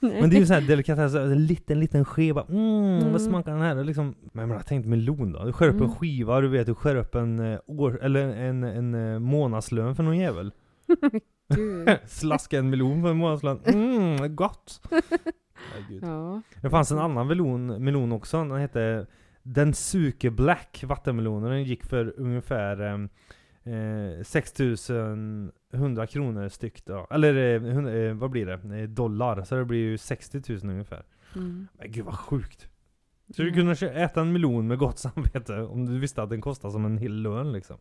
Men 0.00 0.30
det 0.30 0.36
är 0.36 0.40
ju 0.40 0.46
sån 0.46 0.54
här 0.54 0.68
delikatess, 0.68 1.02
alltså 1.02 1.18
en 1.18 1.46
liten, 1.46 1.80
liten 1.80 2.04
skeva. 2.04 2.46
Mm, 2.48 2.98
mm. 2.98 3.12
vad 3.12 3.22
smakar 3.22 3.52
den 3.52 3.60
här? 3.60 3.84
Liksom, 3.84 4.14
men 4.32 4.50
jag 4.50 4.66
tänkte 4.66 4.88
melon 4.88 5.32
då? 5.32 5.44
Du 5.44 5.52
skär 5.52 5.68
upp 5.68 5.74
en 5.74 5.80
mm. 5.80 5.94
skiva, 5.94 6.40
du 6.40 6.48
vet, 6.48 6.66
du 6.66 6.74
skär 6.74 6.96
upp 6.96 7.14
en, 7.14 7.38
eh, 7.38 7.58
år, 7.66 7.98
eller 8.02 8.28
en, 8.28 8.64
en, 8.64 8.94
en 8.94 9.22
månadslön 9.22 9.94
för 9.94 10.02
någon 10.02 10.18
jävel. 10.18 10.52
Slaska 12.06 12.58
en 12.58 12.70
melon 12.70 13.02
för 13.02 13.10
en 13.10 13.16
månadslön. 13.16 13.60
Mm, 13.64 14.36
gott! 14.36 14.80
Herregud. 15.72 16.02
Ja. 16.02 16.42
Det 16.60 16.70
fanns 16.70 16.92
en 16.92 16.98
annan 16.98 17.26
melon, 17.26 17.84
melon 17.84 18.12
också, 18.12 18.36
den 18.36 18.60
hette 18.60 19.06
Den 19.42 19.74
Suke 19.74 20.30
Black, 20.30 20.84
vattenmelonen. 20.86 21.50
Den 21.50 21.64
gick 21.64 21.84
för 21.84 22.14
ungefär 22.16 22.80
eh, 23.64 23.74
eh 23.74 24.22
6000 24.22 25.52
100 25.72 26.06
kronor 26.06 26.48
styck 26.48 26.84
då. 26.84 27.06
Eller 27.10 27.34
eh, 27.34 27.70
100, 27.70 27.92
eh, 27.92 28.14
vad 28.14 28.30
blir 28.30 28.46
det? 28.46 28.80
Eh, 28.80 28.88
dollar. 28.88 29.44
Så 29.44 29.54
det 29.54 29.64
blir 29.64 29.78
ju 29.78 29.98
60 29.98 30.42
000 30.48 30.58
ungefär. 30.62 31.02
Mm. 31.34 31.68
Men 31.78 31.92
gud 31.92 32.04
vad 32.04 32.18
sjukt. 32.18 32.68
Skulle 33.32 33.50
du 33.50 33.60
mm. 33.60 33.74
kunna 33.76 33.92
äta 33.92 34.20
en 34.20 34.32
miljon 34.32 34.68
med 34.68 34.78
gott 34.78 34.98
samvete 35.14 35.62
om 35.62 35.86
du 35.86 35.98
visste 35.98 36.22
att 36.22 36.30
den 36.30 36.40
kostar 36.40 36.70
som 36.70 36.84
en 36.84 36.98
hel 36.98 37.22
lön 37.22 37.52
liksom? 37.52 37.76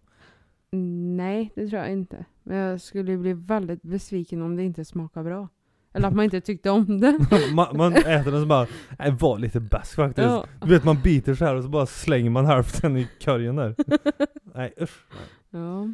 Mm, 0.71 1.17
nej, 1.17 1.51
det 1.56 1.67
tror 1.67 1.82
jag 1.82 1.91
inte. 1.91 2.25
Men 2.43 2.58
jag 2.58 2.82
skulle 2.82 3.17
bli 3.17 3.34
väldigt 3.34 3.82
besviken 3.82 4.41
om 4.41 4.56
det 4.56 4.63
inte 4.63 4.86
smakar 4.86 5.23
bra. 5.23 5.47
Eller 5.93 6.08
att 6.08 6.15
man 6.15 6.25
inte 6.25 6.41
tyckte 6.41 6.69
om 6.69 6.99
den. 6.99 7.19
man, 7.54 7.77
man, 7.77 7.93
äter 7.93 8.32
den 8.32 8.41
så 8.41 8.45
bara, 8.45 8.67
nej 8.99 9.12
var 9.19 9.39
lite 9.39 9.60
bäst 9.60 9.93
faktiskt. 9.93 10.27
Ja. 10.27 10.45
Du 10.62 10.69
vet 10.69 10.84
man 10.84 11.01
biter 11.01 11.36
så 11.36 11.45
här 11.45 11.56
och 11.56 11.63
så 11.63 11.69
bara 11.69 11.86
slänger 11.86 12.30
man 12.30 12.45
hälften 12.45 12.97
i 12.97 13.08
korgen 13.23 13.56
där. 13.56 13.75
nej 14.54 14.73
usch. 14.82 15.06
Ja. 15.49 15.89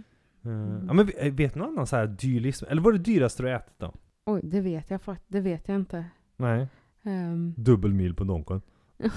Eh, 0.47 0.86
Ja 0.88 0.93
men 0.93 1.05
v- 1.05 1.29
vet 1.29 1.53
du 1.53 1.60
någon 1.60 1.69
annan 1.69 1.88
så 1.88 1.95
här 1.95 2.07
dyr 2.07 2.39
livsmedel? 2.39 2.71
Eller 2.71 2.81
vad 2.81 2.93
är 2.93 2.97
det 2.97 3.03
dyraste 3.03 3.43
du 3.43 3.47
har 3.49 3.55
ätit 3.55 3.73
då? 3.77 3.93
Oj, 4.25 4.41
det 4.43 4.62
vet 4.62 4.89
jag 4.91 5.01
faktiskt. 5.01 5.31
Det 5.31 5.39
vet 5.41 5.67
jag 5.67 5.75
inte. 5.75 6.05
Nej. 6.38 6.67
Um, 7.03 7.53
Dubbelmil 7.57 8.15
på 8.15 8.23
Donken. 8.23 8.62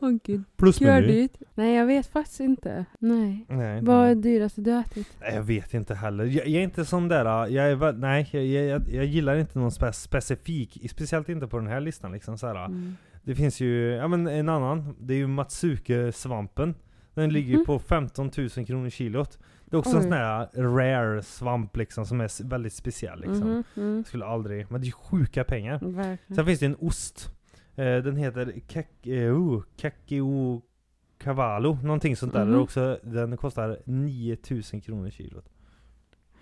Åh 0.00 0.10
gud. 0.24 0.42
Plusmeny. 0.56 1.28
Nej, 1.54 1.74
jag 1.76 1.86
vet 1.86 2.06
faktiskt 2.06 2.40
inte. 2.40 2.84
Nej. 2.98 3.46
Nej. 3.48 3.82
Vad 3.82 4.08
är 4.08 4.14
det 4.14 4.20
dyraste 4.22 4.60
du 4.60 4.70
har 4.70 4.80
ätit? 4.80 5.08
Nej, 5.20 5.34
jag 5.34 5.42
vet 5.42 5.74
inte 5.74 5.94
heller. 5.94 6.24
Jag, 6.24 6.46
jag 6.46 6.60
är 6.60 6.64
inte 6.64 6.84
sån 6.84 7.08
där, 7.08 7.24
jag 7.46 7.70
är 7.70 7.92
nej 7.92 8.28
jag, 8.32 8.44
jag, 8.44 8.88
jag 8.88 9.04
gillar 9.04 9.36
inte 9.36 9.58
någon 9.58 9.70
spe, 9.70 9.92
specifik, 9.92 10.90
speciellt 10.90 11.28
inte 11.28 11.46
på 11.46 11.58
den 11.58 11.66
här 11.66 11.80
listan 11.80 12.12
liksom 12.12 12.38
så 12.38 12.46
här. 12.46 12.64
Mm. 12.64 12.96
Det 13.22 13.34
finns 13.34 13.60
ju, 13.60 13.90
ja 13.90 14.08
men 14.08 14.26
en 14.26 14.48
annan, 14.48 14.96
det 15.00 15.14
är 15.14 15.18
ju 15.18 15.26
Matsuke-svampen. 15.26 16.74
Den 17.14 17.30
ligger 17.32 17.50
ju 17.50 17.56
Mhm. 17.56 17.64
på 17.66 17.78
15 17.78 18.30
000 18.56 18.66
kronor 18.66 18.90
kilot. 18.90 19.38
Det 19.70 19.76
är 19.76 19.78
också 19.78 19.90
en 19.90 19.96
Oj. 19.96 20.02
sån 20.02 20.12
här 20.12 20.48
rare 20.54 21.22
svamp 21.22 21.76
liksom 21.76 22.06
som 22.06 22.20
är 22.20 22.48
väldigt 22.48 22.72
speciell 22.72 23.20
liksom. 23.20 23.50
Mhm, 23.50 23.64
mm. 23.76 24.04
Skulle 24.04 24.24
aldrig, 24.24 24.66
men 24.70 24.80
det 24.80 24.84
är 24.84 24.86
ju 24.86 24.92
sjuka 24.92 25.44
pengar. 25.44 25.78
Verkligen. 25.82 26.36
Sen 26.36 26.46
finns 26.46 26.60
det 26.60 26.66
en 26.66 26.76
ost. 26.80 27.34
Eh, 27.76 27.96
den 27.96 28.16
heter 28.16 28.54
kek, 28.68 29.06
eh, 29.06 29.36
oh, 29.36 29.62
Kakeo 29.76 30.62
Cavallo, 31.18 31.78
någonting 31.82 32.16
sånt 32.16 32.32
där. 32.32 32.46
Är 32.46 32.58
också, 32.58 32.98
den 33.02 33.36
kostar 33.36 33.78
9000 33.84 34.80
kronor 34.80 35.10
kilot. 35.10 35.44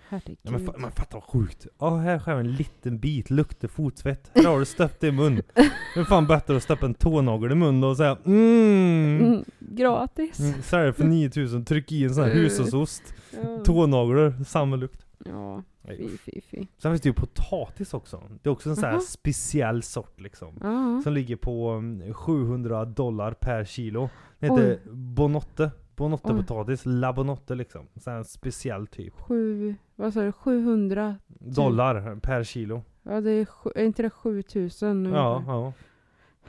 Herregud. 0.09 0.37
Ja, 0.41 0.51
men 0.51 0.67
fa- 0.67 0.77
man 0.79 0.91
fattar 0.91 1.17
vad 1.17 1.23
sjukt. 1.23 1.67
Ja, 1.79 1.95
här 1.97 2.19
skär 2.19 2.35
en 2.35 2.51
liten 2.51 2.99
bit, 2.99 3.29
luktar 3.29 3.67
fotsvett. 3.67 4.31
Här 4.35 4.43
har 4.45 4.59
du 4.59 4.65
stöpt 4.65 5.01
det 5.01 5.07
i 5.07 5.11
mun. 5.11 5.35
Det 5.95 5.99
är 5.99 6.03
fan 6.03 6.27
bättre 6.27 6.55
att 6.57 6.63
stoppa 6.63 6.85
en 6.85 6.93
tånagel 6.93 7.51
i 7.51 7.55
mun 7.55 7.83
och 7.83 7.97
säga 7.97 8.17
mm. 8.25 9.21
Mm, 9.25 9.43
gratis. 9.59 10.39
mm 10.39 10.61
Sälj 10.61 10.93
för 10.93 11.03
9000, 11.03 11.65
tryck 11.65 11.91
i 11.91 12.03
en 12.03 12.13
sån 12.15 12.23
här 12.23 12.31
Mm. 12.31 12.43
hushållsost. 12.43 13.13
Ja. 13.31 13.63
Tånaglar, 13.65 14.43
samma 14.43 14.75
lukt. 14.75 15.05
Ja, 15.25 15.63
fy 15.87 16.17
fy 16.17 16.41
fy. 16.51 16.57
Sen 16.77 16.91
finns 16.91 17.01
det 17.01 17.09
ju 17.09 17.13
potatis 17.13 17.93
också. 17.93 18.23
Det 18.43 18.49
är 18.49 18.51
också 18.51 18.69
en 18.69 18.75
sån 18.75 18.83
här 18.85 18.91
Jaha. 18.91 19.01
speciell 19.01 19.83
sort 19.83 20.19
liksom. 20.21 20.57
Ja. 20.61 21.01
Som 21.03 21.13
ligger 21.13 21.35
på 21.35 21.69
mm, 21.69 22.13
700 22.13 22.85
dollar 22.85 23.31
per 23.31 23.65
kilo. 23.65 24.09
Den 24.39 24.51
heter 24.51 24.79
Bonotte. 24.91 25.71
Bonotte 25.99 26.31
Oj. 26.33 26.37
potatis, 26.43 26.81
La 26.85 27.13
Bonotte 27.13 27.55
liksom. 27.55 27.87
Sån 27.95 28.13
här 28.13 28.23
speciell 28.23 28.87
typ. 28.87 29.13
Sju, 29.21 29.75
vad 29.95 30.13
sa 30.13 30.21
du, 30.21 30.31
700? 30.31 31.15
Dollar 31.39 32.15
per 32.19 32.43
kilo. 32.43 32.83
Ja, 33.03 33.21
det 33.21 33.31
är, 33.31 33.45
sju- 33.45 33.71
är 33.75 33.83
inte 33.85 34.01
det 34.03 34.09
7000 34.09 35.03
nu? 35.03 35.09
Ja, 35.09 35.43
ja. 35.47 35.73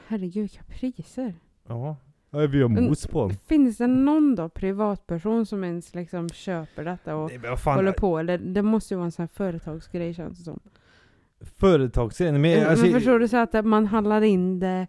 Herregud, 0.07 0.41
vilka 0.43 0.63
priser. 0.63 1.33
Ja. 1.67 1.95
ja 2.29 2.39
vi 2.47 2.61
har 2.61 2.69
Men- 2.69 2.83
mos 2.85 3.07
på 3.07 3.27
den. 3.27 3.37
Finns 3.37 3.77
det 3.77 3.87
någon 3.87 4.35
då 4.35 4.49
privatperson 4.49 5.45
som 5.45 5.63
ens 5.63 5.95
liksom 5.95 6.29
köper 6.29 6.83
detta 6.85 7.15
och 7.15 7.29
Nej, 7.29 7.37
men 7.39 7.49
vad 7.49 7.59
fan, 7.59 7.75
håller 7.75 7.91
på? 7.91 8.19
Eller 8.19 8.37
det 8.37 8.61
måste 8.61 8.93
ju 8.93 8.97
vara 8.97 9.05
en 9.05 9.11
sån 9.11 9.23
här 9.23 9.27
företagsgrej 9.33 10.13
känns 10.13 10.37
det 10.37 10.43
som. 10.43 10.59
Företagsgrejen, 11.59 12.41
men 12.41 12.59
Men, 12.59 12.69
alltså, 12.69 12.85
förstår 12.85 13.19
du 13.19 13.27
så 13.27 13.37
att 13.37 13.65
man 13.65 13.85
handlar 13.87 14.21
in 14.21 14.59
det 14.59 14.87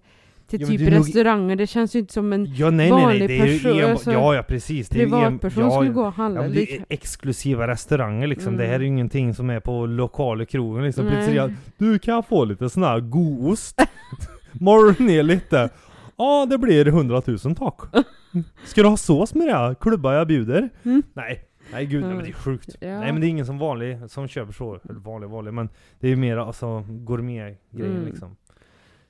till 0.58 0.72
Ja, 0.72 0.78
typ 0.78 0.88
är 0.88 0.90
nog- 0.90 1.00
restauranger? 1.06 1.56
Det 1.56 1.66
känns 1.66 1.94
ju 1.96 1.98
inte 1.98 2.12
som 2.12 2.32
en 2.32 2.54
Ja 2.54 2.70
nej 2.70 2.90
nej 2.90 2.90
nej, 2.90 3.02
vanlig 3.04 3.28
det 3.28 3.38
är 3.40 3.46
ju 3.46 3.58
person, 3.58 3.90
alltså, 3.90 4.12
ja 4.12 4.34
ja 4.34 4.42
precis. 4.42 4.88
Det 4.88 5.02
är 5.02 5.06
ju 5.06 5.14
en, 5.14 5.38
privatperson 5.38 5.64
ja, 5.64 5.70
skulle 5.70 5.90
gå 5.90 6.06
och 6.06 6.12
handla. 6.12 6.42
Ja, 6.42 6.48
det 6.48 6.56
är 6.56 6.60
lite. 6.60 6.84
exklusiva 6.88 7.66
restauranger 7.66 8.26
liksom. 8.26 8.56
Det 8.56 8.64
här 8.66 8.74
är 8.74 8.78
ju 8.80 8.86
Mm. 8.86 8.92
ingenting 8.98 9.34
som 9.34 9.50
är 9.50 9.60
på 9.60 9.86
lokala 9.86 10.44
krogen 10.44 10.84
liksom. 10.84 11.06
Nej. 11.06 11.16
Pizzeria. 11.16 11.50
Du 11.78 11.98
kan 11.98 12.22
få 12.22 12.44
lite 12.44 12.68
sån 12.70 12.82
här 12.82 13.00
god 13.00 13.52
ost? 13.52 13.80
Morgon 14.52 15.06
ner 15.06 15.22
lite. 15.22 15.68
Ja 16.16 16.46
det 16.50 16.58
blir 16.58 16.88
100 16.88 17.22
000 17.26 17.38
tack. 17.38 17.80
Ska 18.64 18.82
du 18.82 18.88
ha 18.88 18.96
sås 18.96 19.34
med 19.34 19.48
det? 19.48 19.74
Klubba 19.80 20.14
jag 20.14 20.26
bjuder? 20.28 20.68
Mm. 20.82 21.02
Nej. 21.12 21.44
Nej 21.72 21.86
gud, 21.86 22.04
nej, 22.04 22.14
men 22.14 22.24
det 22.24 22.30
är 22.30 22.34
sjukt. 22.34 22.76
Ja. 22.80 23.00
Nej 23.00 23.12
men 23.12 23.20
det 23.20 23.26
är 23.26 23.28
ingen 23.28 23.46
som 23.46 23.58
vanlig 23.58 23.98
som 24.10 24.28
köper 24.28 24.52
så. 24.52 24.78
Eller 24.88 25.00
vanlig 25.00 25.28
vanlig 25.28 25.54
men 25.54 25.68
det 26.00 26.06
är 26.06 26.10
ju 26.10 26.16
mer 26.16 26.36
alltså 26.36 26.84
gourmet-grejen 26.88 27.96
Mm. 27.96 28.06
liksom. 28.06 28.36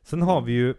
Sen 0.02 0.22
har 0.22 0.40
vi 0.40 0.52
ju 0.52 0.74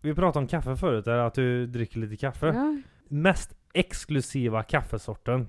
Vi 0.00 0.14
pratade 0.14 0.42
om 0.42 0.48
kaffe 0.48 0.76
förut, 0.76 1.04
där 1.04 1.18
att 1.18 1.34
du 1.34 1.66
dricker 1.66 1.98
lite 1.98 2.16
kaffe. 2.16 2.46
Ja. 2.46 2.76
Mest 3.08 3.54
exklusiva 3.72 4.62
kaffesorten, 4.62 5.48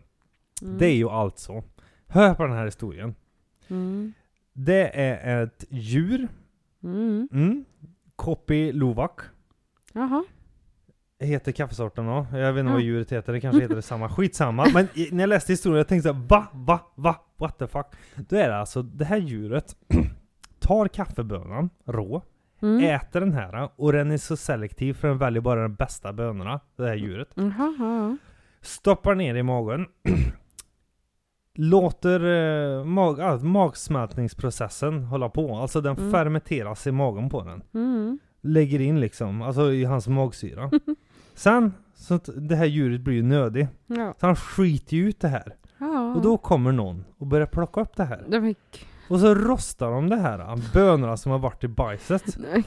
Mm. 0.61 0.77
det 0.77 0.85
är 0.85 0.95
ju 0.95 1.09
alltså 1.09 1.63
Hör 2.07 2.33
på 2.33 2.43
den 2.43 2.51
här 2.57 2.65
historien. 2.65 3.15
Mm. 3.67 4.13
Det 4.53 4.99
är 5.01 5.43
ett 5.43 5.65
djur, 5.69 6.27
Mm. 6.83 7.27
mm, 7.31 7.65
Kopi 8.15 8.71
Luwak 8.71 9.19
Jaha. 9.93 10.23
Heter 11.19 11.51
kaffesorten 11.51 12.05
då. 12.05 12.27
Jag 12.33 12.53
vet 12.53 12.59
inte 12.59 12.69
Ja. 12.69 12.73
vad 12.73 12.81
djuret 12.81 13.11
heter, 13.11 13.33
det 13.33 13.41
kanske 13.41 13.61
heter 13.61 13.75
detsamma. 13.75 14.09
Skitsamma. 14.15 14.67
Men 14.73 14.87
när 15.11 15.19
jag 15.23 15.27
läste 15.27 15.53
historien 15.53 15.77
jag 15.77 15.87
tänkte 15.87 16.09
såhär, 16.09 16.21
va? 16.27 16.47
Va? 16.53 16.79
Va? 16.95 17.15
What 17.37 17.59
the 17.59 17.67
fuck? 17.67 17.85
Då 18.15 18.35
är 18.35 18.47
det 18.49 18.57
alltså, 18.57 18.81
det 18.81 19.05
här 19.05 19.17
djuret 19.17 19.75
tar 20.59 20.87
kaffebönan 20.87 21.69
rå, 21.85 22.21
Mm. 22.61 22.83
äter 22.95 23.19
den 23.19 23.33
här 23.33 23.69
och 23.75 23.93
den 23.93 24.11
är 24.11 24.17
så 24.17 24.37
selektiv 24.37 24.93
för 24.93 25.07
den 25.07 25.17
väljer 25.17 25.41
bara 25.41 25.61
de 25.63 25.75
bästa 25.75 26.13
bönorna, 26.13 26.59
det 26.75 26.87
här 26.87 26.95
djuret. 26.95 27.29
Jaha. 27.35 27.75
ja. 27.79 28.17
Stoppar 28.61 29.15
ner 29.15 29.35
i 29.35 29.43
magen. 29.43 29.85
Låter 31.55 32.19
eh, 32.79 32.83
mag, 32.85 33.19
ah, 33.21 33.37
magsmältningsprocessen 33.37 35.03
hålla 35.03 35.29
på. 35.29 35.55
Alltså 35.55 35.81
den 35.81 35.97
Mm. 35.97 36.11
fermenteras 36.11 36.87
i 36.87 36.91
magen 36.91 37.29
på 37.29 37.43
den. 37.43 37.61
Mm. 37.73 38.19
Lägger 38.41 38.81
in 38.81 38.99
liksom, 38.99 39.41
alltså 39.41 39.71
i 39.73 39.83
hans 39.83 40.07
magsyra. 40.07 40.71
Sen, 41.33 41.73
så 41.95 42.13
att 42.13 42.29
det 42.35 42.55
här 42.55 42.65
djuret 42.65 43.01
blir 43.01 43.15
ju 43.15 43.23
nödig. 43.23 43.67
Ja. 43.87 44.13
Så 44.19 44.25
han 44.25 44.35
skiter 44.35 44.97
ju 44.97 45.09
ut 45.09 45.19
det 45.19 45.27
här. 45.27 45.55
ja. 45.77 46.13
Och 46.15 46.21
då 46.21 46.37
kommer 46.37 46.71
någon 46.71 47.05
och 47.17 47.27
börjar 47.27 47.47
plocka 47.47 47.81
upp 47.81 47.95
det 47.95 48.03
här. 48.03 48.25
Det 48.27 48.39
var... 48.39 48.55
Och 49.11 49.19
så 49.19 49.35
rostar 49.35 49.91
de 49.91 50.09
det 50.09 50.15
här, 50.15 50.73
bönorna 50.73 51.17
som 51.17 51.31
har 51.31 51.39
varit 51.39 51.63
i 51.63 51.67
bajset. 51.67 52.37
Nej. 52.37 52.63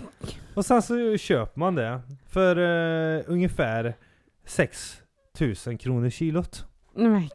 Och 0.55 0.67
sen 0.67 0.83
så 0.83 1.17
köper 1.17 1.61
man 1.61 1.75
det 1.75 2.01
för 2.29 2.57
eh, 2.57 3.23
ungefär 3.27 3.95
6000 4.47 5.79
kronor 5.79 6.11
kilot. 6.11 6.67
Nej. 6.95 7.31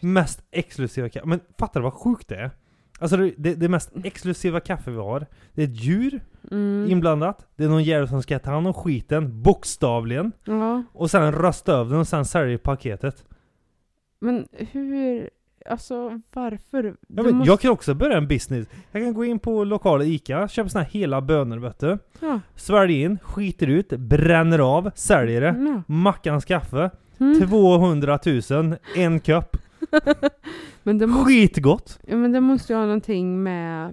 Mest 0.00 0.44
exklusiva 0.50 1.08
kaffe. 1.08 1.26
Men 1.26 1.40
fattar 1.58 1.80
du 1.80 1.84
vad 1.84 1.92
sjukt 1.92 2.28
det 2.28 2.36
är? 2.36 2.50
Alltså 2.98 3.16
det, 3.16 3.34
det, 3.36 3.54
det 3.54 3.68
mest 3.68 3.92
exklusiva 4.04 4.60
kaffe 4.60 4.90
vi 4.90 4.96
har. 4.96 5.26
Det 5.52 5.62
är 5.62 5.66
ett 5.66 5.84
djur 5.84 6.20
Mm. 6.50 6.90
inblandat. 6.90 7.46
Det 7.56 7.64
är 7.64 7.68
någon 7.68 7.84
jävel 7.84 8.08
som 8.08 8.22
ska 8.22 8.38
ta 8.38 8.50
hand 8.50 8.66
om 8.66 8.74
skiten, 8.74 9.42
bokstavligen. 9.42 10.32
Ja. 10.44 10.82
Och 10.92 11.10
sen 11.10 11.32
rösta 11.32 11.72
över 11.72 11.90
den 11.90 12.00
och 12.00 12.08
sen 12.08 12.24
sälja 12.24 12.54
i 12.54 12.58
paketet. 12.58 13.24
Men 14.20 14.48
hur... 14.52 15.30
Alltså 15.70 16.20
varför? 16.32 16.84
Ja, 17.08 17.22
men 17.22 17.34
måste- 17.36 17.50
Jag 17.50 17.60
kan 17.60 17.70
också 17.70 17.94
börja 17.94 18.16
en 18.16 18.28
business. 18.28 18.66
Jag 18.92 19.02
kan 19.02 19.14
gå 19.14 19.24
in 19.24 19.38
på 19.38 19.64
lokala 19.64 20.04
ICA, 20.04 20.48
köpa 20.48 20.68
såna 20.68 20.84
här 20.84 20.90
hela 20.90 21.20
bönor 21.20 21.58
vet 21.58 21.78
du. 21.80 21.98
Ja. 22.20 22.40
Sväljer 22.56 23.04
in, 23.04 23.18
skiter 23.22 23.66
ut, 23.66 23.88
bränner 23.88 24.58
av, 24.58 24.90
säljer 24.94 25.40
det. 25.40 25.46
Ja. 25.46 25.82
Mackans 25.94 26.44
kaffe, 26.44 26.90
Mm. 27.18 27.48
200 27.48 28.18
000, 28.50 28.76
en 28.96 29.20
kopp. 29.20 29.56
Men 30.82 30.98
det 30.98 31.06
måste, 31.06 31.24
Skitgott! 31.24 31.98
ja, 32.06 32.16
men 32.16 32.32
det 32.32 32.40
måste 32.40 32.72
ju 32.72 32.76
ha 32.78 32.84
någonting 32.86 33.42
med 33.42 33.92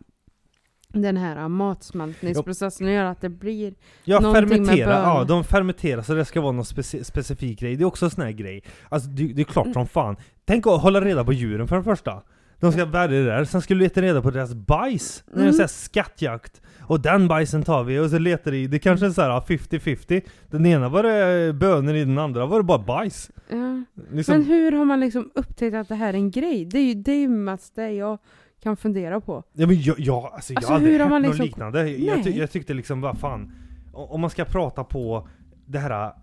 den 0.93 1.17
här 1.17 1.47
matsmältningsprocessen 1.47 2.87
att 2.87 2.93
göra, 2.93 3.09
att 3.09 3.21
det 3.21 3.29
blir... 3.29 3.73
Ja, 4.03 4.21
fermentera. 4.33 4.91
Ja, 4.91 5.25
de 5.27 5.43
fermenterar 5.43 6.01
så 6.01 6.13
det 6.13 6.25
ska 6.25 6.41
vara 6.41 6.51
någon 6.51 6.65
speci 6.65 7.03
specifik 7.03 7.59
grej. 7.59 7.75
Det 7.75 7.83
är 7.83 7.85
också 7.85 8.05
en 8.05 8.11
sån 8.11 8.23
här 8.23 8.31
grej. 8.31 8.63
Alltså 8.89 9.09
det, 9.09 9.33
det 9.33 9.41
är 9.41 9.45
klart 9.45 9.73
som 9.73 9.87
fan. 9.87 10.15
Tänk 10.45 10.67
att 10.67 10.81
hålla 10.81 11.01
reda 11.01 11.23
på 11.23 11.33
djuren 11.33 11.67
för 11.67 11.77
det 11.77 11.83
första. 11.83 12.21
De 12.59 12.71
ska 12.71 12.85
bärga 12.85 13.07
det 13.07 13.25
där, 13.25 13.45
sen 13.45 13.61
ska 13.61 13.73
du 13.73 13.79
leta 13.79 14.01
reda 14.01 14.21
på 14.21 14.31
deras 14.31 14.53
bajs. 14.53 15.23
När 15.27 15.35
det 15.35 15.39
är 15.39 15.43
Mm. 15.43 15.53
så 15.53 15.61
här 15.61 15.67
skattjakt. 15.67 16.61
Och 16.81 17.01
den 17.01 17.27
bajsen 17.27 17.63
tar 17.63 17.83
vi, 17.83 17.99
och 17.99 18.09
så 18.09 18.17
letar 18.19 18.51
vi. 18.51 18.67
Det 18.67 18.79
kanske 18.79 19.05
är 19.05 19.09
så 19.09 19.21
här 19.21 19.39
50-50. 19.41 20.21
Den 20.49 20.65
ena 20.65 20.89
var 20.89 21.03
det 21.03 21.53
bönor 21.53 21.95
i 21.95 21.99
den 22.05 22.17
andra 22.17 22.45
var 22.45 22.57
det 22.57 22.63
bara 22.63 22.79
bajs. 22.79 23.31
Ja. 23.49 23.83
Liksom, 24.11 24.35
Men 24.37 24.45
hur 24.45 24.71
har 24.71 24.85
man 24.85 24.99
liksom 24.99 25.31
upptäckt 25.35 25.75
att 25.75 25.87
det 25.87 25.95
här 25.95 26.09
är 26.09 26.13
en 26.17 26.31
grej? 26.31 26.65
Det 26.65 26.79
är 26.79 26.83
ju 26.83 26.93
det 26.93 27.11
är 27.11 27.19
ju 27.19 27.29
mest 27.29 27.75
det 27.75 27.91
jag 27.91 28.17
kan 28.63 28.77
fundera 28.77 29.21
på. 29.21 29.43
ja, 29.53 29.67
men 29.67 29.81
jag, 29.81 29.99
jag, 29.99 30.23
alltså, 30.33 30.53
Alltså, 30.55 30.73
jag 30.73 30.79
hur 30.79 30.91
har 30.91 30.99
hört 30.99 31.09
man 31.09 31.21
något 31.21 31.29
liksom- 31.29 31.45
liknande. 31.45 31.89
Jag, 31.89 32.23
ty, 32.23 32.29
jag 32.29 32.51
tyckte 32.51 32.73
liksom, 32.73 33.01
vad 33.01 33.19
fan. 33.19 33.51
Om 33.93 34.21
man 34.21 34.29
ska 34.29 34.45
prata 34.45 34.83
på 34.83 35.27
det 35.65 35.79
här, 35.79 36.13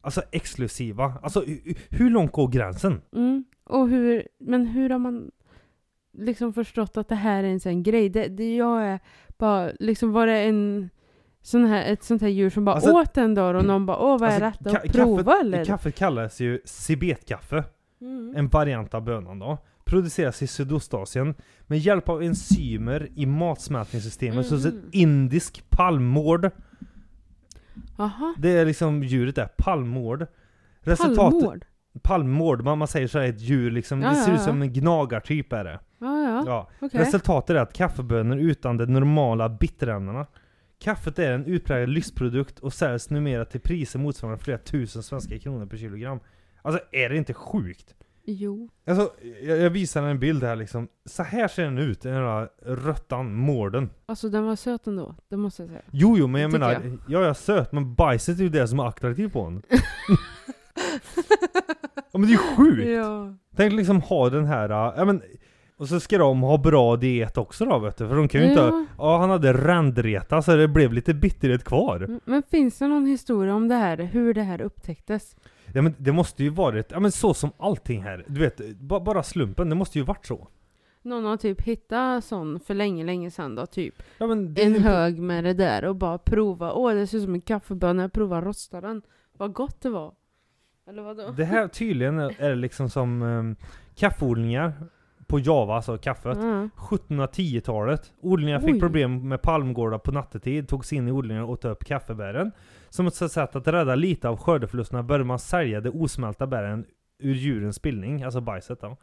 alltså 0.00 0.22
exklusiva. 0.32 1.12
Alltså 1.22 1.40
hu- 1.40 1.76
hur 1.90 2.10
långt 2.10 2.32
går 2.32 2.48
gränsen? 2.48 3.00
Mm. 3.16 3.44
Och 3.64 3.88
hur, 3.88 4.28
men 4.40 4.66
hur 4.66 4.90
har 4.90 4.98
man 4.98 5.30
liksom 6.18 6.52
förstått 6.52 6.96
att 6.96 7.08
det 7.08 7.14
här 7.14 7.44
är 7.44 7.48
en 7.48 7.60
sån 7.60 7.82
grej? 7.82 8.08
Det, 8.08 8.28
det 8.28 8.56
jag 8.56 8.82
är 8.82 9.00
bara, 9.38 9.70
liksom 9.80 10.12
var 10.12 10.26
det 10.26 10.38
en 10.38 10.90
sån 11.42 11.64
här, 11.64 11.92
ett 11.92 12.02
sånt 12.02 12.22
här 12.22 12.28
djur 12.28 12.50
som 12.50 12.64
bara 12.64 12.74
Alltså- 12.74 12.92
åt 12.92 13.16
en 13.16 13.34
dag 13.34 13.56
och 13.56 13.64
någon 13.64 13.86
bara 13.86 13.98
åh 13.98 14.18
vad 14.18 14.30
är 14.30 14.40
Alltså, 14.40 14.64
detta? 14.64 14.78
ka- 14.78 14.86
Och 14.86 14.92
prova 14.92 15.40
eller? 15.40 15.64
Kaffet 15.64 15.94
kallas 15.94 16.40
ju 16.40 16.60
cibetkaffe. 16.64 17.64
Mm. 18.00 18.34
En 18.36 18.48
variant 18.48 18.94
av 18.94 19.02
bönan 19.04 19.38
då. 19.38 19.58
Produceras 19.84 20.42
i 20.42 20.46
Sydostasien 20.46 21.34
med 21.66 21.78
hjälp 21.78 22.08
av 22.08 22.22
enzymer 22.22 23.08
i 23.14 23.26
matsmältningssystemet 23.26 24.46
så 24.46 24.54
Mhm. 24.54 24.82
indisk 24.92 25.64
palmmård. 25.70 26.50
Jaha. 27.98 28.34
Det 28.38 28.50
är 28.50 28.64
liksom 28.66 29.02
djuret 29.02 29.36
där, 29.36 29.48
palmmård. 29.58 30.26
Resultatet, 30.80 31.40
Palmmård? 31.40 31.64
palmmård, 32.02 32.64
man, 32.64 32.78
man 32.78 32.88
säger 32.88 33.08
så 33.08 33.18
här 33.18 33.26
ett 33.26 33.40
djur 33.40 33.70
liksom, 33.70 34.02
Ja, 34.02 34.10
det 34.10 34.16
ser 34.16 34.30
ja, 34.30 34.36
ut 34.36 34.42
som 34.42 34.62
en 34.62 34.72
gnagartyp 34.72 35.52
är 35.52 35.64
det. 35.64 35.80
Ja, 35.98 36.44
ja. 36.46 36.68
Okej. 36.80 37.00
Resultatet 37.00 37.56
är 37.56 37.60
att 37.60 37.72
kaffebönor 37.72 38.38
utan 38.38 38.76
de 38.76 38.86
normala 38.86 39.48
bitterämnena. 39.48 40.26
Kaffet 40.78 41.18
är 41.18 41.32
en 41.32 41.44
utpräglad 41.46 41.88
lyxprodukt 41.88 42.58
och 42.58 42.72
säljs 42.72 43.10
numera 43.10 43.44
till 43.44 43.60
priser 43.60 43.98
motsvarande 43.98 44.44
flera 44.44 44.58
tusen 44.58 45.02
svenska 45.02 45.38
kronor 45.38 45.66
per 45.66 45.76
kilogram. 45.76 46.20
Alltså 46.62 46.80
är 46.92 47.08
det 47.08 47.16
inte 47.16 47.34
sjukt? 47.34 47.94
Jo. 48.26 48.68
Alltså, 48.86 49.10
jag, 49.42 49.58
jag 49.58 49.70
visar 49.70 50.02
en 50.02 50.18
bild 50.18 50.44
här 50.44 50.56
liksom. 50.56 50.88
Så 51.04 51.22
här 51.22 51.48
ser 51.48 51.64
den 51.64 51.78
ut, 51.78 52.02
den 52.02 52.14
här 52.14 52.48
röttan, 52.62 53.34
mården. 53.34 53.90
Alltså 54.06 54.28
den 54.28 54.44
var 54.44 54.56
söt 54.56 54.86
ändå, 54.86 55.14
det 55.28 55.36
måste 55.36 55.62
jag 55.62 55.68
säga. 55.68 55.82
Jo, 55.90 56.18
jo, 56.18 56.26
men 56.26 56.40
jag 56.40 56.52
menar, 56.52 56.74
tycker 56.74 56.88
ja, 56.88 56.98
jag 57.06 57.24
är 57.24 57.34
söt, 57.34 57.72
men 57.72 57.94
bajset 57.94 58.38
är 58.38 58.42
ju 58.42 58.48
det 58.48 58.68
som 58.68 58.80
är 58.80 58.88
attraktivt 58.88 59.32
på 59.32 59.44
den. 59.44 59.62
ja 62.12 62.18
men 62.18 62.22
det 62.22 62.28
är 62.28 62.30
ju 62.30 62.56
sjukt! 62.56 62.88
ja. 62.88 63.34
Tänk 63.56 63.72
liksom 63.72 64.00
ha 64.00 64.30
den 64.30 64.44
här, 64.44 64.70
äh, 64.70 64.94
ja 64.96 65.04
men, 65.04 65.22
och 65.76 65.88
så 65.88 66.00
ska 66.00 66.18
de 66.18 66.40
ha 66.40 66.58
bra 66.58 66.96
diet 66.96 67.38
också 67.38 67.64
då 67.64 67.78
vet 67.78 67.96
du, 67.96 68.08
för 68.08 68.16
de 68.16 68.28
kan 68.28 68.40
ju 68.40 68.48
inte 68.48 68.60
Ja. 68.60 68.84
Ja, 68.98 69.18
han 69.18 69.30
hade 69.30 69.52
rändreta 69.52 70.42
så 70.42 70.56
det 70.56 70.68
blev 70.68 70.92
lite 70.92 71.14
bitterhet 71.14 71.64
kvar. 71.64 71.96
Mm, 71.96 72.20
Men 72.24 72.42
finns 72.42 72.78
det 72.78 72.86
någon 72.86 73.06
historia 73.06 73.54
om 73.54 73.68
det 73.68 73.74
här, 73.74 73.96
hur 73.96 74.34
det 74.34 74.42
här 74.42 74.60
upptäcktes? 74.60 75.36
Ja 75.72 75.82
men 75.82 75.94
det 75.98 76.12
måste 76.12 76.42
ju 76.44 76.50
varit, 76.50 76.90
ja 76.90 77.00
men 77.00 77.12
så 77.12 77.34
som 77.34 77.50
allting 77.58 78.02
här, 78.02 78.24
du 78.28 78.40
vet, 78.40 78.76
ba, 78.76 79.00
bara 79.00 79.22
slumpen, 79.22 79.68
det 79.68 79.74
måste 79.74 79.98
ju 79.98 80.04
varit 80.04 80.26
så. 80.26 80.48
Någon 81.02 81.24
har 81.24 81.36
typ 81.36 81.60
hittat 81.62 82.24
sån 82.24 82.60
för 82.60 82.74
länge, 82.74 83.04
länge 83.04 83.30
sedan 83.30 83.54
då, 83.54 83.66
typ. 83.66 83.94
Ja 84.18 84.32
En 84.32 84.54
ju- 84.56 84.78
hög 84.78 85.18
med 85.18 85.44
det 85.44 85.52
där 85.54 85.84
och 85.84 85.96
bara 85.96 86.18
prova. 86.18 86.72
Åh, 86.72 86.94
det 86.94 87.06
ser 87.06 87.18
ut 87.18 87.24
som 87.24 87.34
en 87.34 87.40
kaffebönna, 87.40 88.02
jag 88.02 88.12
provar 88.12 88.42
rosta 88.42 88.80
den. 88.80 89.02
Vad 89.32 89.52
gott 89.52 89.80
det 89.80 89.90
var. 89.90 90.12
Eller 90.88 91.02
vadå? 91.02 91.30
Det 91.30 91.44
här 91.44 91.68
tydligen 91.68 92.18
är 92.18 92.48
det 92.48 92.54
liksom 92.54 92.90
som 92.90 93.22
um, 93.22 93.56
kaffeodlingar 93.94 94.72
på 95.26 95.38
Java, 95.40 95.76
alltså 95.76 95.98
kaffet. 95.98 96.38
Ja. 96.42 96.68
1710-talet. 96.76 98.12
Odlingar 98.20 98.60
fick 98.60 98.74
Oj. 98.74 98.80
problem 98.80 99.28
med 99.28 99.42
palmgårdar 99.42 99.98
på 99.98 100.12
nattetid, 100.12 100.68
togs 100.68 100.92
in 100.92 101.08
i 101.08 101.12
odlingarna 101.12 101.44
och 101.46 101.50
åt 101.52 101.64
upp 101.64 101.84
kaffebären. 101.84 102.52
Som 102.94 103.06
ett 103.06 103.14
sätt 103.14 103.56
att 103.56 103.68
rädda 103.68 103.94
lite 103.94 104.28
av 104.28 104.36
skördeförlusterna 104.36 105.02
började 105.02 105.24
man 105.24 105.38
sälja 105.38 105.80
de 105.80 105.90
osmälta 105.90 106.46
bären 106.46 106.84
ur 107.18 107.34
djurens 107.34 107.76
spillning, 107.76 108.22
alltså 108.22 108.40
bajset 108.40 108.80
då. 108.80 108.96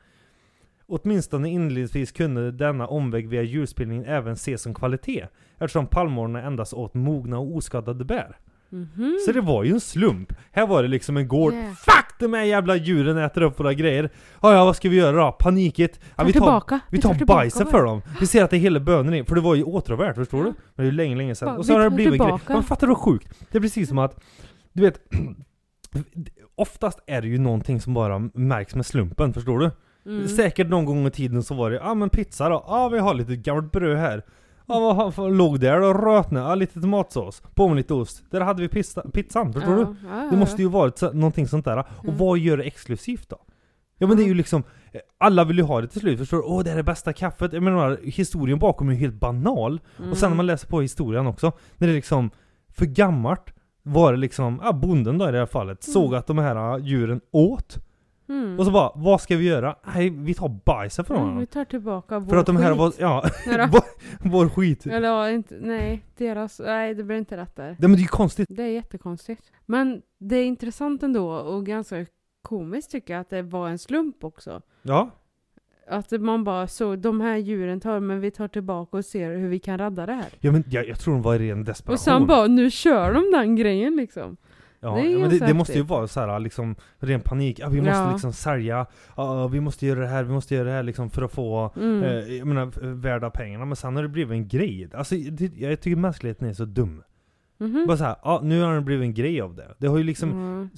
Åtminstone 0.86 1.50
inledningsvis 1.50 2.12
kunde 2.12 2.52
denna 2.52 2.88
omväg 2.88 3.30
via 3.30 3.42
djurspillningen 3.42 4.06
även 4.06 4.34
ses 4.34 4.62
som 4.62 4.74
kvalitet, 4.74 5.28
eftersom 5.58 5.88
palmorna 5.88 6.42
endast 6.42 6.74
åt 6.74 6.94
mogna 6.94 7.40
och 7.40 7.56
oskadade 7.56 8.06
bär. 8.06 8.38
Mhm. 8.70 9.18
Så 9.26 9.32
det 9.32 9.42
var 9.42 9.64
ju 9.64 9.72
en 9.72 9.82
slump. 9.82 10.34
Här 10.52 10.68
var 10.68 10.82
det 10.82 10.90
liksom 10.90 11.18
en 11.18 11.28
gård. 11.28 11.54
Yeah. 11.54 11.74
Fuck! 11.74 12.11
De 12.22 12.34
här 12.34 12.44
jävla 12.44 12.76
djuren 12.76 13.18
äter 13.18 13.42
upp 13.42 13.60
våra 13.60 13.74
grejer. 13.74 14.10
Ja, 14.42 14.54
ja, 14.54 14.66
vad 14.66 14.76
ska 14.76 14.90
vi 14.90 14.96
göra 14.96 15.26
då? 15.26 15.32
Panikigt. 15.32 16.00
Ja, 16.16 16.24
vi 16.24 16.34
tar, 16.34 16.82
vi 16.90 17.02
tar 17.02 17.14
tillbaka 17.14 17.38
bajsen 17.38 17.68
för 17.68 17.84
dem. 17.84 18.02
Vi 18.20 18.28
ser 18.28 18.44
att 18.44 18.50
det 18.50 18.58
är 18.58 18.60
hela 18.60 18.80
bönor 18.80 19.14
i. 19.14 19.24
För 19.24 19.36
det 19.36 19.42
var 19.42 19.56
ju 19.56 19.64
åtråvärt, 19.64 20.16
förstår 20.16 20.44
du? 20.44 20.44
Men 20.44 20.56
det 20.76 20.82
är 20.82 20.86
ju 20.86 20.92
länge, 20.92 21.16
länge 21.16 21.36
sedan. 21.36 21.58
Och 21.58 21.66
så 21.66 21.74
har 21.74 21.80
det 21.80 21.90
tar 21.90 21.96
blivit 21.96 22.14
en 22.14 22.28
grej. 22.28 22.28
tillbaka. 22.28 22.54
Man 22.54 22.64
fattar 22.64 22.88
du 22.88 22.94
vad 22.94 23.02
sjukt? 23.02 23.28
Det 23.52 23.58
är 23.58 23.62
precis 23.62 23.90
som 23.90 23.98
att, 23.98 24.24
du 24.74 24.82
vet, 24.82 25.02
oftast 26.56 27.00
är 27.08 27.22
det 27.22 27.28
ju 27.28 27.38
någonting 27.38 27.82
som 27.82 27.94
bara 27.94 28.20
märks 28.34 28.76
med 28.76 28.86
slumpen, 28.86 29.34
förstår 29.34 29.60
du? 29.60 29.72
Mm. 30.06 30.28
Säkert 30.28 30.68
någon 30.68 30.86
gång 30.86 31.08
i 31.08 31.12
tiden 31.12 31.44
så 31.44 31.56
var 31.56 31.72
det, 31.72 31.76
ja 31.76 31.84
ah, 31.84 31.96
men 31.96 32.10
pizza 32.10 32.50
då, 32.50 32.56
ja 32.56 32.64
ah, 32.68 32.90
vi 32.90 33.00
har 33.00 33.14
lite 33.14 33.36
gammalt 33.36 33.72
bröd 33.72 33.98
här. 33.98 34.24
Har- 34.74 35.12
vad 35.18 35.34
låg 35.38 35.60
där? 35.60 35.80
Rötne, 35.94 36.40
ja 36.40 36.56
lite 36.56 36.82
tomatsås, 36.82 37.42
på 37.56 37.68
med 37.68 37.78
lite 37.78 37.94
ost. 37.94 38.24
Där 38.32 38.42
hade 38.42 38.62
vi 38.62 38.68
pizza, 38.68 39.02
pizzan, 39.14 39.54
förstår 39.54 39.76
du? 39.76 39.82
Ja, 39.82 39.96
ja, 40.24 40.28
Det 40.32 40.38
måste 40.38 40.62
ju 40.62 40.68
varit 40.70 40.98
så, 40.98 41.12
någonting 41.14 41.48
sånt 41.48 41.66
där. 41.66 41.78
Och 41.80 42.04
Mm. 42.04 42.18
vad 42.18 42.38
gör 42.38 42.58
det 42.58 42.64
exklusivt 42.64 43.30
då? 43.30 43.38
Ja 43.98 44.08
men 44.08 44.18
det 44.18 44.24
är 44.24 44.26
ju 44.26 44.32
Ja. 44.32 44.36
liksom, 44.38 44.64
eh, 44.92 45.00
alla 45.18 45.44
vill 45.44 45.58
ju 45.58 45.64
ha 45.64 45.82
det 45.82 45.88
till 45.88 46.02
slut, 46.02 46.20
förstår 46.20 46.38
du? 46.38 46.44
Åh 46.44 46.64
det 46.64 46.72
är 46.72 46.76
det 46.76 46.84
bästa 46.84 47.14
kaffet. 47.14 47.54
Jag 47.54 47.64
menar, 47.64 48.00
historien 48.04 48.60
bakom 48.60 48.90
är 48.90 48.94
ju 48.94 49.00
helt 49.00 49.20
banal. 49.20 49.80
Och 50.12 50.18
sen 50.18 50.30
när 50.30 50.36
man 50.36 50.46
Mm. 50.46 50.46
läser 50.46 50.68
på 50.68 50.82
historien 50.82 51.28
också, 51.28 51.52
när 51.78 51.88
det 51.88 51.94
är 51.94 51.96
liksom 51.96 52.30
för 52.74 52.86
gammalt 52.86 53.54
var 53.84 54.12
det 54.14 54.20
liksom, 54.20 54.62
ja 54.64 54.72
bonden 54.74 55.18
då 55.18 55.30
i 55.30 55.32
det 55.32 55.38
här 55.38 55.46
fallet, 55.46 55.88
Mm. 55.88 55.94
såg 55.94 56.16
att 56.16 56.28
de 56.28 56.38
här 56.38 56.80
djuren 56.80 57.22
åt. 57.32 57.78
Mm. 58.30 58.60
Och 58.60 58.66
så 58.66 58.72
bara, 58.72 58.92
vad 58.96 59.22
ska 59.22 59.38
vi 59.38 59.46
göra? 59.48 59.76
Nej, 59.96 60.10
vi 60.10 60.34
tar 60.34 60.50
bajsen 60.66 61.06
från 61.06 61.18
honom. 61.18 61.40
vi 61.40 61.46
tar 61.46 61.66
tillbaka 61.66 62.20
vår 62.20 62.30
För 62.30 62.38
att 62.38 62.46
de 62.46 62.56
här 62.58 62.70
skit. 62.70 62.80
var, 62.80 62.94
ja, 63.00 63.24
vår, 63.72 63.84
vår 64.30 64.50
skit. 64.50 64.86
Eller 64.86 65.08
ja, 65.10 65.30
inte, 65.30 65.58
nej, 65.62 66.06
deras, 66.18 66.60
nej 66.60 66.94
det 66.94 67.04
blir 67.04 67.18
inte 67.18 67.38
rätt 67.38 67.56
där. 67.56 67.66
Nej 67.66 67.78
men 67.80 67.92
det 67.92 67.98
är 67.98 68.02
ju 68.02 68.08
konstigt. 68.08 68.48
Det 68.50 68.64
är 68.64 68.68
jättekonstigt. 68.68 69.52
Men 69.66 70.02
det 70.20 70.36
är 70.36 70.46
intressant 70.46 71.04
ändå 71.04 71.32
och 71.32 71.66
ganska 71.66 72.06
komiskt 72.42 72.92
tycker 72.92 73.14
jag 73.14 73.22
att 73.22 73.30
det 73.30 73.42
var 73.42 73.70
en 73.70 73.78
slump 73.80 74.24
också. 74.24 74.62
Ja. 74.82 75.10
Att 75.90 76.12
man 76.12 76.44
bara 76.44 76.68
så 76.68 76.96
de 76.96 77.22
här 77.22 77.38
djuren 77.38 77.80
tar, 77.80 78.00
men 78.00 78.20
vi 78.20 78.32
tar 78.32 78.48
tillbaka 78.48 78.98
och 78.98 79.06
ser 79.06 79.36
hur 79.36 79.48
vi 79.48 79.60
kan 79.60 79.78
rädda 79.78 80.06
det 80.06 80.14
här. 80.14 80.30
Ja 80.40 80.52
men 80.52 80.64
jag, 80.70 80.88
jag 80.88 81.00
tror 81.00 81.14
de 81.14 81.22
var 81.22 81.36
i 81.36 81.50
ren 81.50 81.64
desperation. 81.64 81.94
Och 81.94 82.00
sen 82.00 82.28
bara, 82.28 82.48
nu 82.48 82.72
kör 82.72 83.14
de 83.14 83.32
den 83.38 83.56
grejen 83.56 83.96
liksom. 83.96 84.38
Ja, 84.84 84.96
Det 84.96 85.18
men 85.20 85.30
det, 85.30 85.40
det 85.40 85.54
måste 85.54 85.74
ju 85.74 85.82
vara 85.84 86.08
så 86.08 86.20
här 86.20 86.40
liksom 86.40 86.76
ren 87.00 87.22
panik. 87.22 87.60
Ja, 87.60 87.70
vi 87.70 87.78
måste 87.82 87.92
Ja. 87.92 88.12
liksom 88.12 88.34
sälja, 88.34 88.86
ja, 89.18 89.48
vi 89.48 89.60
måste 89.62 89.86
göra 89.88 90.00
det 90.00 90.08
här, 90.08 90.24
vi 90.24 90.32
måste 90.34 90.56
göra 90.56 90.66
det 90.68 90.72
här 90.74 90.84
liksom 90.84 91.10
för 91.10 91.22
att 91.22 91.32
få 91.32 91.72
Mm. 91.78 92.04
eh, 92.04 92.12
jag 92.38 92.48
menar, 92.48 92.94
värda 92.94 93.30
pengarna. 93.30 93.66
Men 93.66 93.76
sen 93.76 93.96
har 93.96 94.04
det 94.04 94.10
blivit 94.10 94.32
en 94.32 94.48
grej. 94.48 94.90
Alltså, 94.94 95.16
det, 95.16 95.58
jag 95.58 95.82
tycker 95.82 95.96
mänskligheten 95.98 96.48
är 96.50 96.54
så 96.54 96.66
dum. 96.66 97.04
Mhm. 97.60 97.86
Bara 97.88 97.98
så 97.98 98.04
här, 98.04 98.16
ja, 98.24 98.40
nu 98.44 98.62
har 98.62 98.76
det 98.76 98.82
blivit 98.82 99.04
en 99.06 99.14
grej 99.14 99.42
av 99.42 99.56
det. 99.56 99.76
Det 99.78 99.88
har 99.88 99.98
ju 99.98 100.04
liksom, 100.04 100.32
Mm. 100.32 100.70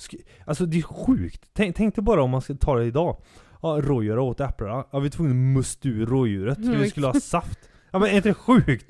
alltså 0.46 0.66
det 0.66 0.78
är 0.78 0.82
sjukt. 0.82 1.50
Tänk, 1.54 1.76
tänk 1.76 1.96
dig 1.96 2.04
bara 2.04 2.24
om 2.24 2.30
man 2.30 2.42
ska 2.42 2.54
ta 2.56 2.76
det 2.76 2.86
idag. 2.86 3.18
Ja, 3.62 3.80
rådjur 3.84 4.20
åt 4.20 4.40
äpplen. 4.40 4.84
Ja, 4.92 5.00
vi 5.00 5.06
är 5.06 5.10
tvungna 5.10 5.32
att 5.32 5.38
musta 5.56 5.88
ur 5.90 6.06
rådjuret 6.06 6.58
Mm, 6.58 6.80
vi 6.80 6.90
skulle 6.90 7.08
ha 7.08 7.14
saft. 7.22 7.60
Ja 7.92 8.00
men 8.00 8.10
är 8.10 8.16
inte 8.16 8.30
det 8.30 8.34
sjukt? 8.34 8.90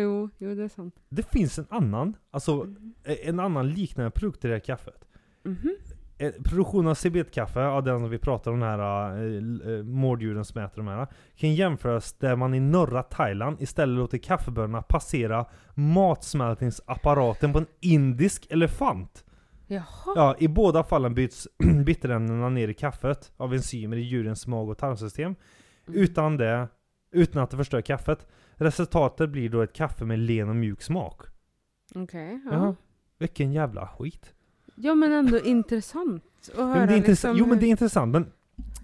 Jo, 0.00 0.30
jo, 0.38 0.54
det 0.54 0.62
är 0.64 0.68
sant. 0.68 0.94
Det 1.08 1.22
finns 1.22 1.58
en 1.58 1.66
annan, 1.70 2.16
alltså 2.30 2.52
Mm. 2.62 2.92
en 3.04 3.40
annan 3.40 3.68
liknande 3.70 4.10
produkt 4.10 4.44
i 4.44 4.48
det 4.48 4.54
här 4.54 4.60
kaffet. 4.60 5.04
Mhm. 5.44 5.76
Eh, 6.18 6.32
Produktion 6.44 6.86
av 6.88 6.94
cibetkaffe, 6.94 7.60
ja, 7.60 7.80
den 7.80 8.00
som 8.00 8.10
vi 8.10 8.18
pratar 8.18 8.50
om, 8.50 8.62
här 8.62 8.78
äh, 8.78 9.82
mårddjuren 9.84 10.44
som 10.44 10.62
äter 10.62 10.76
de 10.76 10.86
här, 10.86 11.06
kan 11.36 11.54
jämföras 11.54 12.12
där 12.12 12.36
man 12.36 12.54
i 12.54 12.60
norra 12.60 13.02
Thailand 13.02 13.62
istället 13.62 13.98
låter 13.98 14.18
kaffebönorna 14.18 14.82
passera 14.82 15.46
matsmältningsapparaten 15.74 17.52
på 17.52 17.58
en 17.58 17.66
indisk 17.80 18.46
elefant. 18.50 19.24
Jaha. 19.66 19.84
Ja, 20.16 20.36
i 20.38 20.48
båda 20.48 20.82
fallen 20.84 21.14
byts 21.14 21.48
bitterämnena 21.86 22.48
ner 22.48 22.68
i 22.68 22.74
kaffet 22.74 23.32
av 23.36 23.54
enzymer 23.54 23.96
i 23.96 24.00
djurens 24.00 24.46
mag 24.46 24.68
och 24.68 24.78
tarmsystem. 24.78 25.34
Mm. 25.88 26.00
Utan 26.00 26.36
det, 26.36 26.68
utan 27.12 27.42
att 27.42 27.50
det 27.50 27.56
förstör 27.56 27.80
kaffet. 27.80 28.26
Resultatet 28.56 29.30
blir 29.30 29.48
då 29.50 29.62
ett 29.62 29.72
kaffe 29.72 30.04
med 30.04 30.18
len 30.18 30.48
och 30.48 30.56
mjuk 30.56 30.82
smak. 30.82 31.20
Okej, 31.94 32.40
Ja. 32.44 32.52
ja. 32.52 32.74
Vilken 33.18 33.52
jävla 33.52 33.86
skit. 33.88 34.32
Ja 34.74 34.94
men 34.94 35.12
ändå 35.12 35.40
intressant 35.40 36.24
att 36.52 36.56
höra 36.56 36.66
men 36.78 36.88
det 36.88 36.94
är 36.94 36.96
intressant. 36.96 37.06
liksom 37.06 37.36
Jo 37.36 37.46
men 37.46 37.58
det 37.60 37.66
är 37.66 37.70
intressant, 37.70 38.12
men 38.12 38.32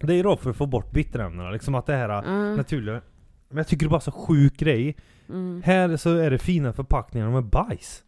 det 0.01 0.15
är 0.15 0.25
då 0.25 0.37
för 0.37 0.51
att 0.51 0.57
få 0.57 0.67
bort 0.67 0.91
bitterämnena, 0.91 1.51
liksom 1.51 1.75
att 1.75 1.87
det 1.87 1.95
här 1.95 2.09
Ja. 2.09 2.23
naturliga. 2.57 3.01
Men 3.49 3.57
jag 3.57 3.67
tycker 3.69 3.87
det 3.87 3.89
är 3.89 3.91
bara 3.91 4.01
så 4.01 4.13
sjuk 4.13 4.57
grej. 4.57 4.97
Mm. 5.29 5.63
Här 5.65 5.97
så 5.97 6.17
är 6.17 6.31
det 6.31 6.39
fina 6.39 6.73
förpackningar 6.73 7.31
med 7.31 7.45
bajs. 7.45 8.05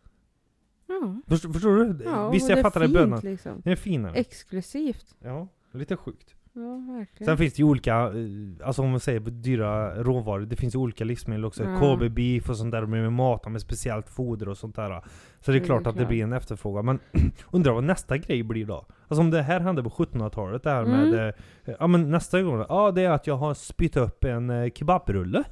Ja. 0.87 1.21
Förstår, 1.27 1.53
förstår 1.53 1.77
du? 1.77 2.05
Ja, 2.05 2.31
Visst 2.31 2.45
och 2.45 2.51
jag 2.51 2.57
det 2.57 2.61
är 2.61 2.63
fattar 2.63 2.81
det 2.81 2.87
fint, 2.87 2.99
bönan. 2.99 3.21
Liksom. 3.21 3.61
Det 3.65 3.71
är 3.73 3.77
finare. 3.77 4.15
Exklusivt. 4.15 5.15
Ja, 5.19 5.49
lite 5.73 5.97
sjukt. 5.97 6.35
Ja. 6.57 7.05
Sen 7.25 7.39
finns 7.39 7.55
det 7.55 7.59
ju 7.59 7.65
olika, 7.65 7.95
eh, 7.95 8.67
alltså 8.67 8.83
om 8.83 8.91
man 8.91 9.01
säger 9.01 9.21
dyra 9.21 10.03
råvaror, 10.03 10.41
det 10.41 10.57
finns 10.57 10.75
ju 10.75 10.79
olika 10.79 11.05
livsmedel 11.05 11.45
också. 11.45 11.65
Ja. 11.65 11.79
KB 11.97 12.09
beef 12.15 12.51
och 12.51 12.57
sånt 12.57 12.73
där, 12.73 12.81
de 12.81 12.93
är 12.93 13.03
med 13.03 13.13
matar 13.13 13.51
med 13.51 13.61
speciellt 13.61 14.09
foder 14.09 14.49
och 14.49 14.57
sånt 14.59 14.77
där. 14.77 15.01
Så 15.41 15.51
det 15.51 15.57
är 15.57 15.61
Det 15.61 15.65
är 15.65 15.67
klart 15.67 15.87
att 15.87 15.97
det 15.97 16.07
blir 16.07 16.23
en 16.23 16.33
efterfrågan. 16.33 16.85
Men 16.85 16.99
undrar 17.51 17.73
vad 17.73 17.85
nästa 17.85 18.19
grej 18.19 18.43
blir 18.43 18.67
då? 18.67 18.87
Alltså 19.09 19.21
om 19.21 19.31
det 19.31 19.43
här 19.43 19.61
hände 19.61 19.83
på 19.83 19.91
1700-talet, 19.91 20.63
det 20.63 20.71
här 20.71 20.83
Mm. 20.83 21.11
med, 21.11 21.29
eh, 21.29 21.75
ja 21.79 21.87
men 21.87 22.11
nästa 22.11 22.43
gång, 22.43 22.65
ja 22.69 22.91
det 22.91 23.03
är 23.03 23.11
att 23.11 23.27
jag 23.27 23.37
har 23.37 23.55
spytt 23.55 23.97
upp 23.97 24.25
en 24.25 24.51
eh, 24.51 24.71
kebabrulle 24.71 25.45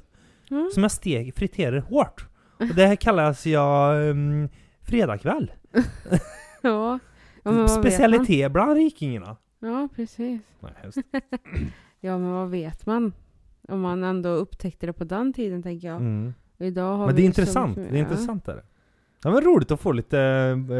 Mm. 0.51 0.69
som 0.73 0.83
jag 0.83 0.91
steg, 0.91 1.35
friterar 1.35 1.79
hårt. 1.79 2.27
Och 2.59 2.75
det 2.75 2.85
här 2.87 2.95
kallas 2.95 3.45
jag 3.45 4.09
um, 4.09 4.49
fredagkväll. 4.81 5.51
Ja. 6.61 6.99
Specialitet 7.67 8.51
bland 8.51 8.73
rikingarna. 8.73 9.37
Ja, 9.63 9.87
precis. 9.95 10.41
Nej, 10.59 10.71
hemskt. 10.81 10.97
Ja, 11.99 12.17
men 12.17 12.31
vad 12.31 12.49
vet 12.49 12.85
man? 12.85 13.13
Om 13.67 13.81
man 13.81 14.03
ändå 14.03 14.29
upptäckte 14.29 14.85
det 14.85 14.93
på 14.93 15.03
den 15.03 15.33
tiden, 15.33 15.63
tänker 15.63 15.87
jag. 15.87 15.97
Mm. 15.97 16.33
Idag 16.57 16.97
har 16.97 17.05
Men 17.05 17.15
det 17.15 17.21
är 17.21 17.25
intressant, 17.25 17.75
det 17.75 17.81
är 17.81 17.95
intressant 17.95 18.47
är 18.47 18.55
det. 18.55 18.63
Ja 19.23 19.31
men 19.31 19.41
roligt 19.41 19.71
att 19.71 19.79
få 19.79 19.91
lite, 19.91 20.19
eh, 20.69 20.77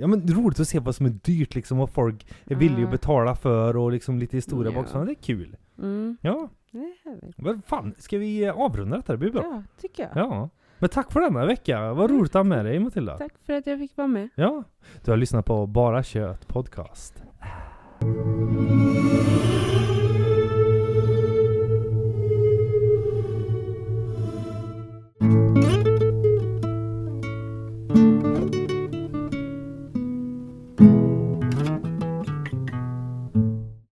ja 0.00 0.06
men 0.06 0.28
roligt 0.28 0.60
att 0.60 0.68
se 0.68 0.78
vad 0.78 0.94
som 0.94 1.06
är 1.06 1.10
dyrt 1.10 1.54
liksom, 1.54 1.78
vad 1.78 1.90
folk 1.90 2.26
är 2.44 2.54
villiga 2.54 2.84
att 2.84 2.90
betala 2.90 3.34
för 3.36 3.76
och 3.76 3.92
liksom 3.92 4.18
lite 4.18 4.36
historia 4.36 4.72
Ja. 4.74 4.82
bakom. 4.82 5.06
Det 5.06 5.12
är 5.12 5.22
kul. 5.22 5.56
Mm, 5.78 6.16
Ja, 6.20 6.48
det 6.70 7.32
men 7.36 7.62
fan, 7.66 7.94
ska 7.98 8.18
vi 8.18 8.48
avrunda 8.48 8.96
detta? 8.96 9.12
Det 9.12 9.18
blir 9.18 9.30
bra. 9.30 9.42
Ja, 9.42 9.62
tycker 9.80 10.02
jag. 10.02 10.12
Ja. 10.16 10.48
Men 10.78 10.88
tack 10.90 11.12
för 11.12 11.20
denna 11.20 11.46
vecka, 11.46 11.92
vad 11.92 12.10
roligt 12.10 12.30
att 12.30 12.34
ha 12.38 12.44
med 12.44 12.64
dig 12.64 12.78
Matilda. 12.78 13.18
Tack 13.18 13.32
för 13.46 13.52
att 13.52 13.66
jag 13.66 13.78
fick 13.78 13.96
vara 13.96 14.08
med. 14.08 14.28
Ja, 14.34 14.64
du 15.04 15.10
har 15.10 15.16
lyssnat 15.18 15.46
på 15.46 15.66
Bara 15.66 16.02
Kött 16.02 16.48
Podcast. 16.48 17.22
thank 18.04 19.28
you 19.28 19.33